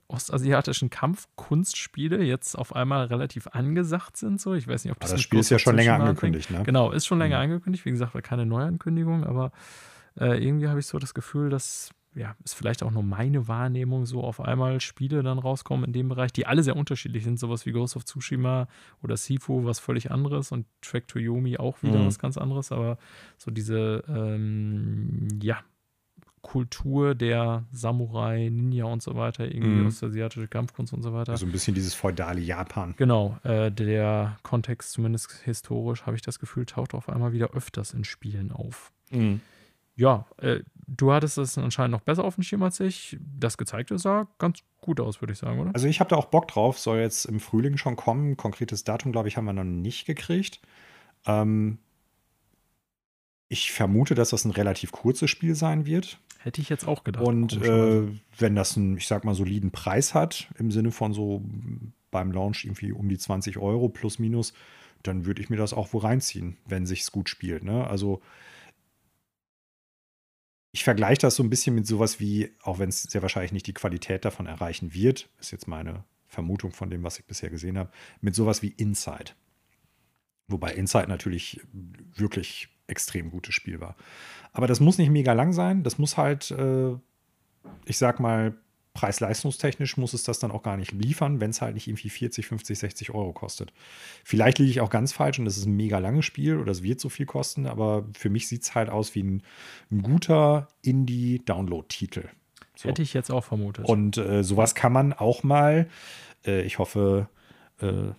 [0.08, 4.40] ostasiatischen Kampfkunstspiele jetzt auf einmal relativ angesagt sind.
[4.40, 4.54] So.
[4.54, 6.50] Ich weiß nicht, ob aber das das Spiel ist ja schon länger angekündigt.
[6.50, 6.62] Ne?
[6.64, 7.42] Genau, ist schon länger Mhm.
[7.44, 7.84] angekündigt.
[7.84, 9.52] Wie gesagt, war keine Neuankündigung, aber
[10.18, 14.06] äh, irgendwie habe ich so das Gefühl, dass ja, ist vielleicht auch nur meine Wahrnehmung,
[14.06, 17.64] so auf einmal Spiele dann rauskommen in dem Bereich, die alle sehr unterschiedlich sind, sowas
[17.64, 18.66] wie Ghost of Tsushima
[19.02, 22.06] oder Sifu, was völlig anderes und Track to Yomi auch wieder mhm.
[22.06, 22.98] was ganz anderes, aber
[23.36, 25.60] so diese, ähm, ja,
[26.48, 29.88] Kultur der Samurai, Ninja und so weiter, irgendwie mhm.
[29.88, 31.32] asiatischen Kampfkunst und so weiter.
[31.32, 32.94] Also ein bisschen dieses feudale Japan.
[32.96, 37.92] Genau, äh, der Kontext, zumindest historisch, habe ich das Gefühl, taucht auf einmal wieder öfters
[37.92, 38.92] in Spielen auf.
[39.10, 39.42] Mhm.
[39.94, 43.18] Ja, äh, du hattest es anscheinend noch besser auf dem Schirm als ich.
[43.20, 45.74] Das gezeigte sah ganz gut aus, würde ich sagen, oder?
[45.74, 48.38] Also ich habe da auch Bock drauf, soll jetzt im Frühling schon kommen.
[48.38, 50.62] Konkretes Datum, glaube ich, haben wir noch nicht gekriegt.
[51.26, 51.76] Ähm,
[53.48, 56.18] ich vermute, dass das ein relativ kurzes Spiel sein wird.
[56.38, 57.24] Hätte ich jetzt auch gedacht.
[57.24, 58.02] Und äh,
[58.38, 61.42] wenn das einen, ich sag mal, soliden Preis hat, im Sinne von so
[62.10, 64.52] beim Launch irgendwie um die 20 Euro plus minus,
[65.02, 67.64] dann würde ich mir das auch wo reinziehen, wenn sich's gut spielt.
[67.64, 67.86] Ne?
[67.86, 68.22] Also
[70.72, 73.66] ich vergleiche das so ein bisschen mit sowas wie, auch wenn es sehr wahrscheinlich nicht
[73.66, 77.78] die Qualität davon erreichen wird, ist jetzt meine Vermutung von dem, was ich bisher gesehen
[77.78, 77.90] habe,
[78.20, 79.32] mit sowas wie Inside.
[80.46, 81.60] Wobei Inside natürlich
[82.14, 83.94] wirklich extrem gutes Spiel war.
[84.52, 85.84] Aber das muss nicht mega lang sein.
[85.84, 86.94] Das muss halt, äh,
[87.84, 88.54] ich sag mal,
[88.94, 92.46] preis-leistungstechnisch muss es das dann auch gar nicht liefern, wenn es halt nicht irgendwie 40,
[92.46, 93.72] 50, 60 Euro kostet.
[94.24, 96.82] Vielleicht liege ich auch ganz falsch und das ist ein mega langes Spiel oder es
[96.82, 99.42] wird so viel kosten, aber für mich sieht es halt aus wie ein,
[99.92, 102.24] ein guter Indie-Download-Titel.
[102.74, 102.88] So.
[102.88, 103.84] Hätte ich jetzt auch vermutet.
[103.84, 105.88] Und äh, sowas kann man auch mal,
[106.44, 107.28] äh, ich hoffe,
[107.80, 108.12] äh,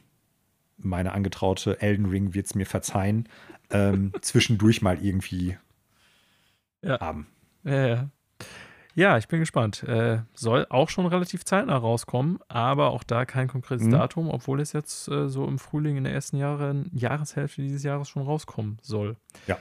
[0.79, 3.27] meine angetraute Elden Ring wird es mir verzeihen,
[3.69, 5.57] ähm, zwischendurch mal irgendwie
[6.81, 6.99] ja.
[6.99, 7.27] haben.
[7.63, 8.09] Ja, ja.
[8.95, 9.83] Ja, ich bin gespannt.
[9.83, 13.91] Äh, soll auch schon relativ zeitnah rauskommen, aber auch da kein konkretes mhm.
[13.91, 18.09] Datum, obwohl es jetzt äh, so im Frühling in der ersten Jahre, Jahreshälfte dieses Jahres
[18.09, 19.15] schon rauskommen soll.
[19.47, 19.57] Ja.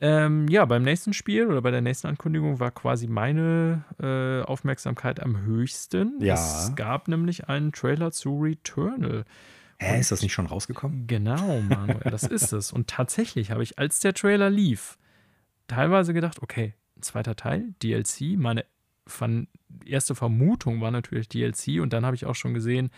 [0.00, 5.20] Ähm, ja, beim nächsten Spiel oder bei der nächsten Ankündigung war quasi meine äh, Aufmerksamkeit
[5.20, 6.16] am höchsten.
[6.20, 6.34] Ja.
[6.34, 9.24] Es gab nämlich einen Trailer zu Returnal.
[9.78, 11.06] Hä, ist das nicht schon rausgekommen?
[11.06, 12.72] Genau, Manuel, das ist es.
[12.72, 14.98] Und tatsächlich habe ich, als der Trailer lief,
[15.68, 18.38] teilweise gedacht, okay, ein zweiter Teil, DLC.
[18.38, 18.64] Meine
[19.84, 22.90] erste Vermutung war natürlich DLC und dann habe ich auch schon gesehen,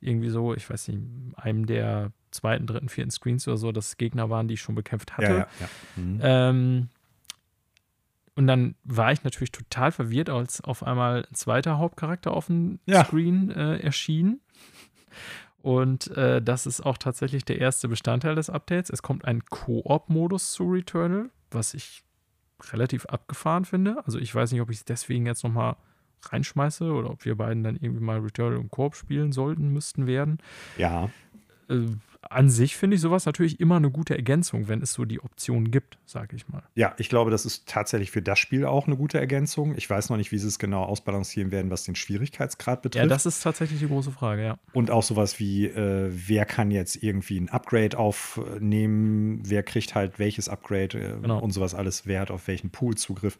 [0.00, 1.00] irgendwie so, ich weiß nicht,
[1.36, 5.16] einem der zweiten, dritten, vierten Screens oder so, dass Gegner waren, die ich schon bekämpft
[5.16, 5.26] hatte.
[5.26, 5.68] Ja, ja, ja.
[5.96, 6.20] Mhm.
[6.22, 6.88] Ähm,
[8.34, 12.80] und dann war ich natürlich total verwirrt, als auf einmal ein zweiter Hauptcharakter auf dem
[12.90, 14.40] Screen äh, erschien.
[15.64, 18.90] Und äh, das ist auch tatsächlich der erste Bestandteil des Updates.
[18.90, 22.04] Es kommt ein Koop-Modus zu Returnal, was ich
[22.70, 23.96] relativ abgefahren finde.
[24.04, 25.76] Also ich weiß nicht, ob ich es deswegen jetzt nochmal
[26.20, 30.36] reinschmeiße oder ob wir beiden dann irgendwie mal Returnal im Koop spielen sollten, müssten werden.
[30.76, 31.08] Ja.
[31.70, 31.86] Äh,
[32.30, 35.70] an sich finde ich sowas natürlich immer eine gute Ergänzung, wenn es so die Option
[35.70, 36.62] gibt, sage ich mal.
[36.74, 39.74] Ja, ich glaube, das ist tatsächlich für das Spiel auch eine gute Ergänzung.
[39.76, 43.02] Ich weiß noch nicht, wie sie es genau ausbalancieren werden, was den Schwierigkeitsgrad betrifft.
[43.02, 44.58] Ja, das ist tatsächlich die große Frage, ja.
[44.72, 50.18] Und auch sowas wie, äh, wer kann jetzt irgendwie ein Upgrade aufnehmen, wer kriegt halt
[50.18, 51.38] welches Upgrade äh, genau.
[51.38, 53.38] und sowas alles, wer hat auf welchen Pool Zugriff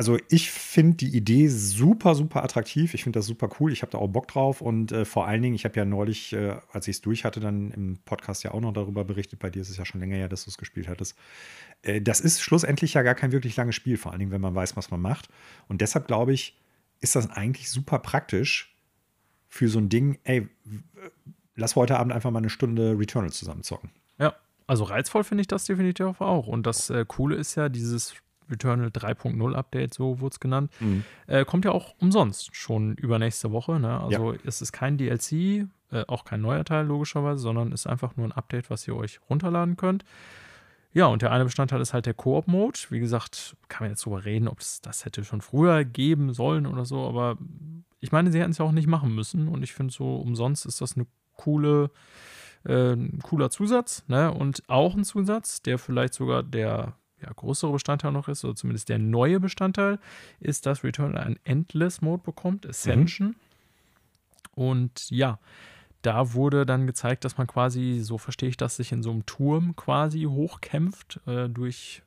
[0.00, 2.94] also ich finde die Idee super, super attraktiv.
[2.94, 3.70] Ich finde das super cool.
[3.70, 4.62] Ich habe da auch Bock drauf.
[4.62, 7.38] Und äh, vor allen Dingen, ich habe ja neulich, äh, als ich es durch hatte,
[7.38, 9.40] dann im Podcast ja auch noch darüber berichtet.
[9.40, 11.18] Bei dir ist es ja schon länger her, dass du es gespielt hattest.
[11.82, 14.54] Äh, das ist schlussendlich ja gar kein wirklich langes Spiel, vor allen Dingen, wenn man
[14.54, 15.28] weiß, was man macht.
[15.68, 16.58] Und deshalb glaube ich,
[17.00, 18.74] ist das eigentlich super praktisch
[19.50, 20.48] für so ein Ding, ey,
[21.56, 23.90] lass heute Abend einfach mal eine Stunde Returnal zusammen zocken.
[24.18, 24.34] Ja,
[24.66, 26.46] also reizvoll finde ich das definitiv auch.
[26.46, 28.14] Und das äh, Coole ist ja, dieses
[28.50, 31.04] Returnal 3.0 Update, so wurde es genannt, mhm.
[31.26, 33.78] äh, kommt ja auch umsonst schon übernächste Woche.
[33.80, 34.00] Ne?
[34.00, 34.38] Also ja.
[34.44, 35.32] es ist kein DLC,
[35.92, 39.20] äh, auch kein neuer Teil logischerweise, sondern ist einfach nur ein Update, was ihr euch
[39.28, 40.04] runterladen könnt.
[40.92, 42.78] Ja, und der eine Bestandteil ist halt der Koop-Mode.
[42.90, 46.66] Wie gesagt, kann man jetzt drüber reden, ob es das hätte schon früher geben sollen
[46.66, 47.38] oder so, aber
[48.00, 50.66] ich meine, sie hätten es ja auch nicht machen müssen und ich finde so umsonst
[50.66, 51.06] ist das eine
[51.36, 51.90] coole,
[52.64, 54.32] äh, ein cooler Zusatz, ne?
[54.32, 58.88] Und auch ein Zusatz, der vielleicht sogar der ja, größere Bestandteil noch ist, oder zumindest
[58.88, 59.98] der neue Bestandteil,
[60.40, 63.28] ist, dass Return einen Endless-Mode bekommt, Ascension.
[63.28, 63.34] Mhm.
[64.54, 65.38] Und ja,
[66.02, 69.26] da wurde dann gezeigt, dass man quasi, so verstehe ich das, sich in so einem
[69.26, 72.02] Turm quasi hochkämpft äh, durch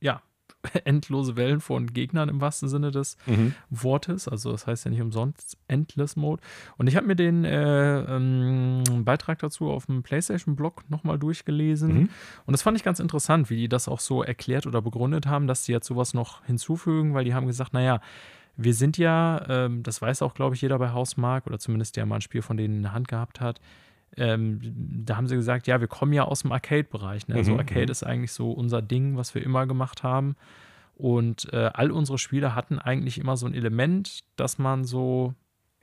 [0.00, 0.22] ja,
[0.84, 3.54] endlose Wellen von Gegnern im wahrsten Sinne des mhm.
[3.70, 4.28] Wortes.
[4.28, 6.42] Also das heißt ja nicht umsonst Endless Mode.
[6.76, 11.94] Und ich habe mir den äh, ähm, Beitrag dazu auf dem PlayStation-Blog nochmal durchgelesen.
[11.94, 12.08] Mhm.
[12.46, 15.46] Und das fand ich ganz interessant, wie die das auch so erklärt oder begründet haben,
[15.46, 18.00] dass die jetzt sowas noch hinzufügen, weil die haben gesagt, naja,
[18.56, 22.06] wir sind ja, ähm, das weiß auch, glaube ich, jeder bei Hausmark oder zumindest der
[22.06, 23.60] mal ein Spiel von denen in der Hand gehabt hat,
[24.16, 24.60] ähm,
[25.04, 27.28] da haben sie gesagt, ja, wir kommen ja aus dem Arcade-Bereich.
[27.28, 27.36] Ne?
[27.36, 27.90] Also mhm, Arcade mhm.
[27.90, 30.36] ist eigentlich so unser Ding, was wir immer gemacht haben.
[30.96, 35.34] Und äh, all unsere Spiele hatten eigentlich immer so ein Element, dass man so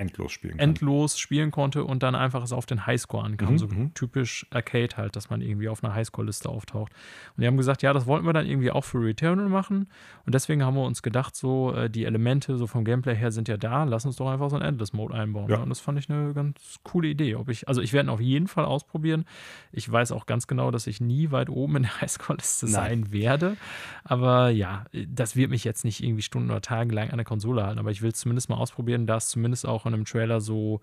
[0.01, 0.57] endlos spielen.
[0.59, 3.53] Endlos spielen konnte und dann einfach es auf den Highscore ankam.
[3.53, 3.93] Mhm, so mhm.
[3.93, 6.91] typisch Arcade halt, dass man irgendwie auf einer Highscore-Liste auftaucht.
[7.35, 9.87] Und die haben gesagt, ja, das wollten wir dann irgendwie auch für Returnal machen.
[10.25, 13.47] Und deswegen haben wir uns gedacht, so äh, die Elemente so vom Gameplay her sind
[13.47, 15.49] ja da, lass uns doch einfach so ein Endless-Mode einbauen.
[15.49, 15.57] Ja.
[15.57, 17.35] Und das fand ich eine ganz coole Idee.
[17.35, 19.25] Ob ich, also ich werde ihn auf jeden Fall ausprobieren.
[19.71, 23.55] Ich weiß auch ganz genau, dass ich nie weit oben in der Highscore-Liste sein werde.
[24.03, 27.63] Aber ja, das wird mich jetzt nicht irgendwie Stunden oder Tage lang an der Konsole
[27.63, 27.79] halten.
[27.79, 30.81] Aber ich will es zumindest mal ausprobieren, da es zumindest auch in einem Trailer so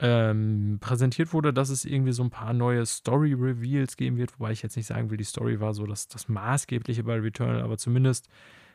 [0.00, 4.62] ähm, präsentiert wurde, dass es irgendwie so ein paar neue Story-Reveals geben wird, wobei ich
[4.62, 8.28] jetzt nicht sagen will, die Story war so das, das Maßgebliche bei Returnal, aber zumindest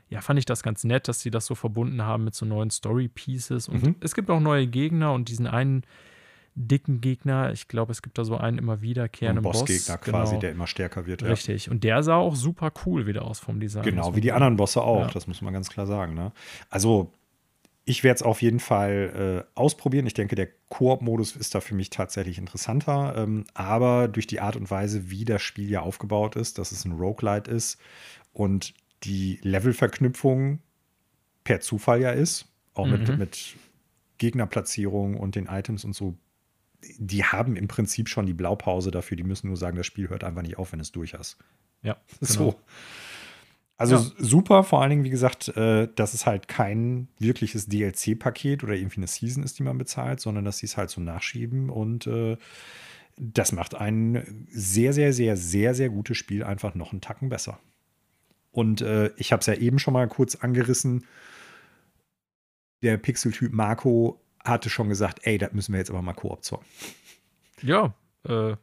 [0.09, 2.69] ja, fand ich das ganz nett, dass sie das so verbunden haben mit so neuen
[2.69, 3.69] Story-Pieces.
[3.69, 3.95] Und mhm.
[4.01, 5.83] es gibt auch neue Gegner und diesen einen
[6.55, 9.59] dicken Gegner, ich glaube, es gibt da so einen immer wiederkehrenden Boss.
[9.59, 10.41] Bossgegner Boss, quasi, genau.
[10.41, 11.23] der immer stärker wird.
[11.23, 11.67] Richtig.
[11.67, 11.71] Ja.
[11.71, 13.83] Und der sah auch super cool wieder aus vom Design.
[13.83, 15.07] Genau, wie die anderen Bosse auch, ja.
[15.07, 16.13] das muss man ganz klar sagen.
[16.13, 16.33] Ne?
[16.69, 17.13] Also
[17.91, 20.07] ich werde es auf jeden Fall äh, ausprobieren.
[20.07, 23.15] Ich denke, der Koop-Modus ist da für mich tatsächlich interessanter.
[23.17, 26.85] Ähm, aber durch die Art und Weise, wie das Spiel ja aufgebaut ist, dass es
[26.85, 27.77] ein Roguelite ist
[28.31, 28.73] und
[29.03, 30.59] die Levelverknüpfung
[31.43, 32.91] per Zufall ja ist, auch mhm.
[32.91, 33.55] mit, mit
[34.19, 36.15] Gegnerplatzierung und den Items und so,
[36.97, 39.17] die haben im Prinzip schon die Blaupause dafür.
[39.17, 41.37] Die müssen nur sagen, das Spiel hört einfach nicht auf, wenn es durch ist.
[41.83, 42.31] Ja, genau.
[42.31, 42.61] so.
[43.81, 44.11] Also ja.
[44.19, 48.97] super, vor allen Dingen, wie gesagt, äh, dass es halt kein wirkliches DLC-Paket oder irgendwie
[48.97, 52.37] eine Season ist, die man bezahlt, sondern dass sie es halt so nachschieben und äh,
[53.17, 57.59] das macht ein sehr, sehr, sehr, sehr, sehr gutes Spiel einfach noch einen Tacken besser.
[58.51, 61.07] Und äh, ich habe es ja eben schon mal kurz angerissen.
[62.83, 66.67] Der Pixel-Typ Marco hatte schon gesagt, ey, das müssen wir jetzt aber mal Koop zocken.
[67.63, 67.95] Ja,
[68.25, 68.55] äh,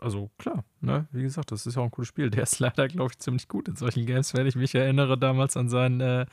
[0.00, 1.06] also klar, ne?
[1.10, 2.30] Wie gesagt, das ist ja auch ein cooles Spiel.
[2.30, 5.56] Der ist leider, glaube ich, ziemlich gut in solchen Games, wenn ich mich erinnere, damals
[5.56, 6.26] an seinen, äh,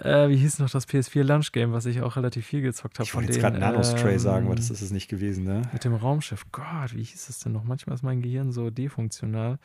[0.00, 3.06] äh, wie hieß noch das PS4 Lunch Game, was ich auch relativ viel gezockt habe.
[3.06, 5.62] Ich wollte jetzt gerade Nanostray ähm, sagen, aber das ist es nicht gewesen, ne?
[5.72, 6.46] Mit dem Raumschiff.
[6.52, 7.64] Gott, wie hieß das denn noch?
[7.64, 9.58] Manchmal ist mein Gehirn so defunktional.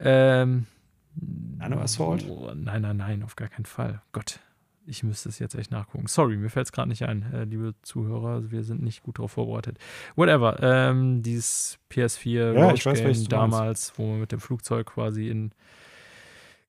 [0.00, 0.66] Ähm,
[1.14, 2.24] Nano Assault?
[2.28, 4.02] Oh, nein, nein, nein, auf gar keinen Fall.
[4.12, 4.40] Gott,
[4.88, 6.06] ich müsste es jetzt echt nachgucken.
[6.06, 8.50] Sorry, mir fällt es gerade nicht ein, äh, liebe Zuhörer.
[8.50, 9.78] Wir sind nicht gut darauf vorbereitet.
[10.16, 10.58] Whatever.
[10.62, 15.52] Ähm, dieses PS4 ja, weiß, Game damals, wo man mit dem Flugzeug quasi in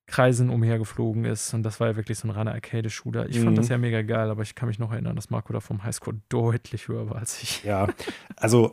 [0.06, 1.54] Kreisen umhergeflogen ist.
[1.54, 3.30] Und das war ja wirklich so ein reiner Arcade-Shooter.
[3.30, 3.46] Ich mhm.
[3.46, 5.84] fand das ja mega geil, aber ich kann mich noch erinnern, dass Marco da vom
[5.84, 7.64] Highscore deutlich höher war als ich.
[7.64, 7.88] Ja,
[8.36, 8.72] also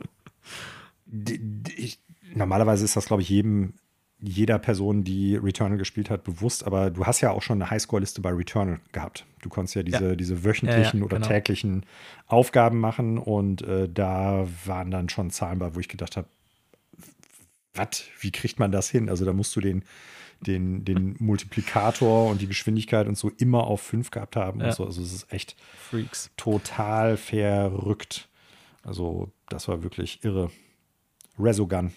[1.75, 1.99] ich,
[2.33, 3.75] normalerweise ist das, glaube ich, jedem
[4.19, 8.21] jeder Person, die Returnal gespielt hat, bewusst, aber du hast ja auch schon eine Highscore-Liste
[8.21, 9.25] bei Returnal gehabt.
[9.41, 10.15] Du konntest ja diese, ja.
[10.15, 11.27] diese wöchentlichen ja, ja, oder genau.
[11.27, 11.85] täglichen
[12.25, 16.27] Aufgaben machen und äh, da waren dann schon Zahlen bei, wo ich gedacht habe,
[17.75, 19.07] was, wie kriegt man das hin?
[19.07, 19.83] Also da musst du den,
[20.41, 24.83] den, den Multiplikator und die Geschwindigkeit und so immer auf 5 gehabt haben und so.
[24.83, 25.55] Also es ist echt
[25.91, 26.31] Freaks.
[26.37, 28.29] total verrückt.
[28.81, 30.49] Also das war wirklich irre.
[31.37, 31.91] Resogun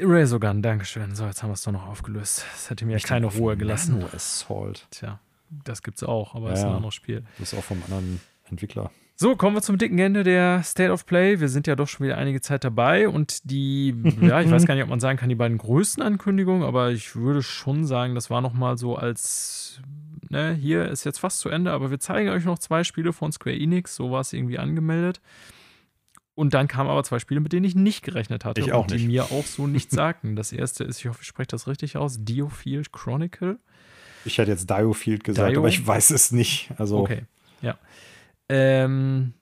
[0.00, 1.14] Razorgun, Dankeschön.
[1.14, 2.44] So, jetzt haben wir es doch noch aufgelöst.
[2.52, 3.98] Das hätte mir ich keine Ruhe gelassen.
[3.98, 4.86] Nano Assault.
[4.90, 5.18] Tja,
[5.64, 7.24] das gibt's auch, aber ja, ist ein anderes Spiel.
[7.38, 8.90] Das ist auch vom anderen Entwickler.
[9.16, 11.40] So, kommen wir zum dicken Ende der State of Play.
[11.40, 14.74] Wir sind ja doch schon wieder einige Zeit dabei und die, ja, ich weiß gar
[14.74, 18.30] nicht, ob man sagen kann, die beiden größten Ankündigungen, aber ich würde schon sagen, das
[18.30, 19.80] war nochmal so als,
[20.30, 23.32] ne, hier ist jetzt fast zu Ende, aber wir zeigen euch noch zwei Spiele von
[23.32, 25.20] Square Enix, so war es irgendwie angemeldet.
[26.38, 28.60] Und dann kamen aber zwei Spiele, mit denen ich nicht gerechnet hatte.
[28.60, 29.06] Ich auch und die nicht.
[29.08, 30.36] mir auch so nichts sagten.
[30.36, 33.58] Das erste ist, ich hoffe, ich spreche das richtig aus, Diofield Chronicle.
[34.24, 35.58] Ich hätte jetzt Diofield gesagt, Dio?
[35.58, 36.70] aber ich weiß es nicht.
[36.78, 36.98] Also.
[36.98, 37.24] Okay,
[37.60, 37.76] ja.
[38.48, 39.32] Ähm,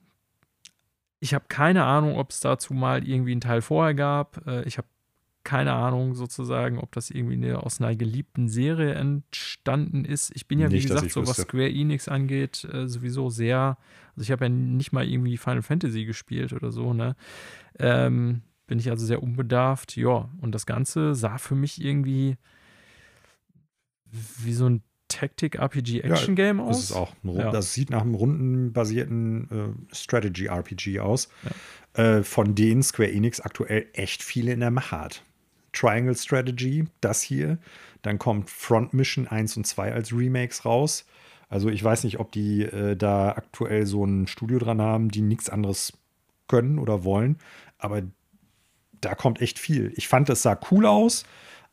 [1.19, 4.47] ich habe keine Ahnung, ob es dazu mal irgendwie einen Teil vorher gab.
[4.47, 4.87] Äh, ich habe
[5.47, 10.31] keine Ahnung sozusagen, ob das irgendwie eine, aus einer geliebten Serie entstanden ist.
[10.35, 13.77] Ich bin ja, nicht, wie gesagt, so was Square Enix angeht, äh, sowieso sehr
[14.17, 17.15] also ich habe ja nicht mal irgendwie Final Fantasy gespielt oder so, ne?
[17.77, 19.95] Ähm, bin ich also sehr unbedarft.
[19.95, 22.37] Ja, und das Ganze sah für mich irgendwie
[24.09, 26.77] wie so ein Tactic-RPG-Action-Game ja, aus.
[26.77, 27.13] Das ist auch.
[27.21, 27.51] Ja.
[27.51, 31.29] Das sieht nach einem rundenbasierten äh, Strategy-RPG aus,
[31.93, 32.17] ja.
[32.17, 35.23] äh, von denen Square Enix aktuell echt viele in der Mache hat.
[35.77, 37.57] Triangle Strategy, das hier.
[38.01, 41.05] Dann kommt Front Mission 1 und 2 als Remakes raus.
[41.49, 45.21] Also ich weiß nicht, ob die äh, da aktuell so ein Studio dran haben, die
[45.21, 45.93] nichts anderes
[46.47, 47.37] können oder wollen,
[47.77, 48.03] aber
[49.01, 49.93] da kommt echt viel.
[49.95, 51.23] Ich fand, es sah cool aus.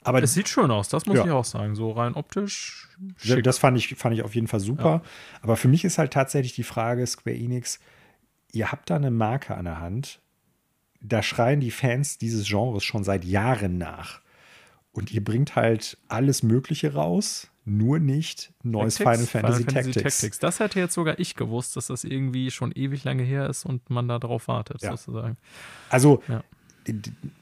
[0.07, 1.25] Aber es sieht schön aus, das muss ja.
[1.25, 1.75] ich auch sagen.
[1.75, 2.91] So rein optisch.
[3.17, 3.43] Schick.
[3.43, 5.01] Das fand ich, fand ich auf jeden Fall super.
[5.03, 5.03] Ja.
[5.41, 7.81] Aber für mich ist halt tatsächlich die Frage, Square Enix,
[8.53, 10.21] ihr habt da eine Marke an der Hand.
[11.07, 14.21] Da schreien die Fans dieses Genres schon seit Jahren nach.
[14.93, 20.19] Und ihr bringt halt alles Mögliche raus nur nicht neues Final Fantasy, Final Fantasy Tactics.
[20.21, 20.39] Tactics.
[20.39, 23.89] Das hätte jetzt sogar ich gewusst, dass das irgendwie schon ewig lange her ist und
[23.89, 24.91] man da drauf wartet, Ja.
[24.97, 25.37] sozusagen.
[25.89, 26.45] Also, Ja.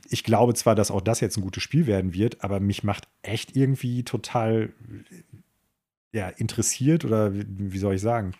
[0.08, 3.08] ich glaube zwar, dass auch das jetzt ein gutes Spiel werden wird, aber mich macht
[3.22, 4.72] echt irgendwie total
[6.12, 8.32] ja, interessiert oder wie, wie soll ich sagen?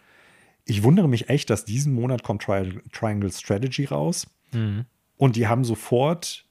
[0.64, 4.84] Ich wundere mich echt, dass diesen Monat kommt Tri Triangle Strategy raus Mhm.
[5.16, 6.46] Und die haben sofort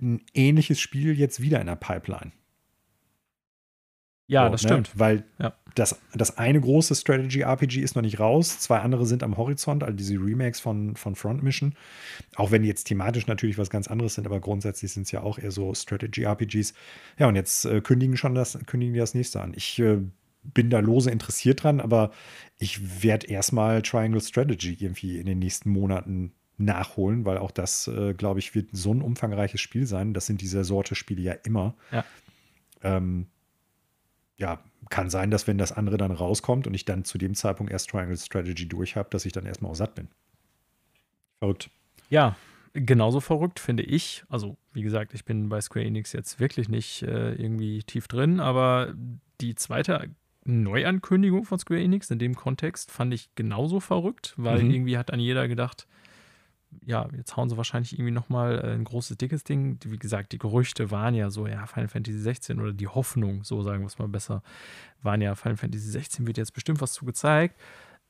[0.00, 2.32] ein ähnliches Spiel jetzt wieder in der Pipeline.
[4.26, 4.68] Ja, So, das ne?
[4.68, 4.90] stimmt.
[4.94, 5.54] Weil Ja.
[5.74, 9.92] das, das eine große Strategy-RPG ist noch nicht raus, zwei andere sind am Horizont, all
[9.92, 11.74] diese Remakes von, von Front Mission.
[12.36, 15.22] Auch wenn die jetzt thematisch natürlich was ganz anderes sind, aber grundsätzlich sind es ja
[15.22, 16.74] auch eher so Strategy-RPGs.
[17.18, 19.52] Ja, und jetzt äh, kündigen schon das, kündigen die das nächste an.
[19.56, 19.98] Ich äh,
[20.42, 22.12] bin da lose interessiert dran, aber
[22.56, 28.14] ich werde erstmal Triangle Strategy irgendwie in den nächsten Monaten nachholen, weil auch das, äh,
[28.14, 30.14] glaube ich, wird so ein umfangreiches Spiel sein.
[30.14, 31.74] Das sind diese Sorte Spiele ja immer.
[31.90, 32.04] Ja.
[32.82, 33.26] Ähm,
[34.36, 37.72] ja, kann sein, dass wenn das andere dann rauskommt und ich dann zu dem Zeitpunkt
[37.72, 40.08] erst Triangle Strategy durch habe, dass ich dann erstmal auch satt bin.
[41.38, 41.70] Verrückt.
[42.08, 42.36] Ja,
[42.72, 44.24] genauso verrückt finde ich.
[44.28, 48.40] Also, wie gesagt, ich bin bei Square Enix jetzt wirklich nicht äh, irgendwie tief drin,
[48.40, 48.94] aber
[49.40, 50.08] die zweite
[50.44, 54.70] Neuankündigung von Square Enix in dem Kontext fand ich genauso verrückt, weil Mhm.
[54.70, 55.86] irgendwie hat an jeder gedacht,
[56.84, 59.78] ja, jetzt hauen sie wahrscheinlich irgendwie nochmal ein großes, dickes Ding.
[59.84, 63.62] Wie gesagt, die Gerüchte waren ja so, ja, Final Fantasy 16 oder die Hoffnung, so
[63.62, 64.42] sagen wir es mal besser,
[65.02, 67.58] waren ja, Final Fantasy 16 wird jetzt bestimmt was zu gezeigt.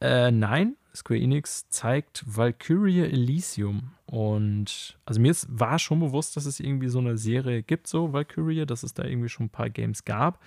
[0.00, 3.92] Äh, nein, Square Enix zeigt Valkyria Elysium.
[4.06, 8.12] Und also mir ist, war schon bewusst, dass es irgendwie so eine Serie gibt, so
[8.12, 10.40] Valkyria, dass es da irgendwie schon ein paar Games gab.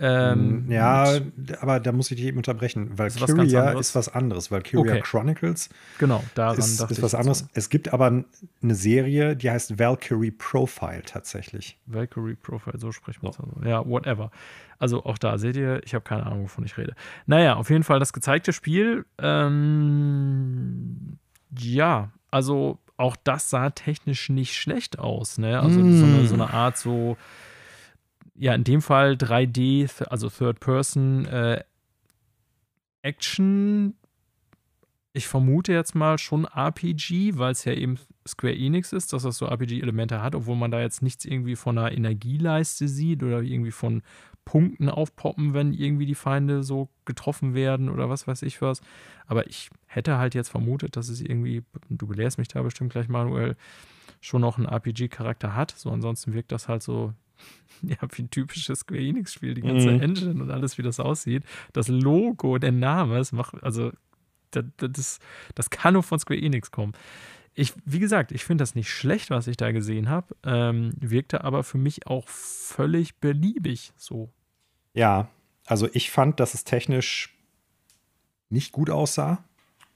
[0.00, 2.92] Ähm, ja, mit- aber da muss ich dich eben unterbrechen.
[2.92, 3.88] ist was ganz Valkyria anderes.
[3.88, 4.50] ist was anderes.
[4.52, 5.00] Valkyria Okay.
[5.02, 7.40] Chronicles genau, daran ist, ist was anderes.
[7.40, 7.46] so.
[7.54, 8.06] Es gibt aber
[8.62, 11.78] eine Serie, die heißt Valkyrie Profile tatsächlich.
[11.86, 13.52] Valkyrie Profile, so spricht man es also.
[13.68, 14.30] Ja, whatever.
[14.78, 16.94] Also auch da seht ihr, ich habe keine Ahnung, wovon ich rede.
[17.26, 19.04] Naja, auf jeden Fall das gezeigte Spiel.
[19.18, 21.18] Ähm,
[21.58, 25.38] ja, also auch das sah technisch nicht schlecht aus.
[25.38, 25.60] Ne?
[25.60, 27.16] Also so, eine, so eine Art so,
[28.38, 31.62] ja, in dem Fall 3D, th- also Third Person äh,
[33.02, 33.94] Action.
[35.12, 39.38] Ich vermute jetzt mal schon RPG, weil es ja eben Square Enix ist, dass das
[39.38, 43.70] so RPG-Elemente hat, obwohl man da jetzt nichts irgendwie von einer Energieleiste sieht oder irgendwie
[43.70, 44.02] von
[44.44, 48.80] Punkten aufpoppen, wenn irgendwie die Feinde so getroffen werden oder was weiß ich was.
[49.26, 53.08] Aber ich hätte halt jetzt vermutet, dass es irgendwie, du belehrst mich da bestimmt gleich,
[53.08, 53.56] Manuel,
[54.20, 55.72] schon noch einen RPG-Charakter hat.
[55.72, 57.12] So ansonsten wirkt das halt so,
[57.82, 60.00] ja, wie ein typisches Square Enix-Spiel, die ganze Mhm.
[60.00, 61.44] Engine und alles, wie das aussieht.
[61.72, 63.92] Das Logo, der Name, es macht, also
[64.50, 65.18] das, das,
[65.54, 66.92] das kann nur von Square Enix kommen.
[67.54, 70.34] Ich, wie gesagt, ich finde das nicht schlecht, was ich da gesehen habe.
[70.44, 74.30] Ähm, wirkte aber für mich auch völlig beliebig so.
[74.94, 75.28] Ja,
[75.66, 77.36] also ich fand, dass es technisch
[78.48, 79.44] nicht gut aussah.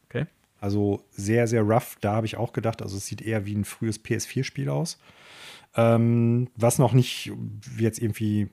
[0.06, 0.26] Okay.
[0.60, 1.96] Also sehr, sehr rough.
[2.00, 4.98] Da habe ich auch gedacht, also es sieht eher wie ein frühes PS4-Spiel aus.
[5.74, 7.32] Ähm, was noch nicht
[7.78, 8.50] jetzt irgendwie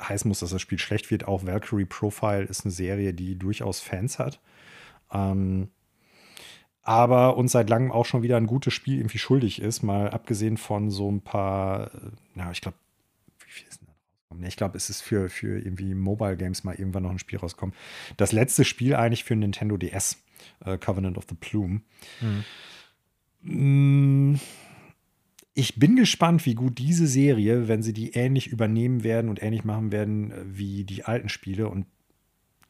[0.00, 1.26] heißen muss, dass das Spiel schlecht wird.
[1.26, 4.40] Auch Valkyrie Profile ist eine Serie, die durchaus Fans hat.
[5.12, 5.68] Ähm,
[6.82, 10.56] aber uns seit langem auch schon wieder ein gutes Spiel irgendwie schuldig ist, mal abgesehen
[10.56, 12.76] von so ein paar, äh, na, ich glaube,
[13.44, 14.44] wie viel ist denn da rausgekommen?
[14.44, 17.74] Ich glaube, es ist für, für irgendwie Mobile Games mal irgendwann noch ein Spiel rauskommen.
[18.16, 20.18] Das letzte Spiel eigentlich für Nintendo DS,
[20.64, 21.82] äh, Covenant of the Plume.
[23.42, 24.36] Mm,
[25.54, 29.64] Ich bin gespannt, wie gut diese Serie, wenn sie die ähnlich übernehmen werden und ähnlich
[29.64, 31.68] machen werden äh, wie die alten Spiele.
[31.68, 31.86] Und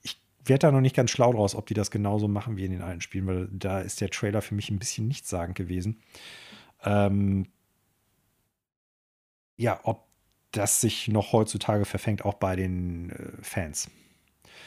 [0.03, 2.73] ich werde da noch nicht ganz schlau draus, ob die das genauso machen wie in
[2.73, 6.01] den alten Spielen, weil da ist der Trailer für mich ein bisschen nichtssagend gewesen.
[6.83, 7.47] Ähm,
[9.57, 10.09] ja, ob
[10.51, 13.91] das sich noch heutzutage verfängt, auch bei den äh, Fans.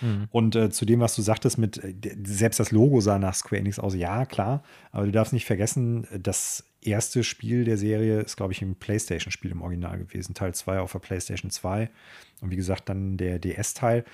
[0.02, 0.28] Mhm.
[0.32, 1.94] Und äh, zu dem, was du sagtest, mit äh,
[2.26, 4.64] selbst das Logo sah nach Square Enix aus, ja, klar.
[4.92, 9.52] Aber du darfst nicht vergessen, das erste Spiel der Serie ist, glaube ich, ein PlayStation-Spiel
[9.52, 10.34] im Original gewesen.
[10.36, 11.90] Teil 2 auf der PlayStation 2.
[12.42, 14.06] Und wie gesagt, dann der DS-Teil.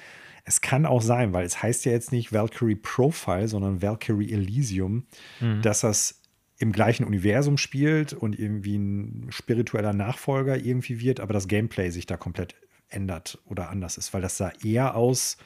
[0.43, 5.05] Es kann auch sein, weil es heißt ja jetzt nicht Valkyrie Profile, sondern Valkyrie Elysium,
[5.39, 5.61] Mhm.
[5.61, 6.21] dass das
[6.57, 12.05] im gleichen Universum spielt und irgendwie ein spiritueller Nachfolger irgendwie wird, aber das Gameplay sich
[12.05, 12.55] da komplett
[12.91, 15.37] ändert oder anders ist, weil das sah eher aus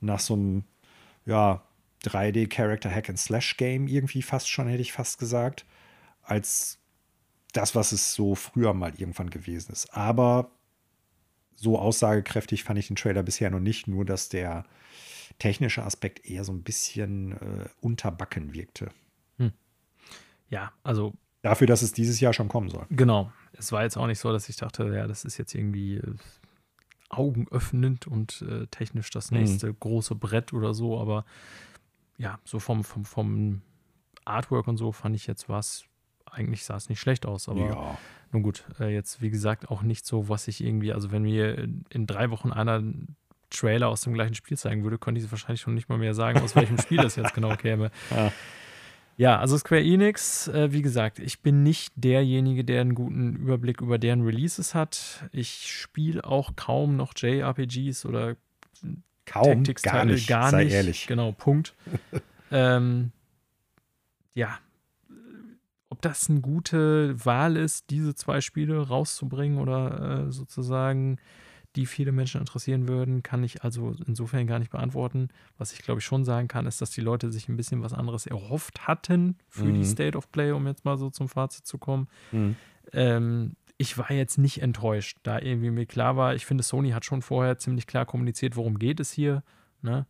[0.00, 0.64] nach so einem,
[1.24, 1.62] ja,
[2.04, 5.64] 3D-Character Hack and Slash Game irgendwie fast schon, hätte ich fast gesagt,
[6.22, 6.78] als
[7.52, 9.94] das, was es so früher mal irgendwann gewesen ist.
[9.94, 10.50] Aber
[11.54, 14.64] so aussagekräftig fand ich den Trailer bisher noch nicht, nur dass der
[15.38, 18.90] technische Aspekt eher so ein bisschen äh, unterbacken wirkte.
[20.52, 22.86] Ja, also Dafür, dass es dieses Jahr schon kommen soll.
[22.90, 23.32] genau.
[23.54, 26.14] Es war jetzt auch nicht so, dass ich dachte, ja, das ist jetzt irgendwie äh,
[27.12, 29.38] augenöffnend und äh, technisch das mhm.
[29.38, 29.76] nächste mhm.
[29.78, 31.24] große Brett oder so, aber
[32.18, 33.62] ja, so vom, vom, vom
[34.24, 35.84] Artwork und so fand ich jetzt was,
[36.30, 37.98] eigentlich sah es nicht schlecht aus, aber ja.
[38.32, 41.58] nun gut, äh, jetzt wie gesagt auch nicht so, was ich irgendwie, also wenn mir
[41.58, 42.82] in, in drei Wochen einer
[43.50, 46.40] Trailer aus dem gleichen Spiel zeigen würde, könnte ich wahrscheinlich schon nicht mal mehr sagen,
[46.40, 47.90] aus welchem Spiel das jetzt genau käme.
[48.10, 48.32] Ja.
[49.16, 53.80] Ja, also Square Enix, äh, wie gesagt, ich bin nicht derjenige, der einen guten Überblick
[53.80, 55.28] über deren Releases hat.
[55.32, 58.36] Ich spiele auch kaum noch JRPGs oder
[59.26, 60.72] kaum, gar nicht, gar sei nicht.
[60.72, 61.06] ehrlich.
[61.06, 61.74] Genau, Punkt.
[62.50, 63.12] ähm,
[64.34, 64.58] ja,
[65.88, 71.18] ob das eine gute Wahl ist, diese zwei Spiele rauszubringen oder äh, sozusagen
[71.76, 75.28] die viele Menschen interessieren würden, kann ich also insofern gar nicht beantworten.
[75.58, 77.92] Was ich glaube ich schon sagen kann, ist, dass die Leute sich ein bisschen was
[77.92, 79.74] anderes erhofft hatten für mhm.
[79.74, 82.08] die State of Play, um jetzt mal so zum Fazit zu kommen.
[82.30, 82.56] Mhm.
[82.92, 87.04] Ähm, ich war jetzt nicht enttäuscht, da irgendwie mir klar war, ich finde, Sony hat
[87.04, 89.42] schon vorher ziemlich klar kommuniziert, worum geht es hier.
[89.80, 90.06] Ne?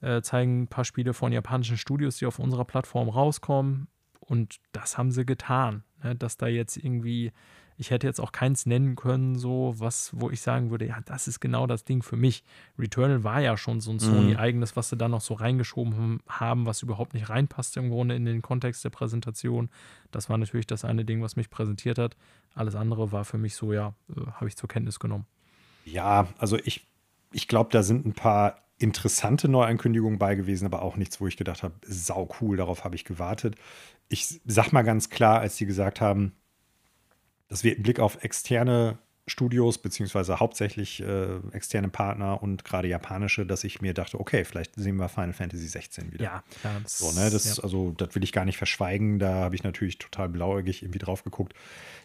[0.00, 3.88] Äh, zeigen ein paar Spiele von japanischen Studios, die auf unserer Plattform rauskommen.
[4.20, 5.84] Und das haben sie getan.
[6.02, 6.16] Ne?
[6.16, 7.32] Dass da jetzt irgendwie
[7.76, 11.26] ich hätte jetzt auch keins nennen können, so was, wo ich sagen würde, ja, das
[11.26, 12.44] ist genau das Ding für mich.
[12.78, 14.00] Returnal war ja schon so ein mhm.
[14.00, 18.24] Sony-eigenes, was sie da noch so reingeschoben haben, was überhaupt nicht reinpasste im Grunde in
[18.24, 19.70] den Kontext der Präsentation.
[20.10, 22.16] Das war natürlich das eine Ding, was mich präsentiert hat.
[22.54, 25.26] Alles andere war für mich so, ja, äh, habe ich zur Kenntnis genommen.
[25.84, 26.86] Ja, also ich,
[27.32, 31.36] ich glaube, da sind ein paar interessante Neuankündigungen bei gewesen, aber auch nichts, wo ich
[31.36, 33.56] gedacht habe, sau cool, darauf habe ich gewartet.
[34.08, 36.32] Ich sag mal ganz klar, als sie gesagt haben,
[37.48, 43.46] dass wir im Blick auf externe Studios, beziehungsweise hauptsächlich äh, externe Partner und gerade japanische,
[43.46, 46.24] dass ich mir dachte, okay, vielleicht sehen wir Final Fantasy 16 wieder.
[46.24, 46.82] Ja, klar.
[46.84, 47.62] So, ne, das, ja.
[47.62, 49.18] Also, das will ich gar nicht verschweigen.
[49.18, 51.54] Da habe ich natürlich total blauäugig irgendwie drauf geguckt.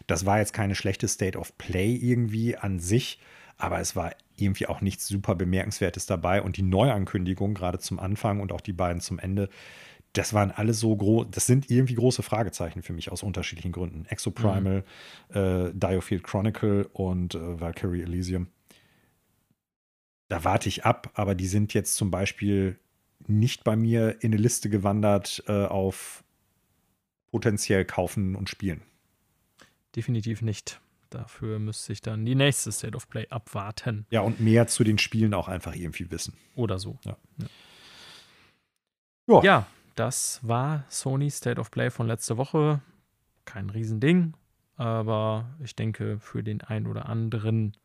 [0.06, 3.20] Das war jetzt keine schlechte State of Play irgendwie an sich,
[3.58, 6.40] aber es war irgendwie auch nichts super Bemerkenswertes dabei.
[6.40, 9.50] Und die Neuankündigung, gerade zum Anfang und auch die beiden zum Ende,
[10.12, 14.06] das waren alle so groß, das sind irgendwie große Fragezeichen für mich aus unterschiedlichen Gründen.
[14.06, 14.84] Exoprimal,
[15.28, 15.36] mhm.
[15.36, 18.48] äh, Diofield Chronicle und äh, Valkyrie Elysium.
[20.28, 22.78] Da warte ich ab, aber die sind jetzt zum Beispiel
[23.26, 26.24] nicht bei mir in eine Liste gewandert äh, auf
[27.30, 28.82] potenziell kaufen und spielen.
[29.94, 30.80] Definitiv nicht.
[31.10, 34.06] Dafür müsste ich dann die nächste State of Play abwarten.
[34.10, 36.34] Ja, und mehr zu den Spielen auch einfach irgendwie wissen.
[36.54, 36.98] Oder so.
[37.04, 37.16] Ja.
[39.26, 39.42] ja.
[39.42, 42.80] ja das war Sony State of Play von letzter Woche.
[43.44, 44.34] Kein Riesending,
[44.76, 47.76] aber ich denke für den ein oder anderen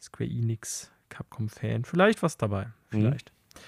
[0.00, 2.66] Square Enix Capcom-Fan vielleicht was dabei.
[2.66, 2.70] Mhm.
[2.90, 3.30] Vielleicht.
[3.30, 3.60] Mhm.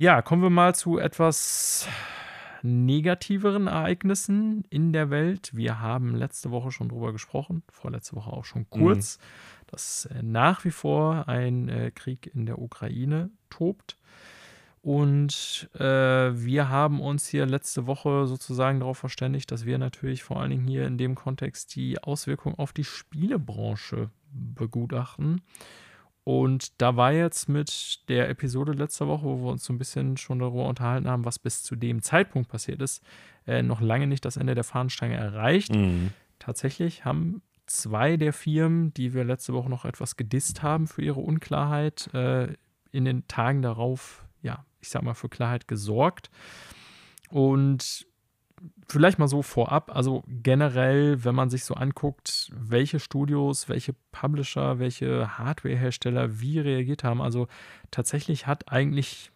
[0.00, 1.88] Ja, kommen wir mal zu etwas
[2.62, 5.50] negativeren Ereignissen in der Welt.
[5.54, 9.22] Wir haben letzte Woche schon drüber gesprochen, vorletzte Woche auch schon kurz, mhm.
[9.66, 13.96] dass äh, nach wie vor ein äh, Krieg in der Ukraine tobt.
[14.80, 20.40] Und äh, wir haben uns hier letzte Woche sozusagen darauf verständigt, dass wir natürlich vor
[20.40, 25.42] allen Dingen hier in dem Kontext die Auswirkungen auf die Spielebranche begutachten.
[26.24, 30.18] Und da war jetzt mit der Episode letzter Woche, wo wir uns so ein bisschen
[30.18, 33.02] schon darüber unterhalten haben, was bis zu dem Zeitpunkt passiert ist,
[33.46, 35.74] äh, noch lange nicht das Ende der Fahnenstange erreicht.
[35.74, 36.10] Mhm.
[36.38, 41.20] Tatsächlich haben zwei der Firmen, die wir letzte Woche noch etwas gedisst haben für ihre
[41.20, 42.48] Unklarheit, äh,
[42.90, 44.27] in den Tagen darauf
[44.80, 46.30] ich sag mal, für Klarheit gesorgt.
[47.30, 48.06] Und
[48.88, 54.78] vielleicht mal so vorab, also generell, wenn man sich so anguckt, welche Studios, welche Publisher,
[54.78, 57.48] welche Hardwarehersteller wie reagiert haben, also
[57.90, 59.30] tatsächlich hat eigentlich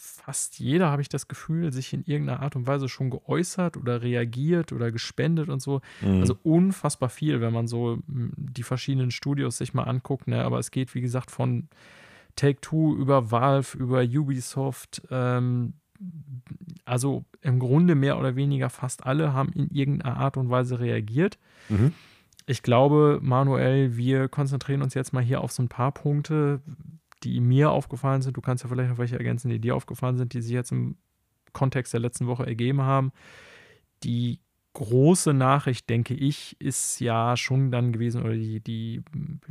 [0.00, 4.02] fast jeder, habe ich das Gefühl, sich in irgendeiner Art und Weise schon geäußert oder
[4.02, 5.80] reagiert oder gespendet und so.
[6.00, 6.20] Mhm.
[6.20, 10.28] Also unfassbar viel, wenn man so die verschiedenen Studios sich mal anguckt.
[10.28, 10.44] Ne?
[10.44, 11.68] Aber es geht, wie gesagt, von
[12.38, 15.02] Take-Two, über Valve, über Ubisoft.
[15.10, 15.74] Ähm,
[16.84, 21.38] also im Grunde mehr oder weniger fast alle haben in irgendeiner Art und Weise reagiert.
[21.68, 21.92] Mhm.
[22.46, 26.60] Ich glaube, Manuel, wir konzentrieren uns jetzt mal hier auf so ein paar Punkte,
[27.24, 28.36] die mir aufgefallen sind.
[28.36, 30.96] Du kannst ja vielleicht noch welche ergänzen, die dir aufgefallen sind, die sich jetzt im
[31.52, 33.12] Kontext der letzten Woche ergeben haben.
[34.04, 34.38] Die
[34.74, 39.02] große Nachricht, denke ich, ist ja schon dann gewesen, oder die, die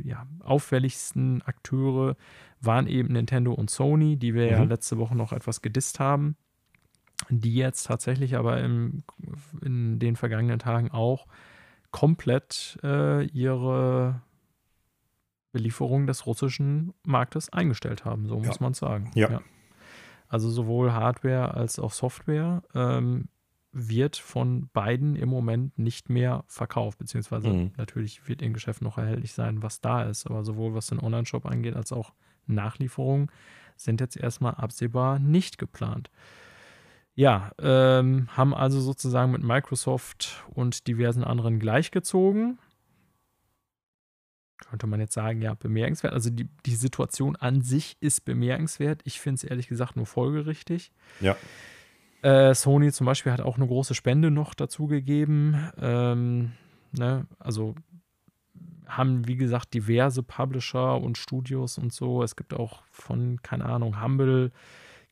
[0.02, 2.16] ja, auffälligsten Akteure
[2.60, 4.50] waren eben Nintendo und Sony, die wir mhm.
[4.50, 6.36] ja letzte Woche noch etwas gedisst haben,
[7.28, 9.02] die jetzt tatsächlich aber im,
[9.62, 11.26] in den vergangenen Tagen auch
[11.90, 14.22] komplett äh, ihre
[15.52, 18.46] Belieferung des russischen Marktes eingestellt haben, so ja.
[18.46, 19.10] muss man sagen.
[19.14, 19.30] Ja.
[19.30, 19.40] ja.
[20.28, 22.62] Also sowohl Hardware als auch Software.
[22.74, 23.28] Ähm,
[23.78, 27.72] wird von beiden im Moment nicht mehr verkauft, beziehungsweise mhm.
[27.76, 30.26] natürlich wird im Geschäft noch erhältlich sein, was da ist.
[30.26, 32.12] Aber sowohl was den Online-Shop angeht, als auch
[32.46, 33.30] Nachlieferungen
[33.76, 36.10] sind jetzt erstmal absehbar nicht geplant.
[37.14, 42.58] Ja, ähm, haben also sozusagen mit Microsoft und diversen anderen gleichgezogen.
[44.68, 46.12] Könnte man jetzt sagen, ja, bemerkenswert.
[46.12, 49.00] Also die, die Situation an sich ist bemerkenswert.
[49.04, 50.92] Ich finde es ehrlich gesagt nur folgerichtig.
[51.20, 51.36] Ja.
[52.22, 55.70] Äh, Sony zum Beispiel hat auch eine große Spende noch dazu gegeben.
[55.80, 56.52] Ähm,
[56.92, 57.26] ne?
[57.38, 57.74] Also
[58.86, 62.22] haben, wie gesagt, diverse Publisher und Studios und so.
[62.22, 64.50] Es gibt auch von, keine Ahnung, Humble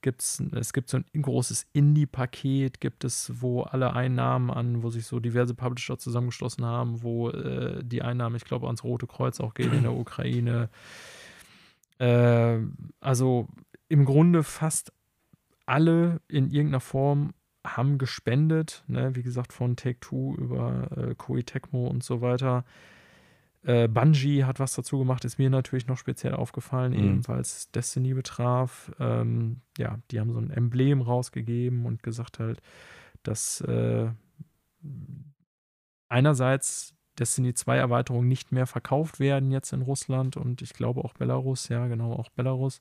[0.03, 5.07] gibt's, es gibt so ein großes Indie-Paket, gibt es, wo alle Einnahmen an, wo sich
[5.07, 9.55] so diverse Publisher zusammengeschlossen haben, wo äh, die Einnahmen, ich glaube, ans Rote Kreuz auch
[9.55, 10.69] gehen in der Ukraine.
[11.99, 12.59] Äh,
[13.01, 13.49] also
[13.89, 14.93] im Grunde fast
[15.67, 17.35] alle in irgendeiner Form
[17.65, 19.15] haben gespendet, ne?
[19.15, 22.65] wie gesagt, von Take-Two über äh, Koei Tecmo und so weiter.
[23.65, 26.99] Äh, Bungie hat was dazu gemacht, ist mir natürlich noch speziell aufgefallen, mhm.
[26.99, 28.93] eben weil es Destiny betraf.
[29.01, 32.63] Ähm, ja, die haben so ein Emblem rausgegeben und gesagt halt,
[33.25, 34.09] dass äh,
[36.09, 41.15] einerseits Destiny 2 Erweiterungen nicht mehr verkauft werden jetzt in Russland und ich glaube auch
[41.15, 42.81] Belarus, ja genau, auch Belarus.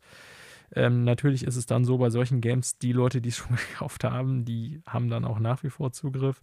[0.76, 4.04] Ähm, natürlich ist es dann so bei solchen Games, die Leute, die es schon gekauft
[4.04, 6.42] haben, die haben dann auch nach wie vor Zugriff.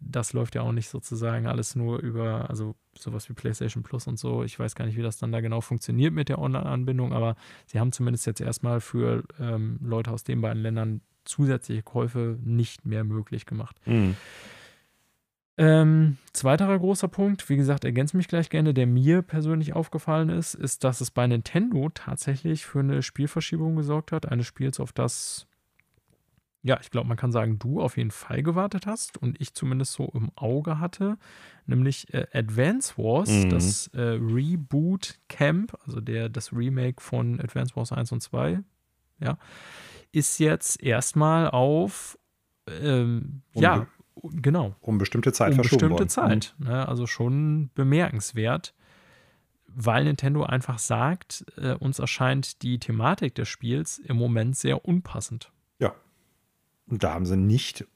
[0.00, 4.18] Das läuft ja auch nicht sozusagen alles nur über, also sowas wie PlayStation Plus und
[4.18, 4.42] so.
[4.42, 7.36] Ich weiß gar nicht, wie das dann da genau funktioniert mit der Online-Anbindung, aber
[7.66, 12.86] sie haben zumindest jetzt erstmal für ähm, Leute aus den beiden Ländern zusätzliche Käufe nicht
[12.86, 13.76] mehr möglich gemacht.
[13.84, 14.16] Mhm.
[15.58, 20.54] Ähm, zweiterer großer Punkt, wie gesagt, ergänze mich gleich gerne, der mir persönlich aufgefallen ist,
[20.54, 24.30] ist, dass es bei Nintendo tatsächlich für eine Spielverschiebung gesorgt hat.
[24.30, 25.46] Eines Spiels, auf das,
[26.62, 29.94] ja, ich glaube, man kann sagen, du auf jeden Fall gewartet hast und ich zumindest
[29.94, 31.16] so im Auge hatte,
[31.64, 33.48] nämlich äh, Advance Wars, mhm.
[33.48, 38.60] das äh, Reboot Camp, also der, das Remake von Advance Wars 1 und 2,
[39.20, 39.38] ja,
[40.12, 42.18] ist jetzt erstmal auf
[42.68, 43.86] ähm, ja,
[44.22, 44.74] genau.
[44.80, 46.40] Um bestimmte Zeit um verschoben bestimmte worden.
[46.40, 46.54] Zeit.
[46.58, 46.86] Ne?
[46.88, 48.74] Also schon bemerkenswert,
[49.66, 55.52] weil Nintendo einfach sagt, äh, uns erscheint die Thematik des Spiels im Moment sehr unpassend.
[55.78, 55.94] Ja.
[56.86, 57.86] Und da haben sie nicht,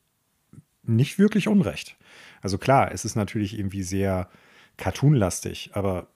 [0.82, 1.97] nicht wirklich Unrecht.
[2.42, 4.28] Also klar, es ist natürlich irgendwie sehr
[4.76, 6.09] cartoonlastig, aber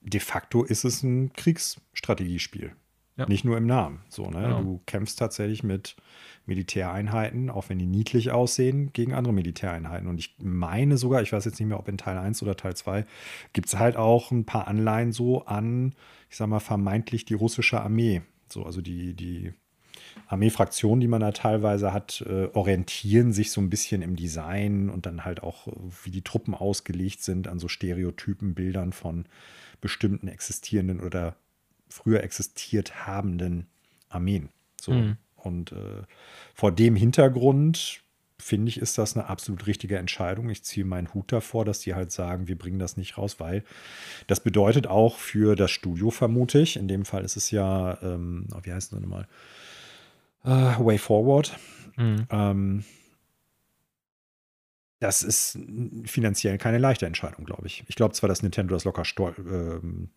[0.00, 2.74] de facto ist es ein Kriegsstrategiespiel.
[3.20, 3.26] Ja.
[3.28, 4.00] Nicht nur im Namen.
[4.08, 4.40] So, ne?
[4.40, 4.62] Genau.
[4.62, 5.94] Du kämpfst tatsächlich mit
[6.46, 10.08] Militäreinheiten, auch wenn die niedlich aussehen, gegen andere Militäreinheiten.
[10.08, 12.74] Und ich meine sogar, ich weiß jetzt nicht mehr, ob in Teil 1 oder Teil
[12.74, 13.04] 2,
[13.52, 15.94] gibt es halt auch ein paar Anleihen so an,
[16.30, 18.22] ich sag mal, vermeintlich die russische Armee.
[18.48, 19.52] So, also die, die
[20.26, 25.04] Armeefraktionen, die man da teilweise hat, äh, orientieren sich so ein bisschen im Design und
[25.04, 25.68] dann halt auch,
[26.04, 29.26] wie die Truppen ausgelegt sind, an so Stereotypen, Bildern von
[29.82, 31.36] bestimmten existierenden oder
[31.90, 33.66] früher existiert habenden
[34.08, 34.48] Armeen.
[34.80, 34.92] So.
[34.92, 35.16] Mhm.
[35.36, 36.02] Und äh,
[36.54, 38.02] vor dem Hintergrund
[38.38, 40.48] finde ich, ist das eine absolut richtige Entscheidung.
[40.50, 43.64] Ich ziehe meinen Hut davor, dass die halt sagen, wir bringen das nicht raus, weil
[44.26, 46.76] das bedeutet auch für das Studio, vermute ich.
[46.76, 49.28] In dem Fall ist es ja, ähm, oh, wie heißt es nochmal?
[50.44, 51.56] Uh, Way Forward.
[51.96, 52.26] Mhm.
[52.30, 52.84] Ähm,
[55.00, 55.58] das ist
[56.04, 57.84] finanziell keine leichte Entscheidung, glaube ich.
[57.88, 59.02] Ich glaube zwar, dass Nintendo das locker
[59.38, 60.10] ähm,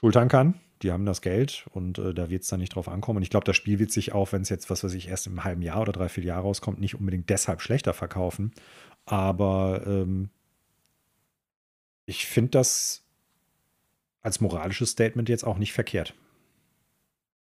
[0.00, 0.54] schultern kann.
[0.82, 3.18] Die haben das Geld und äh, da wird es dann nicht drauf ankommen.
[3.18, 5.26] Und ich glaube, das Spiel wird sich auch, wenn es jetzt, was weiß ich, erst
[5.26, 8.52] im halben Jahr oder drei, vier Jahre rauskommt, nicht unbedingt deshalb schlechter verkaufen.
[9.04, 10.30] Aber ähm,
[12.06, 13.04] ich finde das
[14.22, 16.14] als moralisches Statement jetzt auch nicht verkehrt.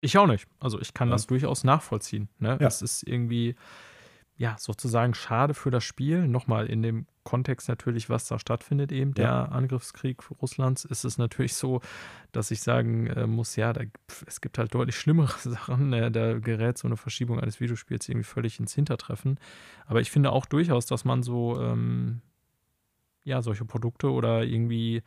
[0.02, 0.48] Ich auch nicht.
[0.60, 1.16] Also ich kann ja.
[1.16, 2.30] das durchaus nachvollziehen.
[2.40, 2.58] Ne?
[2.60, 2.68] Ja.
[2.68, 3.56] Es ist irgendwie,
[4.40, 6.26] ja, sozusagen schade für das Spiel.
[6.26, 9.46] Nochmal in dem Kontext natürlich, was da stattfindet, eben der ja.
[9.46, 11.82] Angriffskrieg Russlands, ist es natürlich so,
[12.32, 13.82] dass ich sagen äh, muss, ja, da,
[14.26, 15.92] es gibt halt deutlich schlimmere Sachen.
[15.92, 19.42] Äh, da gerät so eine Verschiebung eines Videospiels irgendwie völlig ins Hintertreffen.
[19.88, 22.22] Aber ich finde auch durchaus, dass man so, ähm,
[23.26, 25.04] ja, solche Produkte oder irgendwie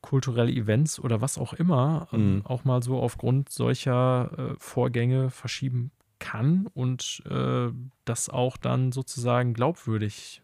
[0.00, 2.46] kulturelle Events oder was auch immer ähm, mhm.
[2.46, 5.92] auch mal so aufgrund solcher äh, Vorgänge verschieben
[6.22, 7.68] kann und äh,
[8.04, 10.40] das auch dann sozusagen glaubwürdig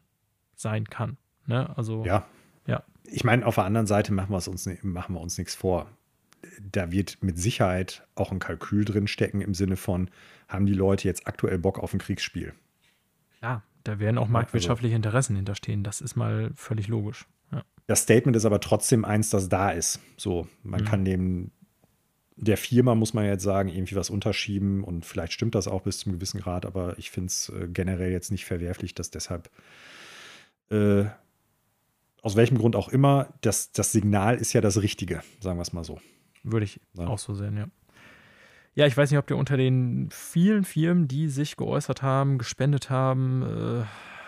[0.56, 1.16] sein kann.
[1.46, 1.74] Ne?
[1.76, 2.26] Also ja.
[2.66, 2.82] ja.
[3.04, 5.86] Ich meine, auf der anderen Seite machen wir, uns, machen wir uns nichts vor.
[6.60, 10.10] Da wird mit Sicherheit auch ein Kalkül drin stecken im Sinne von,
[10.48, 12.52] haben die Leute jetzt aktuell Bock auf ein Kriegsspiel?
[13.40, 15.84] Ja, da werden auch marktwirtschaftliche Interessen hinterstehen.
[15.84, 17.26] Das ist mal völlig logisch.
[17.52, 17.62] Ja.
[17.86, 20.00] Das Statement ist aber trotzdem eins, das da ist.
[20.16, 20.84] So, man mhm.
[20.84, 21.50] kann dem
[22.40, 25.98] der Firma muss man jetzt sagen, irgendwie was unterschieben und vielleicht stimmt das auch bis
[25.98, 29.50] zum gewissen Grad, aber ich finde es äh, generell jetzt nicht verwerflich, dass deshalb
[30.70, 31.04] äh,
[32.22, 35.72] aus welchem Grund auch immer, das, das Signal ist ja das Richtige, sagen wir es
[35.72, 36.00] mal so.
[36.42, 37.06] Würde ich ja.
[37.06, 37.68] auch so sehen, ja.
[38.74, 42.90] Ja, ich weiß nicht, ob ihr unter den vielen Firmen, die sich geäußert haben, gespendet
[42.90, 43.84] haben, äh,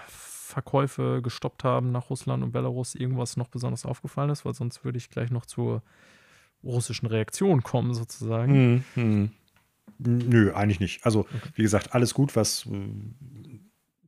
[0.09, 4.99] Verkäufe gestoppt haben nach Russland und Belarus, irgendwas noch besonders aufgefallen ist, weil sonst würde
[4.99, 5.83] ich gleich noch zur
[6.65, 8.55] russischen Reaktion kommen, sozusagen.
[8.55, 9.31] Hm, hm.
[9.99, 11.05] Nö, eigentlich nicht.
[11.05, 11.51] Also, okay.
[11.55, 12.67] wie gesagt, alles gut, was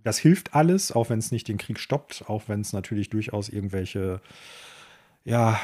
[0.03, 3.49] das hilft alles, auch wenn es nicht den Krieg stoppt, auch wenn es natürlich durchaus
[3.49, 4.21] irgendwelche,
[5.25, 5.61] ja,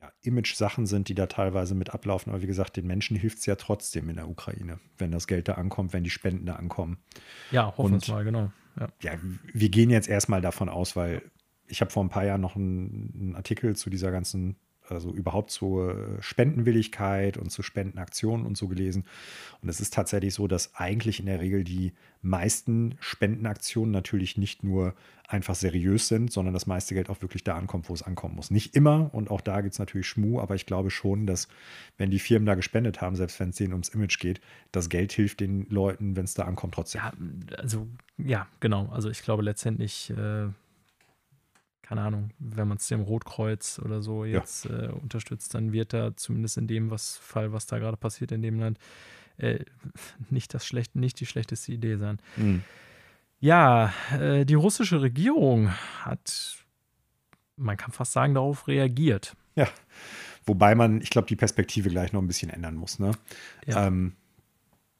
[0.00, 2.30] ja Image-Sachen sind, die da teilweise mit ablaufen.
[2.30, 5.48] Aber wie gesagt, den Menschen hilft es ja trotzdem in der Ukraine, wenn das Geld
[5.48, 6.98] da ankommt, wenn die Spenden da ankommen.
[7.50, 8.52] Ja, hoffen wir mal, genau.
[8.78, 8.88] Ja.
[9.02, 9.12] ja,
[9.52, 11.22] wir gehen jetzt erstmal davon aus, weil
[11.66, 14.56] ich habe vor ein paar Jahren noch einen, einen Artikel zu dieser ganzen
[14.88, 19.04] also überhaupt zur Spendenwilligkeit und zu Spendenaktionen und so gelesen.
[19.62, 21.92] Und es ist tatsächlich so, dass eigentlich in der Regel die
[22.22, 24.94] meisten Spendenaktionen natürlich nicht nur
[25.26, 28.50] einfach seriös sind, sondern das meiste Geld auch wirklich da ankommt, wo es ankommen muss.
[28.50, 31.48] Nicht immer und auch da gibt es natürlich Schmuh, aber ich glaube schon, dass
[31.96, 34.40] wenn die Firmen da gespendet haben, selbst wenn es denen ums Image geht,
[34.70, 37.00] das Geld hilft den Leuten, wenn es da ankommt, trotzdem.
[37.00, 37.12] Ja,
[37.58, 37.86] also
[38.18, 38.88] ja, genau.
[38.90, 40.10] Also ich glaube letztendlich.
[40.10, 40.48] Äh
[41.84, 44.84] keine Ahnung, wenn man es dem Rotkreuz oder so jetzt ja.
[44.84, 48.40] äh, unterstützt, dann wird da zumindest in dem was, Fall, was da gerade passiert in
[48.40, 48.78] dem Land,
[49.36, 49.64] äh,
[50.30, 52.18] nicht das schlecht, nicht die schlechteste Idee sein.
[52.36, 52.62] Mhm.
[53.38, 55.70] Ja, äh, die russische Regierung
[56.00, 56.56] hat,
[57.56, 59.36] man kann fast sagen, darauf reagiert.
[59.54, 59.68] Ja,
[60.46, 62.98] wobei man, ich glaube, die Perspektive gleich noch ein bisschen ändern muss.
[62.98, 63.10] Ne?
[63.66, 63.86] Ja.
[63.86, 64.14] Ähm,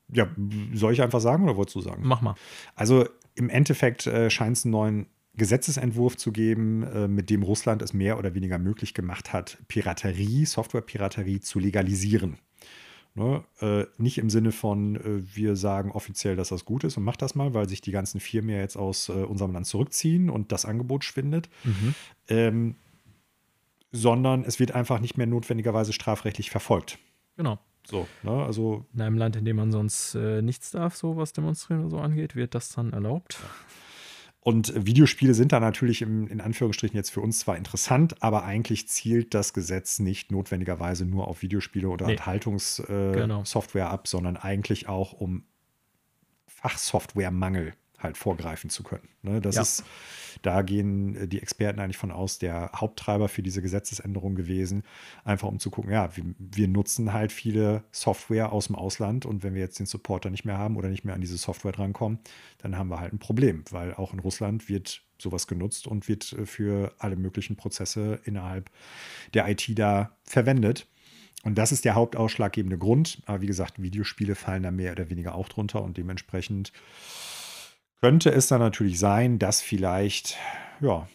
[0.09, 0.28] ja,
[0.74, 2.02] soll ich einfach sagen oder wolltest du sagen?
[2.05, 2.35] Mach mal.
[2.74, 5.06] Also im Endeffekt äh, scheint es einen neuen
[5.36, 10.44] Gesetzesentwurf zu geben, äh, mit dem Russland es mehr oder weniger möglich gemacht hat, Piraterie,
[10.44, 12.39] Softwarepiraterie zu legalisieren.
[13.16, 13.44] Ne?
[13.61, 17.23] Äh, nicht im Sinne von, äh, wir sagen offiziell, dass das gut ist und macht
[17.23, 20.51] das mal, weil sich die ganzen Firmen ja jetzt aus äh, unserem Land zurückziehen und
[20.51, 21.48] das Angebot schwindet.
[21.62, 21.94] Mhm.
[22.28, 22.74] Ähm,
[23.93, 26.98] sondern es wird einfach nicht mehr notwendigerweise strafrechtlich verfolgt.
[27.36, 27.61] Genau.
[27.86, 28.44] So, ne?
[28.44, 28.85] also.
[28.94, 31.98] In einem Land, in dem man sonst äh, nichts darf, so was Demonstrieren und so
[31.98, 33.35] angeht, wird das dann erlaubt.
[33.35, 33.48] Ja.
[34.45, 38.87] Und Videospiele sind da natürlich im, in Anführungsstrichen jetzt für uns zwar interessant, aber eigentlich
[38.89, 42.12] zielt das Gesetz nicht notwendigerweise nur auf Videospiele oder nee.
[42.12, 43.91] Unterhaltungssoftware äh, genau.
[43.91, 45.45] ab, sondern eigentlich auch um
[46.47, 47.73] Fachsoftwaremangel
[48.05, 49.09] halt vorgreifen zu können.
[49.22, 49.62] Ne, das ja.
[49.62, 49.85] ist,
[50.43, 54.85] da gehen äh, die Experten eigentlich von aus, der Haupttreiber für diese Gesetzesänderung gewesen,
[55.24, 59.43] einfach um zu gucken, ja, wir, wir, nutzen halt viele Software aus dem Ausland und
[59.43, 62.20] wenn wir jetzt den Supporter nicht mehr haben oder nicht mehr an diese Software drankommen,
[62.59, 66.32] dann haben wir halt ein Problem, weil auch in Russland wird sowas genutzt und wird
[66.32, 68.70] äh, für alle möglichen Prozesse innerhalb
[69.32, 70.86] der IT da verwendet.
[71.44, 73.22] Und das ist der hauptausschlaggebende Grund.
[73.26, 76.72] Aber wie gesagt, Videospiele fallen da mehr oder weniger auch drunter und dementsprechend
[78.01, 80.37] könnte es dann natürlich sein, dass vielleicht
[80.81, 81.09] ja,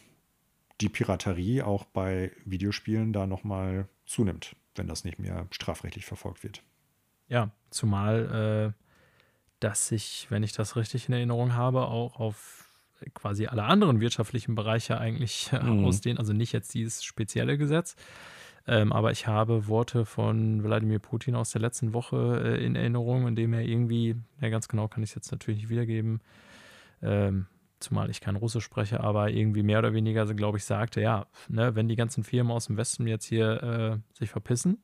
[0.80, 6.62] die Piraterie auch bei Videospielen da nochmal zunimmt, wenn das nicht mehr strafrechtlich verfolgt wird.
[7.28, 8.84] Ja, zumal, äh,
[9.60, 12.66] dass sich, wenn ich das richtig in Erinnerung habe, auch auf
[13.14, 15.84] quasi alle anderen wirtschaftlichen Bereiche eigentlich äh, mhm.
[15.84, 17.96] ausdehnen, also nicht jetzt dieses spezielle Gesetz.
[18.66, 23.26] Ähm, aber ich habe Worte von Wladimir Putin aus der letzten Woche äh, in Erinnerung,
[23.26, 26.20] in dem er irgendwie, ja ganz genau kann ich es jetzt natürlich nicht wiedergeben,
[27.02, 27.46] ähm,
[27.80, 31.26] zumal ich kein Russisch spreche, aber irgendwie mehr oder weniger, so, glaube ich, sagte, ja,
[31.48, 34.82] ne, wenn die ganzen Firmen aus dem Westen jetzt hier äh, sich verpissen,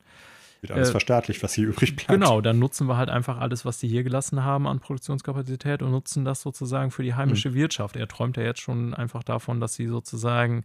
[0.61, 2.09] wird alles äh, verstaatlicht, was hier übrig bleibt.
[2.09, 5.91] Genau, dann nutzen wir halt einfach alles, was die hier gelassen haben an Produktionskapazität und
[5.91, 7.55] nutzen das sozusagen für die heimische mhm.
[7.55, 7.97] Wirtschaft.
[7.97, 10.65] Er träumt ja jetzt schon einfach davon, dass sie sozusagen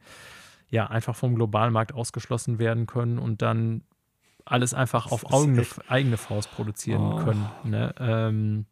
[0.70, 3.84] ja einfach vom globalen Markt ausgeschlossen werden können und dann
[4.46, 7.16] alles einfach das auf eigene, eigene, Faust produzieren oh.
[7.18, 7.46] können.
[7.64, 7.94] Ne?
[8.00, 8.66] Ähm,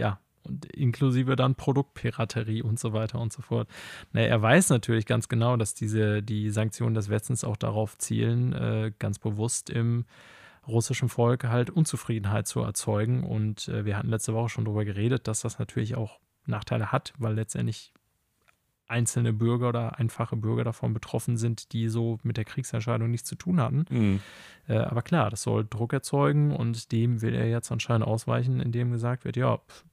[0.00, 3.68] ja, und inklusive dann Produktpiraterie und so weiter und so fort.
[4.12, 8.52] Na, er weiß natürlich ganz genau, dass diese, die Sanktionen des Westens auch darauf zielen,
[8.52, 10.06] äh, ganz bewusst im
[10.66, 13.24] russischen Volk halt Unzufriedenheit zu erzeugen.
[13.24, 17.12] Und äh, wir hatten letzte Woche schon darüber geredet, dass das natürlich auch Nachteile hat,
[17.18, 17.92] weil letztendlich
[18.86, 23.36] einzelne Bürger oder einfache Bürger davon betroffen sind, die so mit der Kriegsentscheidung nichts zu
[23.36, 23.84] tun hatten.
[23.88, 24.20] Mhm.
[24.68, 28.90] Äh, aber klar, das soll Druck erzeugen und dem will er jetzt anscheinend ausweichen, indem
[28.90, 29.84] gesagt wird, ja, pff,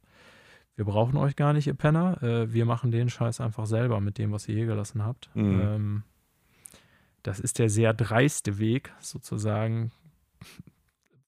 [0.78, 2.22] wir brauchen euch gar nicht, ihr Penner.
[2.24, 5.30] Äh, wir machen den Scheiß einfach selber mit dem, was ihr hier gelassen habt.
[5.34, 5.62] Mhm.
[5.62, 6.04] Ähm,
[7.24, 9.92] das ist der sehr dreiste Weg, sozusagen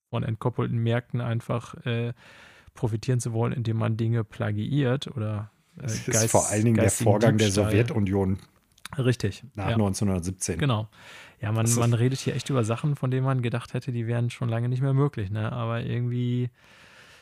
[0.09, 2.13] von entkoppelten Märkten einfach äh,
[2.73, 6.77] profitieren zu wollen, indem man Dinge plagiiert oder äh, das ist Geist, vor allen Dingen
[6.77, 7.65] der Vorgang Diebstahl.
[7.65, 8.39] der Sowjetunion
[8.97, 9.43] Richtig.
[9.55, 9.73] Nach ja.
[9.73, 10.57] 1917.
[10.57, 10.87] Genau.
[11.41, 14.29] Ja, man, man redet hier echt über Sachen, von denen man gedacht hätte, die wären
[14.29, 15.29] schon lange nicht mehr möglich.
[15.29, 15.51] Ne?
[15.51, 16.49] Aber irgendwie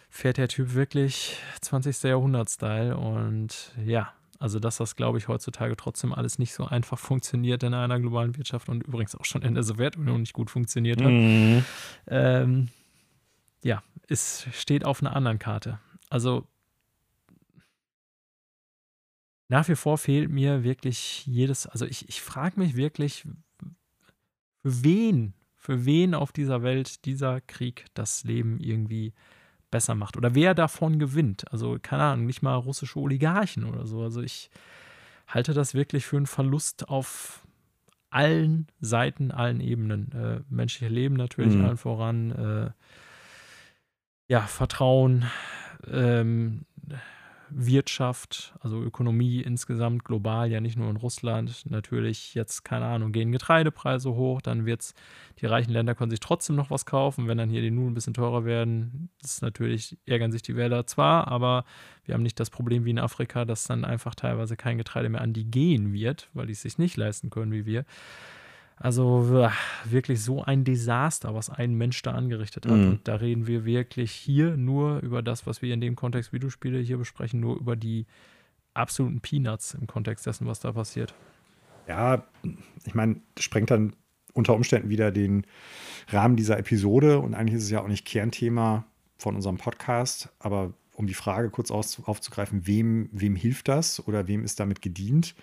[0.09, 2.03] fährt der Typ wirklich 20.
[2.03, 2.97] Jahrhundert-Style.
[2.97, 7.73] Und ja, also dass das, glaube ich, heutzutage trotzdem alles nicht so einfach funktioniert in
[7.73, 11.11] einer globalen Wirtschaft und übrigens auch schon in der Sowjetunion nicht gut funktioniert hat.
[11.11, 11.65] Mhm.
[12.07, 12.69] Ähm,
[13.63, 15.79] ja, es steht auf einer anderen Karte.
[16.09, 16.47] Also
[19.49, 23.25] nach wie vor fehlt mir wirklich jedes, also ich, ich frage mich wirklich,
[24.61, 29.13] für wen, für wen auf dieser Welt dieser Krieg das Leben irgendwie
[29.71, 31.51] besser macht oder wer davon gewinnt.
[31.51, 34.01] Also keine Ahnung, nicht mal russische Oligarchen oder so.
[34.01, 34.49] Also ich
[35.27, 37.43] halte das wirklich für einen Verlust auf
[38.09, 40.11] allen Seiten, allen Ebenen.
[40.13, 41.65] Äh, menschliche Leben natürlich mhm.
[41.65, 42.31] allen voran.
[42.31, 42.71] Äh,
[44.29, 45.25] ja, Vertrauen,
[45.89, 46.65] ähm,
[47.49, 51.65] Wirtschaft, also Ökonomie insgesamt global, ja nicht nur in Russland.
[51.69, 54.93] Natürlich jetzt, keine Ahnung, gehen Getreidepreise hoch, dann wird es,
[55.39, 57.93] die reichen Länder können sich trotzdem noch was kaufen, wenn dann hier die Nudeln ein
[57.93, 59.09] bisschen teurer werden.
[59.23, 61.65] Ist natürlich, ärgern sich die Wähler zwar, aber
[62.05, 65.21] wir haben nicht das Problem wie in Afrika, dass dann einfach teilweise kein Getreide mehr
[65.21, 67.85] an die gehen wird, weil die es sich nicht leisten können wie wir.
[68.79, 69.49] Also
[69.85, 72.77] wirklich so ein Desaster, was ein Mensch da angerichtet hat.
[72.77, 72.87] Mhm.
[72.89, 76.79] Und da reden wir wirklich hier nur über das, was wir in dem Kontext Videospiele
[76.79, 78.05] hier besprechen, nur über die
[78.75, 81.15] absoluten Peanuts im Kontext dessen, was da passiert.
[81.87, 82.23] Ja,
[82.85, 83.95] ich meine, das sprengt dann
[84.33, 85.47] unter Umständen wieder den
[86.09, 88.85] Rahmen dieser Episode und eigentlich ist es ja auch nicht Kernthema
[89.17, 94.43] von unserem Podcast, aber um die Frage kurz aufzugreifen, wem, wem hilft das oder wem
[94.43, 95.33] ist damit gedient?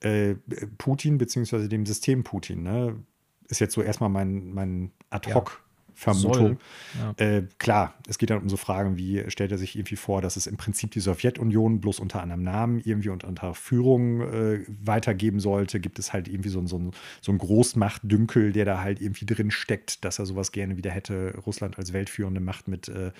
[0.00, 0.34] Äh,
[0.78, 2.62] Putin beziehungsweise dem System Putin.
[2.62, 3.02] Ne?
[3.48, 5.62] Ist jetzt so erstmal mein, mein Ad-Hoc.
[5.96, 6.58] Vermutung.
[7.00, 7.24] Ja.
[7.24, 10.36] Äh, klar, es geht dann um so Fragen wie, stellt er sich irgendwie vor, dass
[10.36, 15.40] es im Prinzip die Sowjetunion bloß unter anderem Namen irgendwie und unter Führung äh, weitergeben
[15.40, 15.80] sollte?
[15.80, 16.90] Gibt es halt irgendwie so, so,
[17.22, 21.34] so einen Großmachtdünkel, der da halt irgendwie drin steckt, dass er sowas gerne wieder hätte,
[21.46, 23.12] Russland als weltführende Macht mit äh,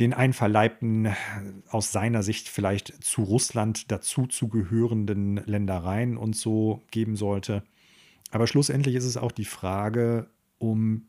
[0.00, 1.14] den einverleibten,
[1.68, 7.62] aus seiner Sicht vielleicht zu Russland dazu zu gehörenden Ländereien und so geben sollte.
[8.32, 11.06] Aber schlussendlich ist es auch die Frage um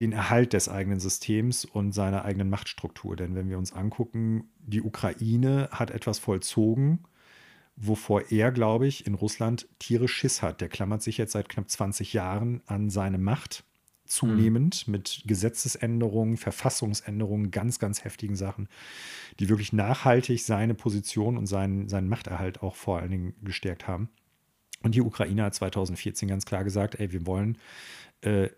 [0.00, 3.16] den Erhalt des eigenen Systems und seiner eigenen Machtstruktur.
[3.16, 7.04] Denn wenn wir uns angucken, die Ukraine hat etwas vollzogen,
[7.76, 10.60] wovor er, glaube ich, in Russland tierisch Schiss hat.
[10.60, 13.64] Der klammert sich jetzt seit knapp 20 Jahren an seine Macht
[14.06, 14.92] zunehmend mhm.
[14.92, 18.68] mit Gesetzesänderungen, Verfassungsänderungen, ganz, ganz heftigen Sachen,
[19.38, 24.10] die wirklich nachhaltig seine Position und seinen, seinen Machterhalt auch vor allen Dingen gestärkt haben.
[24.82, 27.58] Und die Ukraine hat 2014 ganz klar gesagt, ey, wir wollen
[28.22, 28.48] äh,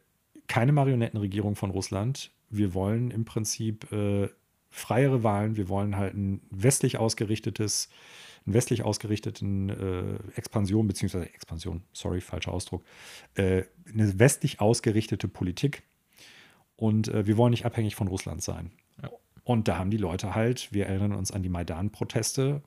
[0.47, 2.33] keine Marionettenregierung von Russland.
[2.51, 4.29] Wir wollen im Prinzip äh,
[4.71, 5.57] freiere Wahlen.
[5.57, 7.89] Wir wollen halt ein westlich ausgerichtetes
[8.47, 12.85] einen westlich ausgerichteten äh, Expansion, beziehungsweise Expansion, sorry, falscher Ausdruck,
[13.35, 13.63] äh,
[13.93, 15.83] eine westlich ausgerichtete Politik.
[16.77, 18.73] Und äh, wir wollen nicht abhängig von Russland sein.
[19.03, 19.11] Ja.
[19.45, 22.63] Und da haben die Leute halt, wir erinnern uns an die Maidan-Proteste,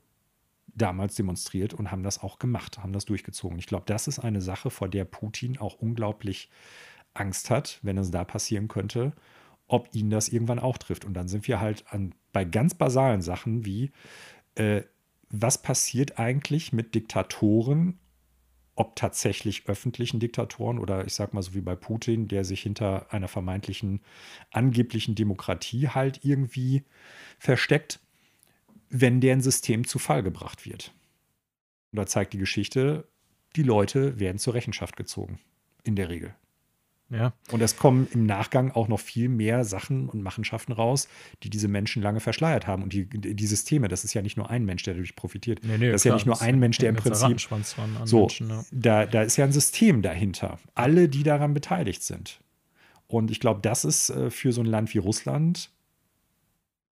[0.68, 3.57] damals demonstriert und haben das auch gemacht, haben das durchgezogen.
[3.60, 6.49] Ich glaube, das ist eine Sache, vor der Putin auch unglaublich
[7.15, 9.13] Angst hat, wenn es da passieren könnte,
[9.67, 11.05] ob ihn das irgendwann auch trifft.
[11.05, 13.91] Und dann sind wir halt an, bei ganz basalen Sachen wie,
[14.55, 14.83] äh,
[15.29, 17.99] was passiert eigentlich mit Diktatoren,
[18.75, 23.11] ob tatsächlich öffentlichen Diktatoren oder ich sag mal so wie bei Putin, der sich hinter
[23.11, 24.01] einer vermeintlichen
[24.51, 26.83] angeblichen Demokratie halt irgendwie
[27.39, 27.99] versteckt,
[28.89, 30.93] wenn deren System zu Fall gebracht wird.
[31.91, 33.07] Und da zeigt die Geschichte,
[33.55, 35.39] die Leute werden zur Rechenschaft gezogen.
[35.83, 36.35] In der Regel.
[37.10, 37.34] Ja.
[37.52, 41.07] Und es kommen im Nachgang auch noch viel mehr Sachen und Machenschaften raus,
[41.44, 42.82] die diese Menschen lange verschleiert haben.
[42.82, 45.60] Und die, die Systeme, das ist ja nicht nur ein Mensch, der dadurch profitiert.
[45.64, 47.40] Nee, nee, das ist klar, ja nicht nur ein Mensch, der im Prinzip.
[48.06, 48.65] So, Menschen, ja.
[48.72, 50.57] da, da ist ja ein System dahinter.
[50.73, 52.40] Alle, die daran beteiligt sind.
[53.07, 55.69] Und ich glaube, das ist äh, für so ein Land wie Russland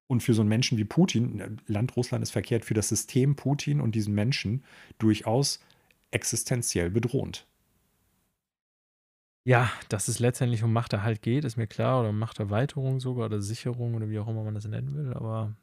[0.05, 3.35] und für so einen Menschen wie Putin, äh, Land Russland ist verkehrt, für das System
[3.35, 4.63] Putin und diesen Menschen
[4.99, 5.59] durchaus
[6.11, 7.47] existenziell bedrohend.
[9.45, 13.93] Ja, dass es letztendlich um Machterhalt geht, ist mir klar, oder Machterweiterung sogar oder Sicherung
[13.95, 15.53] oder wie auch immer man das nennen will, aber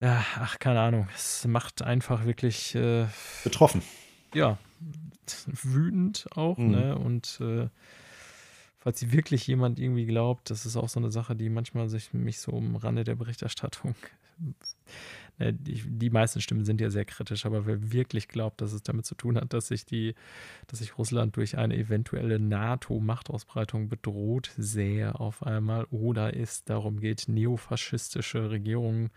[0.00, 1.08] ja, ach, keine Ahnung.
[1.14, 3.06] Es macht einfach wirklich äh,
[3.42, 3.82] betroffen.
[4.34, 4.58] Ja,
[5.46, 6.70] wütend auch, mhm.
[6.72, 6.98] ne?
[6.98, 7.68] Und äh,
[8.78, 12.12] falls sie wirklich jemand irgendwie glaubt, das ist auch so eine Sache, die manchmal sich
[12.12, 13.94] mich so am Rande der Berichterstattung
[15.38, 19.04] die, die, meisten Stimmen sind ja sehr kritisch, aber wer wirklich glaubt, dass es damit
[19.04, 20.14] zu tun hat, dass sich die,
[20.68, 27.24] dass sich Russland durch eine eventuelle NATO-Machtausbreitung bedroht sähe auf einmal oder es darum geht,
[27.26, 29.10] neofaschistische Regierungen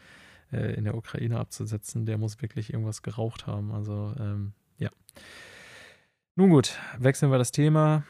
[0.51, 3.71] äh, in der Ukraine abzusetzen, der muss wirklich irgendwas geraucht haben.
[3.71, 4.89] Also ähm, ja.
[6.35, 8.03] Nun gut, wechseln wir das Thema.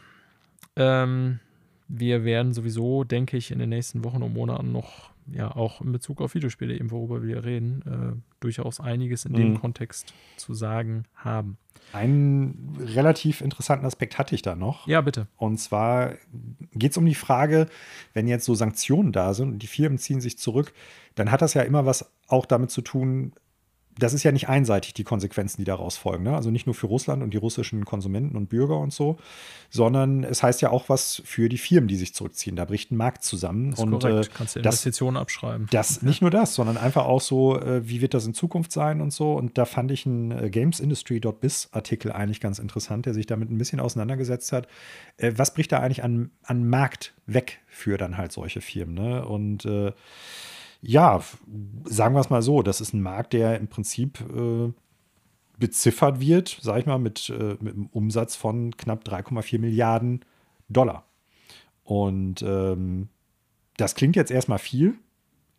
[0.76, 1.40] Ähm,
[1.88, 5.92] wir werden sowieso, denke ich, in den nächsten Wochen und Monaten noch, ja, auch in
[5.92, 9.60] Bezug auf Videospiele, eben worüber wir reden, äh, durchaus einiges in dem mhm.
[9.60, 11.58] Kontext zu sagen haben.
[11.94, 14.88] Einen relativ interessanten Aspekt hatte ich da noch.
[14.88, 15.28] Ja, bitte.
[15.38, 16.16] Und zwar
[16.74, 17.68] geht es um die Frage,
[18.14, 20.74] wenn jetzt so Sanktionen da sind und die Firmen ziehen sich zurück,
[21.16, 23.34] dann hat das ja immer was auch damit zu tun,
[24.00, 26.24] das ist ja nicht einseitig, die Konsequenzen, die daraus folgen.
[26.24, 26.36] Ne?
[26.36, 29.18] Also nicht nur für Russland und die russischen Konsumenten und Bürger und so,
[29.70, 32.56] sondern es heißt ja auch was für die Firmen, die sich zurückziehen.
[32.56, 33.72] Da bricht ein Markt zusammen.
[33.72, 34.28] Das und korrekt.
[34.28, 35.68] Äh, kannst du Investitionen das, abschreiben.
[35.72, 39.02] Das, nicht nur das, sondern einfach auch so, äh, wie wird das in Zukunft sein
[39.02, 39.34] und so.
[39.34, 43.58] Und da fand ich einen äh, GamesIndustry.biz Artikel eigentlich ganz interessant, der sich damit ein
[43.58, 44.68] bisschen auseinandergesetzt hat.
[45.20, 48.96] Was bricht da eigentlich an, an Markt weg für dann halt solche Firmen?
[48.96, 49.26] Ne?
[49.26, 49.92] Und äh,
[50.82, 51.22] ja,
[51.86, 54.72] sagen wir es mal so, das ist ein Markt, der im Prinzip äh,
[55.58, 60.24] beziffert wird, sag ich mal, mit, äh, mit einem Umsatz von knapp 3,4 Milliarden
[60.70, 61.06] Dollar.
[61.84, 63.10] Und ähm,
[63.78, 64.96] das klingt jetzt erstmal viel,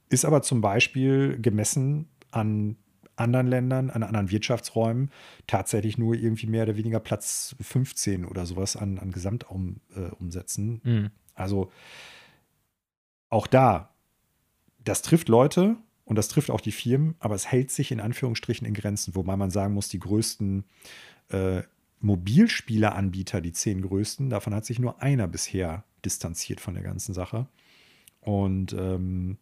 [0.08, 2.76] ist aber zum Beispiel gemessen an
[3.16, 5.10] anderen Ländern, an anderen Wirtschaftsräumen
[5.46, 10.80] tatsächlich nur irgendwie mehr oder weniger Platz 15 oder sowas an, an Gesamtumsätzen.
[10.84, 11.10] Äh, mhm.
[11.34, 11.70] Also
[13.28, 13.90] auch da
[14.88, 18.66] das trifft Leute und das trifft auch die Firmen, aber es hält sich in Anführungsstrichen
[18.66, 20.64] in Grenzen, wobei man sagen muss, die größten
[21.28, 21.62] äh,
[22.00, 27.48] Mobilspieleranbieter, die zehn größten, davon hat sich nur einer bisher distanziert von der ganzen Sache.
[28.20, 29.36] Und ähm,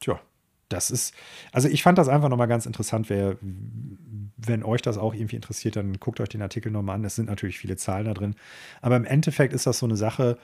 [0.00, 0.20] tja,
[0.68, 1.14] das ist,
[1.52, 3.10] also ich fand das einfach nochmal ganz interessant.
[3.10, 7.04] Wer, wenn euch das auch irgendwie interessiert, dann guckt euch den Artikel nochmal an.
[7.04, 8.34] Es sind natürlich viele Zahlen da drin.
[8.80, 10.38] Aber im Endeffekt ist das so eine Sache,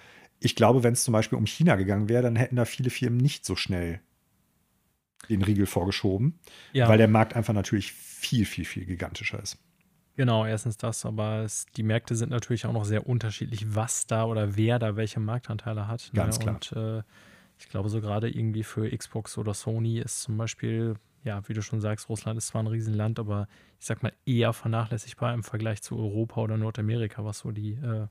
[0.45, 3.19] ich glaube, wenn es zum Beispiel um China gegangen wäre, dann hätten da viele Firmen
[3.19, 4.01] nicht so schnell
[5.29, 6.41] den Riegel vorgeschoben,
[6.73, 6.89] ja.
[6.89, 9.59] weil der Markt einfach natürlich viel, viel, viel gigantischer ist.
[10.17, 14.25] Genau, erstens das, aber es, die Märkte sind natürlich auch noch sehr unterschiedlich, was da
[14.25, 16.11] oder wer da welche Marktanteile hat.
[16.13, 16.17] Ne?
[16.21, 16.45] Ganz ne?
[16.45, 16.55] klar.
[16.57, 17.03] Und äh,
[17.59, 21.63] ich glaube, so gerade irgendwie für Xbox oder Sony ist zum Beispiel, ja, wie du
[21.63, 23.47] schon sagst, Russland ist zwar ein Riesenland, aber
[23.79, 28.09] ich sag mal eher vernachlässigbar im Vergleich zu Europa oder Nordamerika, was so die äh,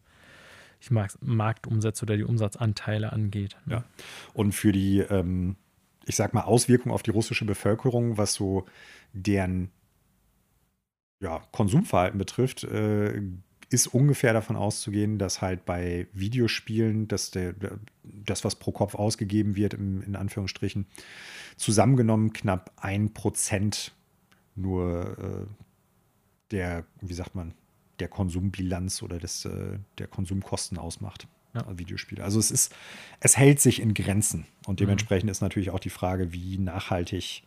[0.82, 3.56] ich mag Marktumsätze oder die Umsatzanteile angeht.
[3.66, 3.76] Ne?
[3.76, 3.84] Ja.
[4.34, 5.56] Und für die, ähm,
[6.06, 8.66] ich sag mal, Auswirkungen auf die russische Bevölkerung, was so
[9.14, 9.70] deren
[11.20, 13.22] ja, Konsumverhalten betrifft, äh,
[13.70, 17.54] ist ungefähr davon auszugehen, dass halt bei Videospielen, dass der,
[18.04, 20.88] das, was pro Kopf ausgegeben wird, im, in Anführungsstrichen,
[21.58, 23.94] zusammengenommen knapp ein Prozent
[24.56, 25.46] nur äh,
[26.50, 27.54] der, wie sagt man,
[28.02, 31.28] der Konsumbilanz oder des, äh, der Konsumkosten ausmacht.
[31.54, 31.62] Ja.
[31.62, 32.24] Also Videospiele.
[32.24, 32.74] Also es ist,
[33.20, 34.46] es hält sich in Grenzen.
[34.66, 34.86] Und mhm.
[34.86, 35.32] dementsprechend mhm.
[35.32, 37.44] ist natürlich auch die Frage, wie nachhaltig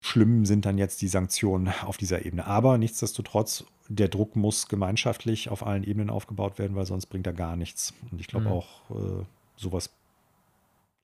[0.00, 2.46] schlimm sind dann jetzt die Sanktionen auf dieser Ebene.
[2.46, 7.32] Aber nichtsdestotrotz, der Druck muss gemeinschaftlich auf allen Ebenen aufgebaut werden, weil sonst bringt er
[7.32, 7.94] gar nichts.
[8.10, 8.52] Und ich glaube mhm.
[8.52, 9.24] auch, äh,
[9.56, 9.90] sowas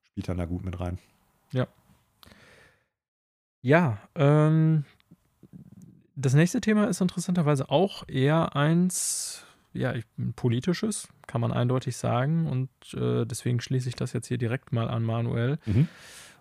[0.03, 0.99] spielt dann da gut mit rein.
[1.53, 1.67] Ja.
[3.61, 4.85] Ja, ähm,
[6.19, 9.93] das nächste Thema ist interessanterweise auch eher eins, ja,
[10.35, 12.47] politisches, kann man eindeutig sagen.
[12.47, 15.59] Und äh, deswegen schließe ich das jetzt hier direkt mal an Manuel.
[15.65, 15.87] Mhm.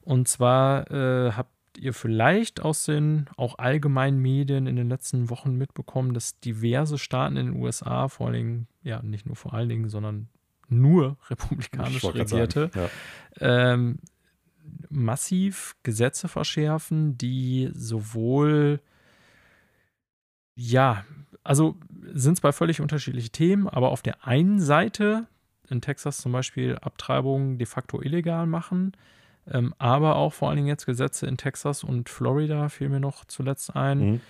[0.02, 5.54] Und zwar äh, habt ihr vielleicht aus den auch allgemeinen Medien in den letzten Wochen
[5.54, 9.68] mitbekommen, dass diverse Staaten in den USA, vor allen Dingen, ja, nicht nur vor allen
[9.68, 10.28] Dingen, sondern
[10.68, 12.88] nur republikanisch regierte, ja.
[13.72, 14.00] ähm,
[14.90, 18.80] massiv Gesetze verschärfen, die sowohl
[20.58, 21.04] ja,
[21.44, 21.76] also
[22.12, 25.28] sind zwei völlig unterschiedliche Themen, aber auf der einen Seite
[25.70, 28.92] in Texas zum Beispiel Abtreibungen de facto illegal machen,
[29.46, 33.24] ähm, aber auch vor allen Dingen jetzt Gesetze in Texas und Florida, fiel mir noch
[33.24, 34.20] zuletzt ein, mhm.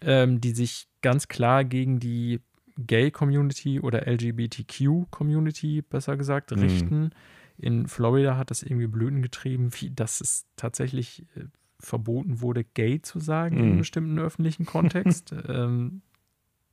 [0.00, 2.40] ähm, die sich ganz klar gegen die
[2.78, 6.62] Gay-Community oder LGBTQ-Community, besser gesagt, mhm.
[6.62, 7.10] richten.
[7.58, 11.44] In Florida hat das irgendwie Blüten getrieben, wie das ist tatsächlich äh,
[11.80, 13.60] verboten wurde, gay zu sagen mhm.
[13.60, 15.34] in einem bestimmten öffentlichen Kontext.
[15.48, 16.02] ähm,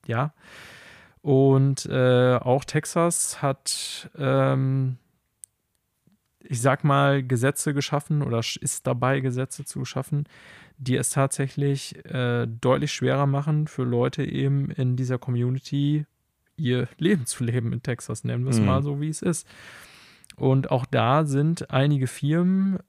[0.07, 0.33] ja.
[1.21, 4.97] Und äh, auch Texas hat, ähm,
[6.39, 10.25] ich sag mal, Gesetze geschaffen oder ist dabei, Gesetze zu schaffen,
[10.77, 16.05] die es tatsächlich äh, deutlich schwerer machen für Leute eben in dieser Community
[16.57, 18.65] ihr Leben zu leben in Texas, nennen wir es mhm.
[18.65, 19.47] mal so, wie es ist.
[20.35, 22.79] Und auch da sind einige Firmen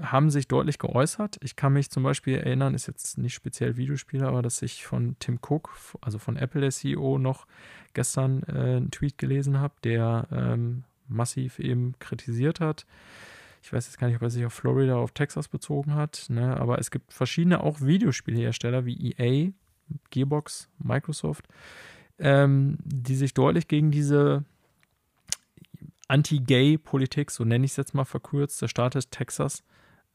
[0.00, 1.38] haben sich deutlich geäußert.
[1.42, 5.16] Ich kann mich zum Beispiel erinnern, ist jetzt nicht speziell Videospieler, aber dass ich von
[5.18, 5.70] Tim Cook,
[6.00, 7.46] also von Apple, der CEO, noch
[7.94, 12.86] gestern äh, einen Tweet gelesen habe, der ähm, massiv eben kritisiert hat,
[13.62, 16.26] Ich weiß jetzt gar nicht, ob er sich auf Florida oder auf Texas bezogen hat,
[16.28, 16.56] ne?
[16.56, 19.50] aber es gibt verschiedene auch Videospielhersteller wie EA,
[20.10, 21.46] Gearbox, Microsoft,
[22.18, 24.44] ähm, die sich deutlich gegen diese
[26.10, 29.62] Anti-Gay-Politik, so nenne ich es jetzt mal verkürzt, der Staat des Texas,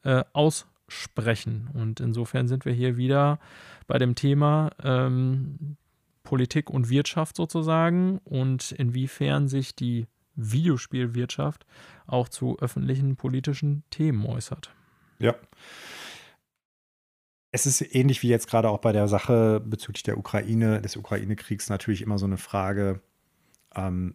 [0.02, 1.70] äh, aussprechen.
[1.72, 3.38] Und insofern sind wir hier wieder
[3.86, 5.76] bei dem Thema ähm,
[6.22, 11.64] Politik und Wirtschaft sozusagen und inwiefern sich die Videospielwirtschaft
[12.06, 14.74] auch zu öffentlichen politischen Themen äußert.
[15.18, 15.34] Ja.
[17.52, 21.70] Es ist ähnlich wie jetzt gerade auch bei der Sache bezüglich der Ukraine, des Ukraine-Kriegs
[21.70, 23.00] natürlich immer so eine Frage,
[23.74, 24.14] ähm,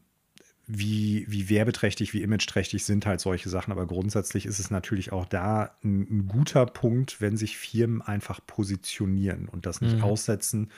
[0.73, 3.72] wie, wie werbeträchtig, wie imageträchtig sind halt solche Sachen.
[3.72, 8.39] Aber grundsätzlich ist es natürlich auch da ein, ein guter Punkt, wenn sich Firmen einfach
[8.48, 10.03] positionieren und das nicht mhm.
[10.03, 10.72] aussetzen,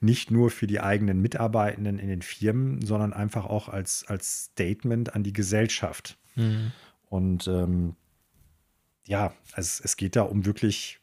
[0.00, 5.14] nicht nur für die eigenen Mitarbeitenden in den Firmen, sondern einfach auch als, als Statement
[5.14, 6.18] an die Gesellschaft.
[6.34, 6.72] Mhm.
[7.08, 7.94] Und ähm,
[9.06, 10.98] ja, es, es geht da um wirklich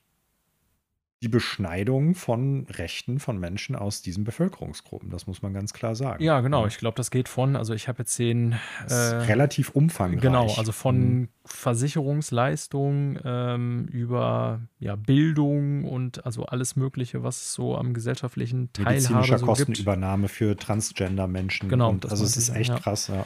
[1.24, 5.10] die Beschneidung von Rechten von Menschen aus diesen Bevölkerungsgruppen.
[5.10, 6.24] Das muss man ganz klar sagen.
[6.24, 6.68] Ja, genau.
[6.68, 8.56] Ich glaube, das geht von, also ich habe jetzt den.
[8.90, 10.22] Äh, relativ umfangreich.
[10.22, 11.30] Genau, also von mhm.
[11.46, 19.38] Versicherungsleistungen ähm, über ja, Bildung und also alles Mögliche, was es so am gesellschaftlichen Teilhabe
[19.38, 20.36] so Kostenübernahme gibt.
[20.36, 21.70] für Transgender-Menschen.
[21.70, 21.90] Genau.
[21.90, 22.80] Und, also es ist echt ja.
[22.80, 23.26] krass, ja.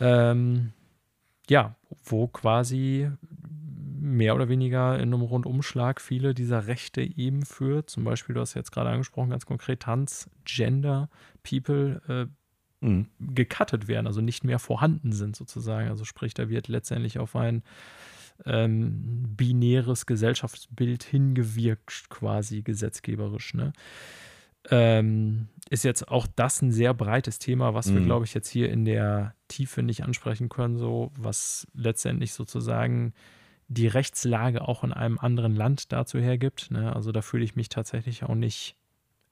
[0.00, 0.72] Ähm,
[1.50, 1.74] ja,
[2.04, 3.10] wo quasi
[4.10, 8.54] mehr oder weniger in einem Rundumschlag viele dieser Rechte eben für, zum Beispiel, du hast
[8.54, 11.08] jetzt gerade angesprochen, ganz konkret Transgender
[11.42, 13.06] People äh, mhm.
[13.20, 15.88] gecuttet werden, also nicht mehr vorhanden sind sozusagen.
[15.88, 17.62] Also sprich, da wird letztendlich auf ein
[18.44, 23.54] ähm, binäres Gesellschaftsbild hingewirkt, quasi gesetzgeberisch.
[23.54, 23.72] Ne?
[24.70, 28.06] Ähm, ist jetzt auch das ein sehr breites Thema, was wir, mhm.
[28.06, 33.14] glaube ich, jetzt hier in der Tiefe nicht ansprechen können, so was letztendlich sozusagen
[33.70, 36.72] die Rechtslage auch in einem anderen Land dazu hergibt.
[36.72, 36.94] Ne?
[36.94, 38.74] Also da fühle ich mich tatsächlich auch nicht,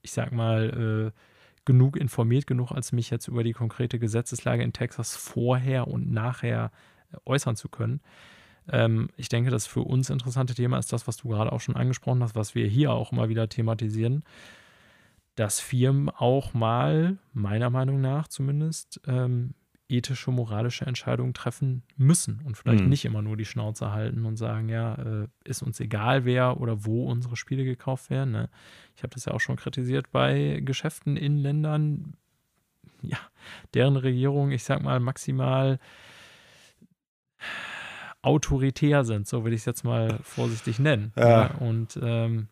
[0.02, 1.20] ich sag mal, äh,
[1.64, 6.70] genug informiert genug, als mich jetzt über die konkrete Gesetzeslage in Texas vorher und nachher
[7.12, 8.00] äh, äußern zu können.
[8.70, 11.76] Ähm, ich denke, das für uns interessante Thema ist das, was du gerade auch schon
[11.76, 14.22] angesprochen hast, was wir hier auch immer wieder thematisieren,
[15.34, 19.54] dass Firmen auch mal, meiner Meinung nach zumindest, ähm,
[19.88, 22.90] ethische, moralische Entscheidungen treffen müssen und vielleicht mhm.
[22.90, 26.84] nicht immer nur die Schnauze halten und sagen, ja, äh, ist uns egal, wer oder
[26.84, 28.32] wo unsere Spiele gekauft werden.
[28.32, 28.50] Ne?
[28.96, 32.14] Ich habe das ja auch schon kritisiert bei Geschäften in Ländern,
[33.02, 33.18] ja,
[33.74, 35.78] deren Regierung, ich sag mal, maximal
[38.20, 41.12] autoritär sind, so will ich es jetzt mal vorsichtig nennen.
[41.16, 41.28] Ja.
[41.28, 41.46] Ja?
[41.60, 42.48] Und ähm,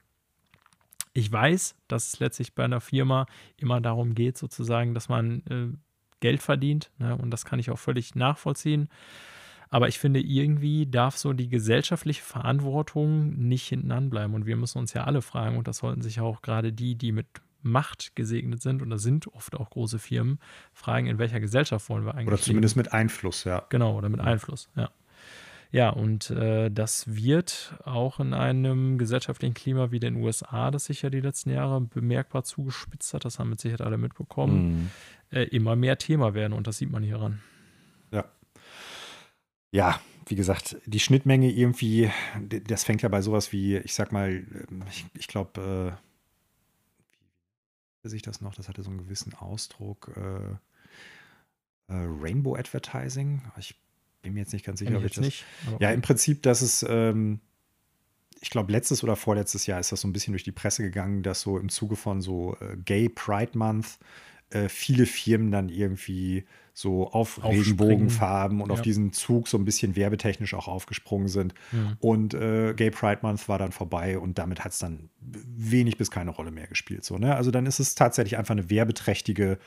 [1.12, 3.26] ich weiß, dass es letztlich bei einer Firma
[3.56, 5.76] immer darum geht, sozusagen, dass man äh,
[6.20, 6.90] Geld verdient.
[6.98, 7.16] Ne?
[7.16, 8.88] Und das kann ich auch völlig nachvollziehen.
[9.68, 14.34] Aber ich finde, irgendwie darf so die gesellschaftliche Verantwortung nicht hinten anbleiben.
[14.34, 17.12] Und wir müssen uns ja alle fragen, und das sollten sich auch gerade die, die
[17.12, 17.26] mit
[17.62, 20.38] Macht gesegnet sind, und das sind oft auch große Firmen,
[20.72, 22.28] fragen, in welcher Gesellschaft wollen wir eigentlich.
[22.28, 22.86] Oder zumindest leben?
[22.86, 23.64] mit Einfluss, ja.
[23.70, 24.90] Genau, oder mit Einfluss, ja.
[25.72, 31.02] Ja, und äh, das wird auch in einem gesellschaftlichen Klima wie den USA, das sich
[31.02, 34.90] ja die letzten Jahre bemerkbar zugespitzt hat, das haben mit Sicherheit alle mitbekommen, mhm.
[35.30, 37.40] äh, immer mehr Thema werden und das sieht man hieran.
[38.12, 38.24] Ja.
[39.72, 42.10] Ja, wie gesagt, die Schnittmenge irgendwie,
[42.66, 46.06] das fängt ja bei sowas wie, ich sag mal, ähm, ich, ich glaube, äh,
[48.02, 48.54] wie sich das noch?
[48.54, 50.12] Das hatte so einen gewissen Ausdruck.
[50.16, 50.56] Äh,
[51.88, 53.42] äh, Rainbow Advertising.
[53.56, 53.74] Ich
[54.26, 55.24] bin mir jetzt nicht ganz sicher, ob ich das.
[55.24, 55.44] Nicht,
[55.78, 57.40] ja, im Prinzip, dass es, ähm,
[58.40, 61.22] ich glaube, letztes oder vorletztes Jahr ist das so ein bisschen durch die Presse gegangen,
[61.22, 63.98] dass so im Zuge von so äh, Gay Pride Month
[64.50, 68.74] äh, viele Firmen dann irgendwie so auf Regenbogenfarben und ja.
[68.74, 71.54] auf diesen Zug so ein bisschen werbetechnisch auch aufgesprungen sind.
[71.72, 71.96] Mhm.
[72.00, 76.10] Und äh, Gay Pride Month war dann vorbei und damit hat es dann wenig bis
[76.10, 77.02] keine Rolle mehr gespielt.
[77.02, 77.34] So, ne?
[77.34, 79.58] Also dann ist es tatsächlich einfach eine werbeträchtige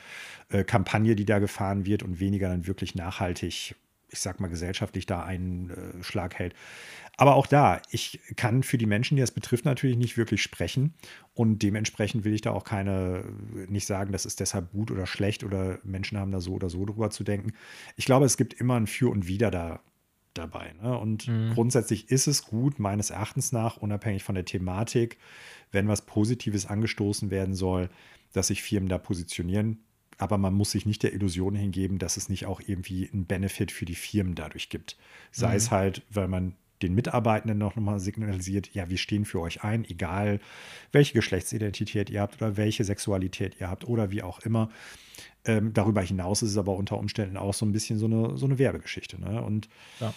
[0.50, 3.74] äh, Kampagne, die da gefahren wird und weniger dann wirklich nachhaltig
[4.10, 6.54] ich sag mal, gesellschaftlich da einen äh, Schlag hält.
[7.16, 10.94] Aber auch da, ich kann für die Menschen, die es betrifft, natürlich nicht wirklich sprechen.
[11.34, 13.24] Und dementsprechend will ich da auch keine,
[13.68, 16.84] nicht sagen, das ist deshalb gut oder schlecht oder Menschen haben da so oder so
[16.84, 17.52] drüber zu denken.
[17.96, 19.80] Ich glaube, es gibt immer ein Für und Wider da
[20.34, 20.72] dabei.
[20.80, 20.96] Ne?
[20.96, 21.52] Und mhm.
[21.54, 25.18] grundsätzlich ist es gut, meines Erachtens nach, unabhängig von der Thematik,
[25.72, 27.90] wenn was Positives angestoßen werden soll,
[28.32, 29.80] dass sich Firmen da positionieren
[30.20, 33.72] aber man muss sich nicht der Illusion hingeben, dass es nicht auch irgendwie einen Benefit
[33.72, 34.98] für die Firmen dadurch gibt.
[35.32, 35.56] Sei mhm.
[35.56, 39.84] es halt, weil man den Mitarbeitenden noch mal signalisiert, ja, wir stehen für euch ein,
[39.84, 40.40] egal
[40.92, 44.70] welche Geschlechtsidentität ihr habt oder welche Sexualität ihr habt oder wie auch immer.
[45.44, 48.46] Ähm, darüber hinaus ist es aber unter Umständen auch so ein bisschen so eine, so
[48.46, 49.20] eine Werbegeschichte.
[49.20, 49.42] Ne?
[49.42, 49.68] Und
[50.00, 50.12] ja.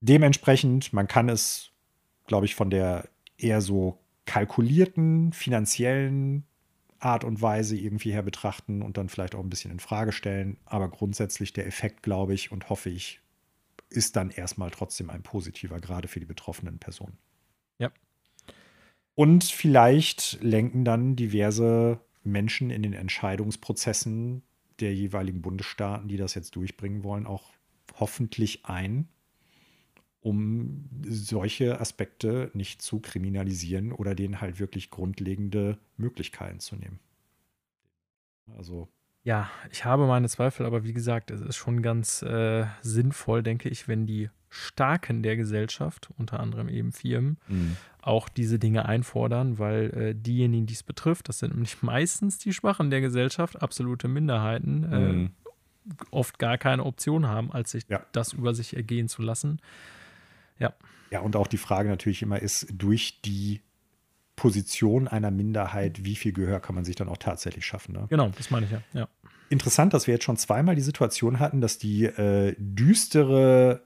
[0.00, 1.70] dementsprechend, man kann es,
[2.26, 6.44] glaube ich, von der eher so kalkulierten finanziellen
[6.98, 10.58] Art und Weise irgendwie her betrachten und dann vielleicht auch ein bisschen in Frage stellen.
[10.64, 13.20] Aber grundsätzlich der Effekt, glaube ich und hoffe ich,
[13.90, 17.16] ist dann erstmal trotzdem ein positiver, gerade für die betroffenen Personen.
[17.78, 17.90] Ja.
[19.14, 24.42] Und vielleicht lenken dann diverse Menschen in den Entscheidungsprozessen
[24.80, 27.52] der jeweiligen Bundesstaaten, die das jetzt durchbringen wollen, auch
[27.98, 29.08] hoffentlich ein,
[30.20, 36.98] um solche Aspekte nicht zu kriminalisieren oder denen halt wirklich grundlegende Möglichkeiten zu nehmen.
[38.56, 38.88] Also.
[39.24, 43.68] Ja, ich habe meine Zweifel, aber wie gesagt, es ist schon ganz äh, sinnvoll, denke
[43.68, 47.76] ich, wenn die Starken der Gesellschaft, unter anderem eben Firmen, mhm.
[48.00, 52.52] auch diese Dinge einfordern, weil äh, diejenigen, die es betrifft, das sind nämlich meistens die
[52.52, 55.26] Schwachen der Gesellschaft, absolute Minderheiten, äh, mhm.
[55.26, 58.04] äh, oft gar keine Option haben, als sich ja.
[58.12, 59.60] das über sich ergehen zu lassen.
[60.58, 60.74] Ja.
[61.10, 63.62] Ja, und auch die Frage natürlich immer ist, durch die
[64.36, 67.94] Position einer Minderheit, wie viel Gehör kann man sich dann auch tatsächlich schaffen?
[67.94, 68.06] Ne?
[68.08, 68.82] Genau, das meine ich ja.
[68.92, 69.08] ja.
[69.50, 73.82] Interessant, dass wir jetzt schon zweimal die Situation hatten, dass die äh, düstere,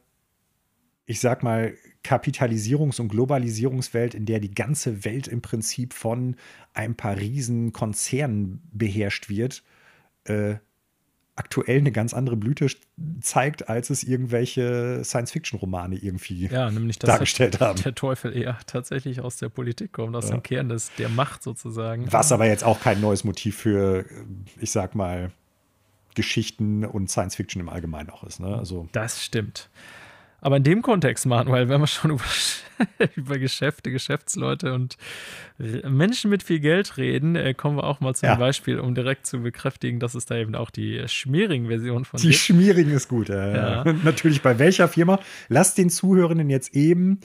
[1.06, 1.74] ich sag mal,
[2.04, 6.36] Kapitalisierungs- und Globalisierungswelt, in der die ganze Welt im Prinzip von
[6.74, 9.62] ein paar riesen Konzernen beherrscht wird,
[10.24, 10.56] äh,
[11.34, 12.66] aktuell eine ganz andere Blüte
[13.20, 17.82] zeigt, als es irgendwelche Science-Fiction-Romane irgendwie ja, nämlich, dass dargestellt der, haben.
[17.82, 20.36] Der Teufel eher tatsächlich aus der Politik kommt, aus ja.
[20.36, 22.12] dem Kern des, der Macht sozusagen.
[22.12, 24.04] Was aber jetzt auch kein neues Motiv für,
[24.60, 25.32] ich sag mal,
[26.14, 28.38] Geschichten und Science-Fiction im Allgemeinen auch ist.
[28.38, 28.54] Ne?
[28.54, 29.70] Also, das stimmt.
[30.42, 32.24] Aber in dem Kontext, Manuel, wenn wir schon über,
[33.14, 34.98] über Geschäfte, Geschäftsleute und
[35.56, 38.34] Menschen mit viel Geld reden, äh, kommen wir auch mal zum ja.
[38.34, 42.28] Beispiel, um direkt zu bekräftigen, dass es da eben auch die schmierigen Version von Die
[42.28, 42.40] gibt.
[42.40, 43.30] schmierigen ist gut.
[43.30, 43.84] Äh, ja.
[44.04, 45.20] Natürlich bei welcher Firma?
[45.48, 47.20] Lass den Zuhörenden jetzt eben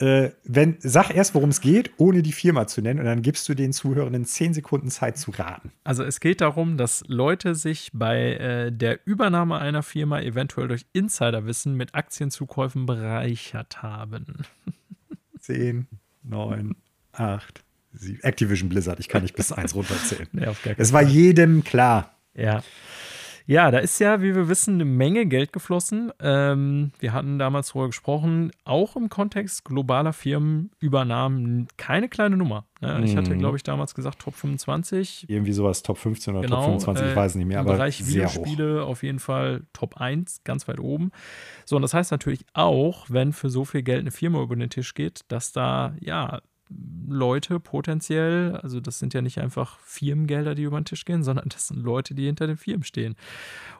[0.00, 3.48] äh, wenn, sag erst, worum es geht, ohne die Firma zu nennen, und dann gibst
[3.48, 5.72] du den Zuhörenden zehn Sekunden Zeit zu raten.
[5.84, 10.86] Also es geht darum, dass Leute sich bei äh, der Übernahme einer Firma eventuell durch
[10.92, 14.44] Insiderwissen mit Aktienzukäufen bereichert haben.
[15.40, 15.86] Zehn,
[16.22, 16.76] neun,
[17.12, 18.22] acht, sieben.
[18.22, 20.28] Activision Blizzard, ich kann nicht bis eins runterzählen.
[20.32, 20.46] Nee,
[20.76, 22.14] es war jedem klar.
[22.34, 22.62] Ja.
[23.48, 26.12] Ja, da ist ja, wie wir wissen, eine Menge Geld geflossen.
[26.20, 32.66] Ähm, wir hatten damals darüber gesprochen, auch im Kontext globaler Firmenübernahmen keine kleine Nummer.
[32.82, 33.00] Ne?
[33.06, 33.38] Ich hatte, mhm.
[33.38, 35.24] glaube ich, damals gesagt Top 25.
[35.30, 38.06] Irgendwie sowas, Top 15 oder genau, Top 25, ich äh, weiß nicht mehr, aber Bereich
[38.06, 38.88] Videospiele hoch.
[38.90, 41.10] auf jeden Fall Top 1, ganz weit oben.
[41.64, 44.68] So, und das heißt natürlich auch, wenn für so viel Geld eine Firma über den
[44.68, 50.64] Tisch geht, dass da, ja, Leute potenziell, also das sind ja nicht einfach Firmengelder, die
[50.64, 53.16] über den Tisch gehen, sondern das sind Leute, die hinter den Firmen stehen.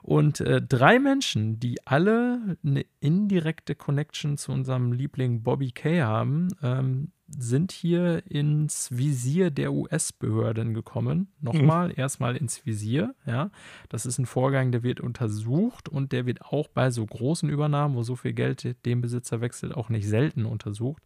[0.01, 6.49] Und äh, drei Menschen, die alle eine indirekte Connection zu unserem Liebling Bobby Kay haben,
[6.61, 11.31] ähm, sind hier ins Visier der US-Behörden gekommen.
[11.41, 11.93] Nochmal, mhm.
[11.97, 13.15] erstmal ins Visier.
[13.25, 13.51] Ja,
[13.89, 17.95] das ist ein Vorgang, der wird untersucht und der wird auch bei so großen Übernahmen,
[17.95, 21.03] wo so viel Geld dem Besitzer wechselt, auch nicht selten untersucht.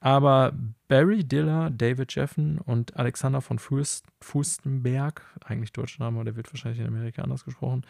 [0.00, 0.52] Aber
[0.88, 6.52] Barry Diller, David Jeffen und Alexander von Fust, Fustenberg, eigentlich deutscher Name, aber der wird
[6.52, 7.86] wahrscheinlich in Amerika anders gesprochen,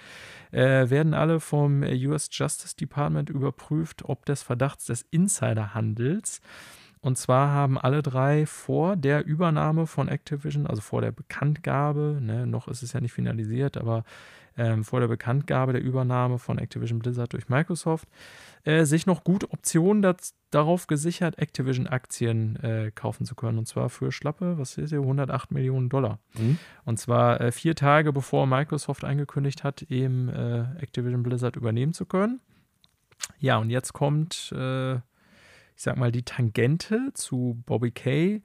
[0.53, 6.41] äh, werden alle vom US Justice Department überprüft, ob des Verdachts des Insiderhandels.
[7.05, 12.47] Und zwar haben alle drei vor der Übernahme von Activision, also vor der Bekanntgabe, ne,
[12.47, 14.05] noch ist es ja nicht finalisiert, aber
[14.57, 18.09] ähm, vor der Bekanntgabe der Übernahme von Activision Blizzard durch Microsoft,
[18.63, 23.59] äh, sich noch gute Optionen das, darauf gesichert, Activision-Aktien äh, kaufen zu können.
[23.59, 26.21] Und zwar für schlappe, was ist hier, 108 Millionen Dollar.
[26.39, 26.59] Mhm.
[26.87, 32.07] Und zwar äh, vier Tage bevor Microsoft angekündigt hat, eben äh, Activision Blizzard übernehmen zu
[32.07, 32.41] können.
[33.41, 35.01] Ja, und jetzt kommt, äh,
[35.77, 38.43] ich sag mal, die Tangente zu Bobby Kay.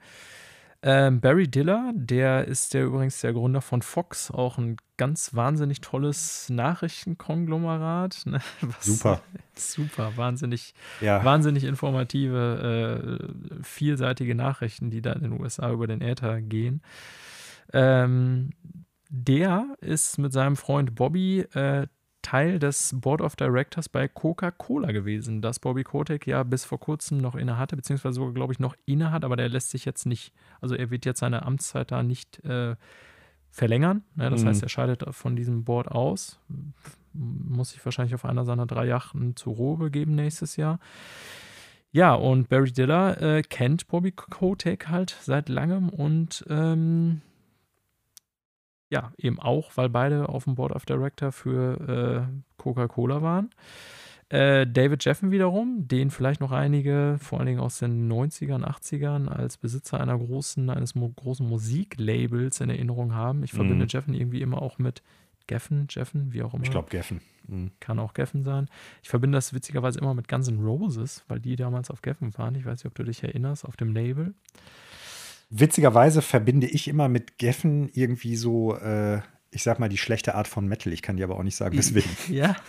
[0.81, 5.81] Ähm, Barry Diller, der ist der übrigens der Gründer von Fox, auch ein ganz wahnsinnig
[5.81, 8.25] tolles Nachrichtenkonglomerat.
[8.25, 8.39] Ne?
[8.79, 9.21] super.
[9.55, 11.21] Super, wahnsinnig, ja.
[11.25, 13.19] wahnsinnig informative,
[13.59, 16.81] äh, vielseitige Nachrichten, die da in den USA über den Äther gehen.
[17.73, 18.51] Ähm,
[19.09, 21.87] der ist mit seinem Freund Bobby äh,
[22.29, 27.17] Teil des Board of Directors bei Coca-Cola gewesen, das Bobby Kotick ja bis vor kurzem
[27.17, 30.31] noch innehatte, beziehungsweise sogar, glaube ich, noch innehat, aber der lässt sich jetzt nicht,
[30.61, 32.75] also er wird jetzt seine Amtszeit da nicht äh,
[33.49, 34.03] verlängern.
[34.13, 34.29] Ne?
[34.29, 34.49] Das mhm.
[34.49, 36.39] heißt, er scheidet von diesem Board aus,
[37.13, 40.79] muss sich wahrscheinlich auf einer seiner drei Yachten zur Ruhe begeben nächstes Jahr.
[41.91, 47.21] Ja, und Barry Diller äh, kennt Bobby Kotick halt seit langem und ähm,
[48.89, 53.49] ja, eben auch, weil beide auf dem Board of Director für äh, Coca-Cola waren.
[54.29, 59.27] Äh, David Jeffen wiederum, den vielleicht noch einige, vor allen Dingen aus den 90ern, 80ern,
[59.27, 63.43] als Besitzer einer großen, eines mo großen Musiklabels in Erinnerung haben.
[63.43, 63.89] Ich verbinde Mhm.
[63.89, 65.01] Jeffen irgendwie immer auch mit
[65.47, 66.63] Geffen, Jeffen, wie auch immer.
[66.63, 67.21] Ich glaube, Geffen.
[67.47, 67.71] Mhm.
[67.79, 68.69] Kann auch Geffen sein.
[69.01, 72.53] Ich verbinde das witzigerweise immer mit Guns N' Roses, weil die damals auf Geffen waren.
[72.53, 74.35] Ich weiß nicht, ob du dich erinnerst, auf dem Label.
[75.49, 79.21] Witzigerweise verbinde ich immer mit Geffen irgendwie so, äh,
[79.51, 80.93] ich sag mal, die schlechte Art von Metal.
[80.93, 82.09] Ich kann dir aber auch nicht sagen, weswegen.
[82.29, 82.55] Ja.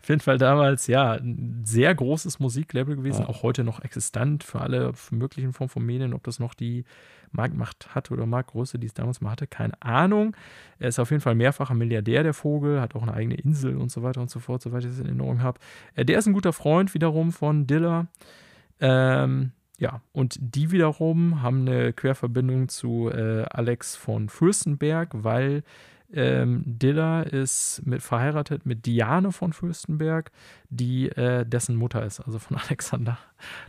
[0.00, 3.28] Auf jeden Fall damals, ja, ein sehr großes Musiklabel gewesen, Ja.
[3.28, 6.14] auch heute noch existent für alle möglichen Formen von Medien.
[6.14, 6.84] Ob das noch die
[7.32, 10.36] Marktmacht hat oder Marktgröße, die es damals mal hatte, keine Ahnung.
[10.78, 13.90] Er ist auf jeden Fall mehrfacher Milliardär, der Vogel, hat auch eine eigene Insel und
[13.90, 15.58] so weiter und so fort, soweit ich das in Erinnerung habe.
[15.96, 18.06] Äh, Der ist ein guter Freund wiederum von Dilla.
[18.78, 25.62] Ähm, ja, und die wiederum haben eine Querverbindung zu äh, Alex von Fürstenberg, weil
[26.12, 30.30] ähm, Dilla ist mit, verheiratet mit Diane von Fürstenberg,
[30.70, 33.18] die äh, dessen Mutter ist, also von Alexander.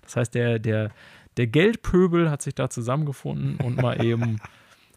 [0.02, 0.92] Das heißt, der, der,
[1.36, 4.38] der Geldpöbel hat sich da zusammengefunden und mal eben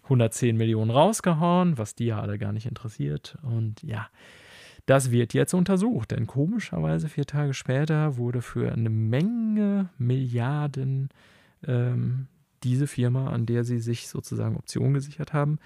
[0.05, 3.39] 110 Millionen rausgehauen, was die ja alle gar nicht interessiert.
[3.43, 4.09] Und ja,
[4.91, 11.11] das wird jetzt untersucht, denn komischerweise vier Tage später wurde für eine Menge Milliarden
[11.65, 12.27] ähm,
[12.65, 15.61] diese Firma, an der sie sich sozusagen Optionen gesichert haben,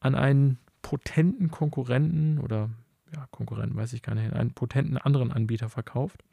[0.00, 2.70] an einen potenten Konkurrenten oder
[3.14, 6.24] ja, Konkurrenten weiß ich gar nicht, einen potenten anderen Anbieter verkauft.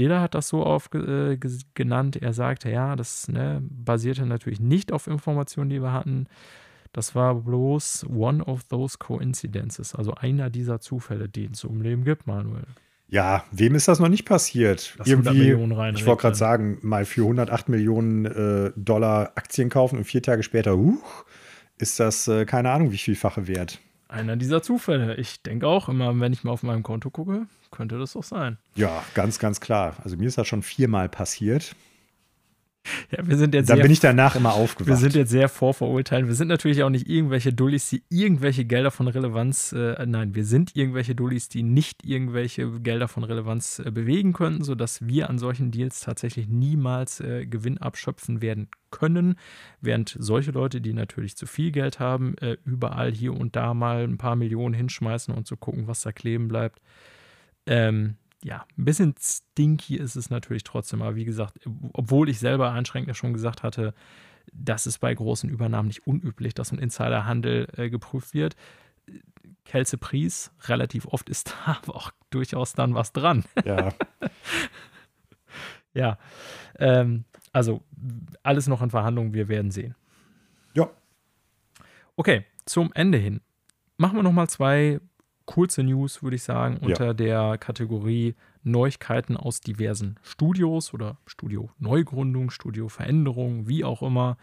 [0.00, 1.38] Diller hat das so auf, äh,
[1.74, 2.16] genannt.
[2.16, 6.26] Er sagte, ja, das ne, basierte natürlich nicht auf Informationen, die wir hatten.
[6.96, 12.04] Das war bloß one of those coincidences, also einer dieser Zufälle, die es im Leben
[12.04, 12.64] gibt, Manuel.
[13.06, 14.94] Ja, wem ist das noch nicht passiert?
[15.00, 15.50] 100 Irgendwie,
[15.94, 20.42] ich wollte gerade sagen, mal für 108 Millionen äh, Dollar Aktien kaufen und vier Tage
[20.42, 21.26] später, huch,
[21.76, 23.78] ist das äh, keine Ahnung, wie vielfache wert.
[24.08, 25.16] Einer dieser Zufälle.
[25.16, 28.56] Ich denke auch immer, wenn ich mal auf meinem Konto gucke, könnte das doch sein.
[28.74, 29.96] Ja, ganz, ganz klar.
[30.02, 31.76] Also mir ist das schon viermal passiert.
[33.10, 34.88] Ja, wir sind jetzt Da sehr bin ich danach immer aufgewacht.
[34.88, 36.26] Wir sind jetzt sehr vorverurteilt.
[36.26, 40.44] Wir sind natürlich auch nicht irgendwelche Dullis, die irgendwelche Gelder von Relevanz, äh, nein, wir
[40.44, 45.38] sind irgendwelche Dullis, die nicht irgendwelche Gelder von Relevanz äh, bewegen könnten, sodass wir an
[45.38, 49.36] solchen Deals tatsächlich niemals äh, Gewinn abschöpfen werden können,
[49.80, 54.04] während solche Leute, die natürlich zu viel Geld haben, äh, überall hier und da mal
[54.04, 56.80] ein paar Millionen hinschmeißen und zu gucken, was da kleben bleibt.
[57.66, 61.58] Ähm, ja, ein bisschen stinky ist es natürlich trotzdem, aber wie gesagt,
[61.92, 63.94] obwohl ich selber einschränkend schon gesagt hatte,
[64.52, 68.54] das ist bei großen Übernahmen nicht unüblich, dass ein Insiderhandel äh, geprüft wird.
[69.64, 73.44] Kelze Pries, relativ oft ist da aber auch durchaus dann was dran.
[73.64, 73.88] ja,
[75.94, 76.18] ja,
[76.78, 77.82] ähm, also
[78.42, 79.94] alles noch in Verhandlungen, wir werden sehen.
[80.74, 80.90] ja,
[82.16, 83.40] Okay, zum Ende hin.
[83.98, 85.00] Machen wir noch mal zwei
[85.46, 93.68] kurze News, würde ich sagen, unter der Kategorie Neuigkeiten aus diversen Studios oder Studio-Neugründung, Studio-Veränderung,
[93.68, 94.36] wie auch immer.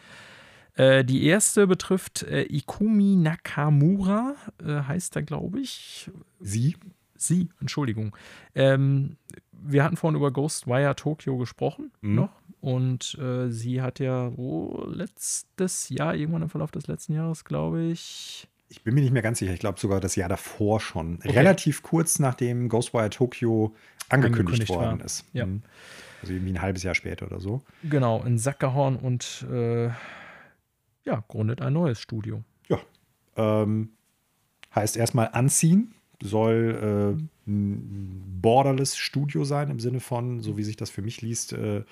[0.76, 4.36] Äh, die erste betrifft äh, Ikumi Nakamura,
[4.66, 6.10] äh, heißt er, glaube ich.
[6.40, 6.76] sie.
[7.16, 8.16] Sie, Entschuldigung.
[8.54, 9.16] Ähm,
[9.52, 12.16] wir hatten vorhin über Ghostwire Tokyo gesprochen Mhm.
[12.16, 12.32] noch.
[12.60, 17.84] Und äh, sie hat ja oh, letztes Jahr, irgendwann im Verlauf des letzten Jahres, glaube
[17.84, 19.54] ich, Ich bin mir nicht mehr ganz sicher.
[19.54, 21.18] Ich glaube sogar das Jahr davor schon.
[21.18, 21.30] Okay.
[21.30, 23.76] Relativ kurz nachdem Ghostwire Tokyo
[24.10, 25.06] angekündigt, Angekündigt worden war.
[25.06, 25.26] ist.
[25.32, 25.46] Ja.
[25.46, 25.62] Mhm.
[26.22, 27.62] Also irgendwie ein halbes Jahr später oder so.
[27.84, 29.90] Genau, in Sack gehauen und äh,
[31.06, 32.44] ja, gründet ein neues Studio.
[33.36, 33.90] Ähm,
[34.76, 35.94] heißt erstmal Anziehen.
[36.22, 41.22] Soll äh, ein borderless Studio sein im Sinne von, so wie sich das für mich
[41.22, 41.84] liest, äh,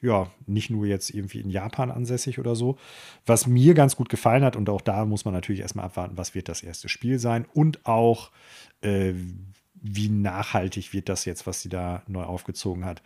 [0.00, 2.76] ja, nicht nur jetzt irgendwie in Japan ansässig oder so.
[3.24, 6.34] Was mir ganz gut gefallen hat, und auch da muss man natürlich erstmal abwarten, was
[6.34, 8.30] wird das erste Spiel sein und auch,
[8.82, 9.12] äh,
[9.74, 13.02] wie nachhaltig wird das jetzt, was sie da neu aufgezogen hat.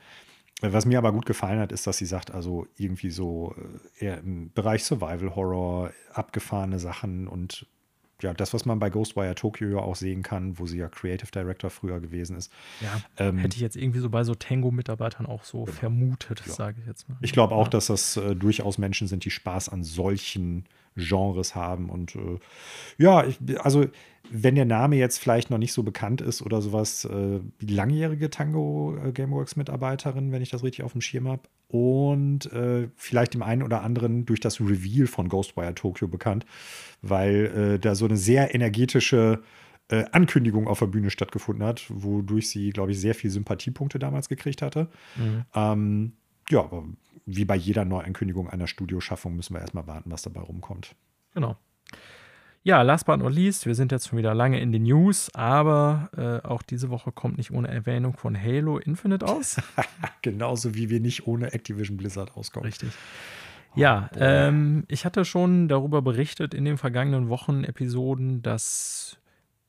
[0.62, 3.55] Was mir aber gut gefallen hat, ist, dass sie sagt, also irgendwie so
[3.99, 7.67] äh, eher im Bereich Survival Horror, abgefahrene Sachen und
[8.23, 11.31] ja, das, was man bei Ghostwire Tokyo ja auch sehen kann, wo sie ja Creative
[11.31, 12.53] Director früher gewesen ist.
[12.81, 16.53] Ja, Ähm, hätte ich jetzt irgendwie so bei so Tango-Mitarbeitern auch so vermutet, Ja.
[16.53, 17.17] sage ich jetzt mal.
[17.21, 20.65] Ich glaube auch, dass das äh, durchaus Menschen sind, die Spaß an solchen
[21.01, 21.91] Genres haben.
[21.91, 22.39] Und äh,
[22.99, 23.87] ja, ich, also
[24.31, 28.31] wenn der Name jetzt vielleicht noch nicht so bekannt ist oder sowas, äh, die langjährige
[28.31, 31.43] Tango äh, Gameworks-Mitarbeiterin, wenn ich das richtig auf dem Schirm habe.
[31.69, 36.47] Und äh, vielleicht dem einen oder anderen durch das Reveal von Ghostwire Tokyo bekannt,
[37.03, 39.43] weil äh, da so eine sehr energetische
[39.89, 44.29] äh, Ankündigung auf der Bühne stattgefunden hat, wodurch sie, glaube ich, sehr viel Sympathiepunkte damals
[44.29, 44.89] gekriegt hatte.
[45.17, 45.45] Mhm.
[45.55, 46.13] Ähm,
[46.49, 46.85] ja, aber
[47.36, 50.94] wie bei jeder Neuankündigung einer Studioschaffung müssen wir erstmal warten, was dabei rumkommt.
[51.35, 51.57] Genau.
[52.62, 56.11] Ja, last but not least, wir sind jetzt schon wieder lange in den News, aber
[56.16, 59.57] äh, auch diese Woche kommt nicht ohne Erwähnung von Halo Infinite aus.
[60.23, 62.66] Genauso wie wir nicht ohne Activision Blizzard auskommen.
[62.66, 62.90] Richtig.
[63.77, 69.19] Ja, ähm, ich hatte schon darüber berichtet in den vergangenen Wochen Episoden, dass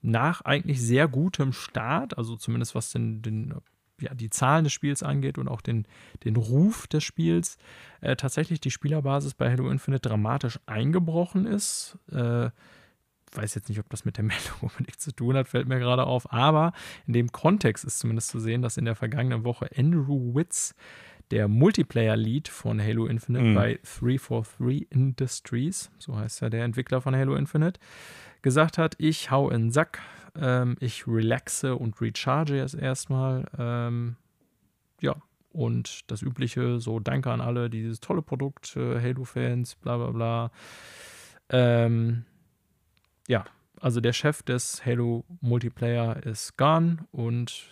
[0.01, 3.53] nach eigentlich sehr gutem Start, also zumindest was den, den
[4.02, 5.86] ja, die Zahlen des Spiels angeht und auch den,
[6.23, 7.57] den Ruf des Spiels,
[8.02, 11.98] äh, tatsächlich die Spielerbasis bei Halo Infinite dramatisch eingebrochen ist.
[12.11, 12.49] Äh,
[13.34, 16.06] weiß jetzt nicht, ob das mit der Meldung unbedingt zu tun hat, fällt mir gerade
[16.06, 16.73] auf, aber
[17.07, 20.76] in dem Kontext ist zumindest zu sehen, dass in der vergangenen Woche Andrew Witz
[21.32, 23.56] der Multiplayer-Lead von Halo Infinite mhm.
[23.56, 27.80] bei 343 Industries, so heißt ja der Entwickler von Halo Infinite,
[28.41, 29.99] gesagt hat, ich hau in den Sack,
[30.35, 33.45] ähm, ich relaxe und recharge jetzt erstmal.
[33.57, 34.15] Ähm,
[35.01, 35.15] ja,
[35.51, 40.51] und das Übliche, so danke an alle, dieses tolle Produkt, äh, Halo-Fans, bla bla bla.
[41.49, 42.26] Ähm,
[43.27, 43.45] ja,
[43.80, 47.69] also der Chef des Halo Multiplayer ist gone und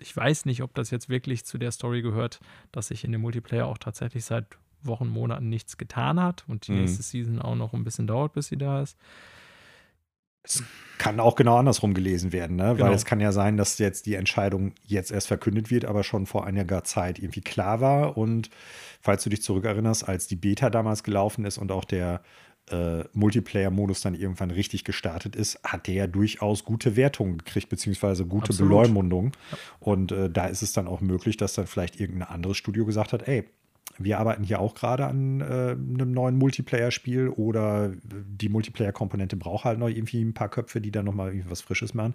[0.00, 2.40] ich weiß nicht, ob das jetzt wirklich zu der Story gehört,
[2.72, 4.46] dass sich in dem Multiplayer auch tatsächlich seit
[4.82, 6.80] Wochen, Monaten nichts getan hat und die mhm.
[6.80, 8.98] nächste Season auch noch ein bisschen dauert, bis sie da ist.
[10.44, 10.62] Es
[10.98, 12.74] kann auch genau andersrum gelesen werden, ne?
[12.74, 12.86] Genau.
[12.86, 16.26] weil es kann ja sein, dass jetzt die Entscheidung jetzt erst verkündet wird, aber schon
[16.26, 18.16] vor einiger Zeit irgendwie klar war.
[18.16, 18.50] Und
[19.00, 22.22] falls du dich zurückerinnerst, als die Beta damals gelaufen ist und auch der
[22.70, 28.24] äh, Multiplayer-Modus dann irgendwann richtig gestartet ist, hat der ja durchaus gute Wertungen gekriegt, beziehungsweise
[28.24, 28.70] gute Absolut.
[28.70, 29.32] Beleumundung.
[29.80, 33.12] Und äh, da ist es dann auch möglich, dass dann vielleicht irgendein anderes Studio gesagt
[33.12, 33.44] hat, ey,
[33.98, 39.78] wir arbeiten hier auch gerade an äh, einem neuen Multiplayer-Spiel oder die Multiplayer-Komponente braucht halt
[39.78, 42.14] noch irgendwie ein paar Köpfe, die dann nochmal irgendwie was Frisches machen.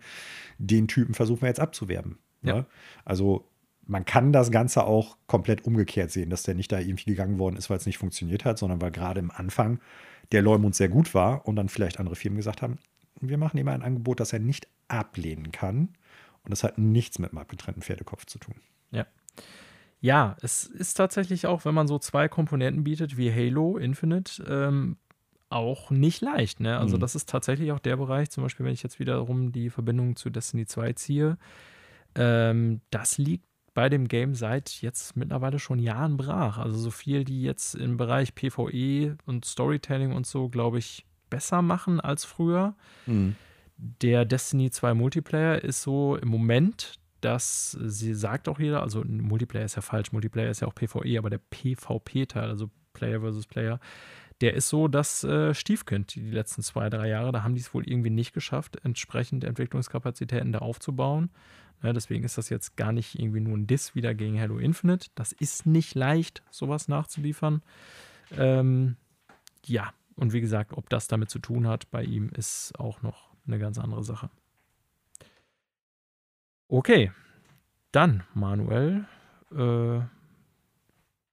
[0.57, 2.17] Den Typen versuchen wir jetzt abzuwerben.
[2.41, 2.55] Ja.
[2.55, 2.65] Ne?
[3.05, 3.45] Also
[3.85, 7.55] man kann das Ganze auch komplett umgekehrt sehen, dass der nicht da irgendwie gegangen worden
[7.55, 9.79] ist, weil es nicht funktioniert hat, sondern weil gerade im Anfang
[10.31, 12.77] der Leumund sehr gut war und dann vielleicht andere Firmen gesagt haben,
[13.19, 15.89] wir machen ihm ein Angebot, das er nicht ablehnen kann.
[16.43, 18.55] Und das hat nichts mit einem abgetrennten Pferdekopf zu tun.
[18.91, 19.05] Ja.
[20.01, 24.97] Ja, es ist tatsächlich auch, wenn man so zwei Komponenten bietet wie Halo Infinite, ähm,
[25.49, 26.59] auch nicht leicht.
[26.59, 26.77] Ne?
[26.77, 27.01] Also, mhm.
[27.01, 30.30] das ist tatsächlich auch der Bereich, zum Beispiel, wenn ich jetzt wiederum die Verbindung zu
[30.30, 31.38] Destiny 2 ziehe,
[32.15, 36.59] ähm, das liegt bei dem Game seit jetzt mittlerweile schon Jahren brach.
[36.59, 41.61] Also, so viel, die jetzt im Bereich PvE und Storytelling und so, glaube ich, besser
[41.61, 42.76] machen als früher.
[43.05, 43.35] Mhm.
[43.77, 49.65] Der Destiny 2 Multiplayer ist so im Moment dass sie sagt auch jeder, also Multiplayer
[49.65, 53.79] ist ja falsch, Multiplayer ist ja auch PvE, aber der PvP-Teil, also Player versus Player,
[54.41, 57.31] der ist so das äh, Stiefkind die letzten zwei, drei Jahre.
[57.31, 61.29] Da haben die es wohl irgendwie nicht geschafft, entsprechend Entwicklungskapazitäten da aufzubauen.
[61.83, 65.09] Ja, deswegen ist das jetzt gar nicht irgendwie nur ein Diss wieder gegen Halo Infinite.
[65.15, 67.61] Das ist nicht leicht, sowas nachzuliefern.
[68.37, 68.95] Ähm,
[69.65, 73.29] ja, und wie gesagt, ob das damit zu tun hat bei ihm, ist auch noch
[73.47, 74.29] eine ganz andere Sache.
[76.71, 77.11] Okay,
[77.91, 79.05] dann, Manuel,
[79.51, 80.01] äh,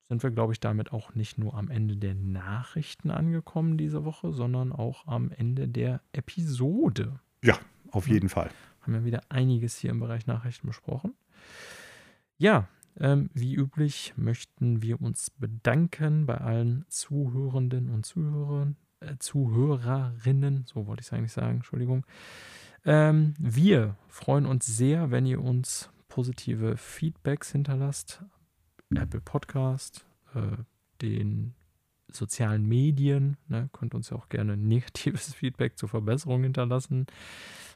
[0.08, 4.32] sind wir, glaube ich, damit auch nicht nur am Ende der Nachrichten angekommen diese Woche,
[4.32, 7.20] sondern auch am Ende der Episode.
[7.42, 7.58] Ja,
[7.90, 8.34] auf jeden ja.
[8.34, 8.50] Fall.
[8.80, 11.12] Haben wir wieder einiges hier im Bereich Nachrichten besprochen.
[12.38, 12.66] Ja,
[12.98, 20.86] ähm, wie üblich möchten wir uns bedanken bei allen Zuhörenden und Zuhörern, äh, Zuhörerinnen, so
[20.86, 22.06] wollte ich es eigentlich sagen, Entschuldigung,
[22.86, 28.22] ähm, wir freuen uns sehr, wenn ihr uns positive Feedbacks hinterlasst.
[28.94, 30.56] Apple Podcast, äh,
[31.02, 31.54] den
[32.10, 33.36] sozialen Medien.
[33.48, 37.06] Ne, könnt uns ja auch gerne negatives Feedback zur Verbesserung hinterlassen.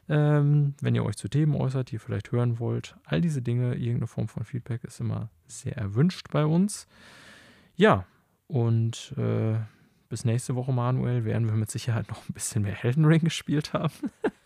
[0.09, 2.95] Ähm, wenn ihr euch zu Themen äußert, die ihr vielleicht hören wollt.
[3.03, 6.87] All diese Dinge, irgendeine Form von Feedback ist immer sehr erwünscht bei uns.
[7.75, 8.05] Ja,
[8.47, 9.59] und äh,
[10.09, 13.73] bis nächste Woche, Manuel, werden wir mit Sicherheit noch ein bisschen mehr Helden Ring gespielt
[13.73, 13.93] haben.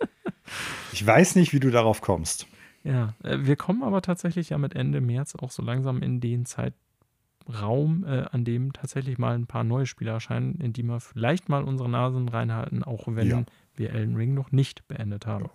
[0.91, 2.47] Ich weiß nicht, wie du darauf kommst.
[2.83, 6.45] Ja, äh, wir kommen aber tatsächlich ja mit Ende März auch so langsam in den
[6.45, 11.49] Zeitraum, äh, an dem tatsächlich mal ein paar neue Spiele erscheinen, in die wir vielleicht
[11.49, 13.43] mal unsere Nasen reinhalten, auch wenn ja.
[13.75, 15.45] wir Elden Ring noch nicht beendet haben.
[15.45, 15.51] Ja.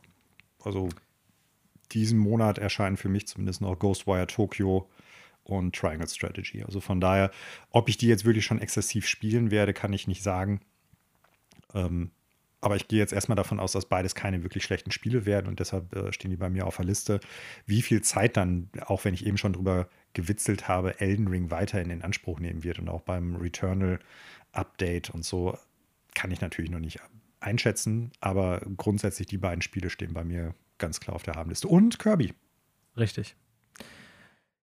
[0.65, 0.89] Also
[1.93, 4.89] diesen Monat erscheinen für mich zumindest noch Ghostwire Tokyo
[5.45, 6.63] und Triangle Strategy.
[6.63, 7.31] Also von daher,
[7.71, 10.61] ob ich die jetzt wirklich schon exzessiv spielen werde, kann ich nicht sagen.
[11.75, 12.11] Ähm,
[12.61, 15.61] aber ich gehe jetzt erstmal davon aus, dass beides keine wirklich schlechten Spiele werden und
[15.61, 17.21] deshalb äh, stehen die bei mir auf der Liste.
[17.67, 21.91] Wie viel Zeit dann, auch wenn ich eben schon drüber gewitzelt habe, Elden Ring weiterhin
[21.91, 23.99] in Anspruch nehmen wird und auch beim Returnal
[24.53, 25.57] Update und so,
[26.15, 27.01] kann ich natürlich noch nicht
[27.39, 28.11] einschätzen.
[28.21, 31.69] Aber grundsätzlich die beiden Spiele stehen bei mir ganz klar auf der Habenliste.
[31.69, 32.35] Und Kirby.
[32.97, 33.37] Richtig.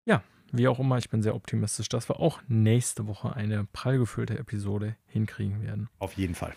[0.06, 3.98] Ja, wie auch immer, ich bin sehr optimistisch, dass wir auch nächste Woche eine prall
[3.98, 5.90] gefüllte Episode hinkriegen werden.
[6.00, 6.54] Auf jeden Fall.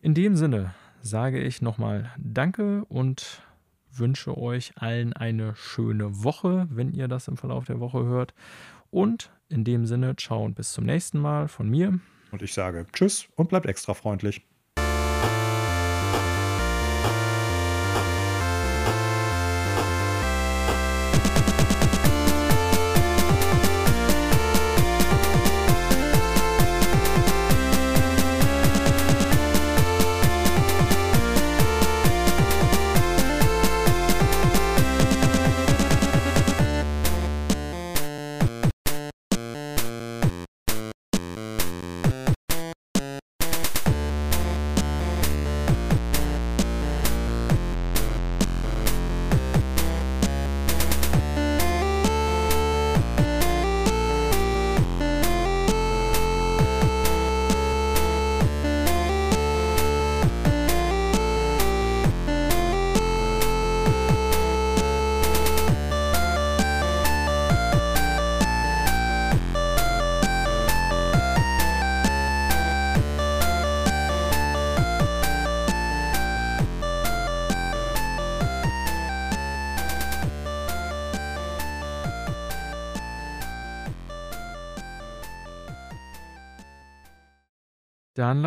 [0.00, 3.42] In dem Sinne sage ich nochmal Danke und
[3.90, 8.32] wünsche euch allen eine schöne Woche, wenn ihr das im Verlauf der Woche hört.
[8.90, 11.98] Und in dem Sinne, ciao und bis zum nächsten Mal von mir.
[12.30, 14.46] Und ich sage Tschüss und bleibt extra freundlich.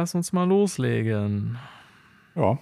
[0.02, 1.60] Lass uns mal loslegen.
[2.36, 2.58] Ja.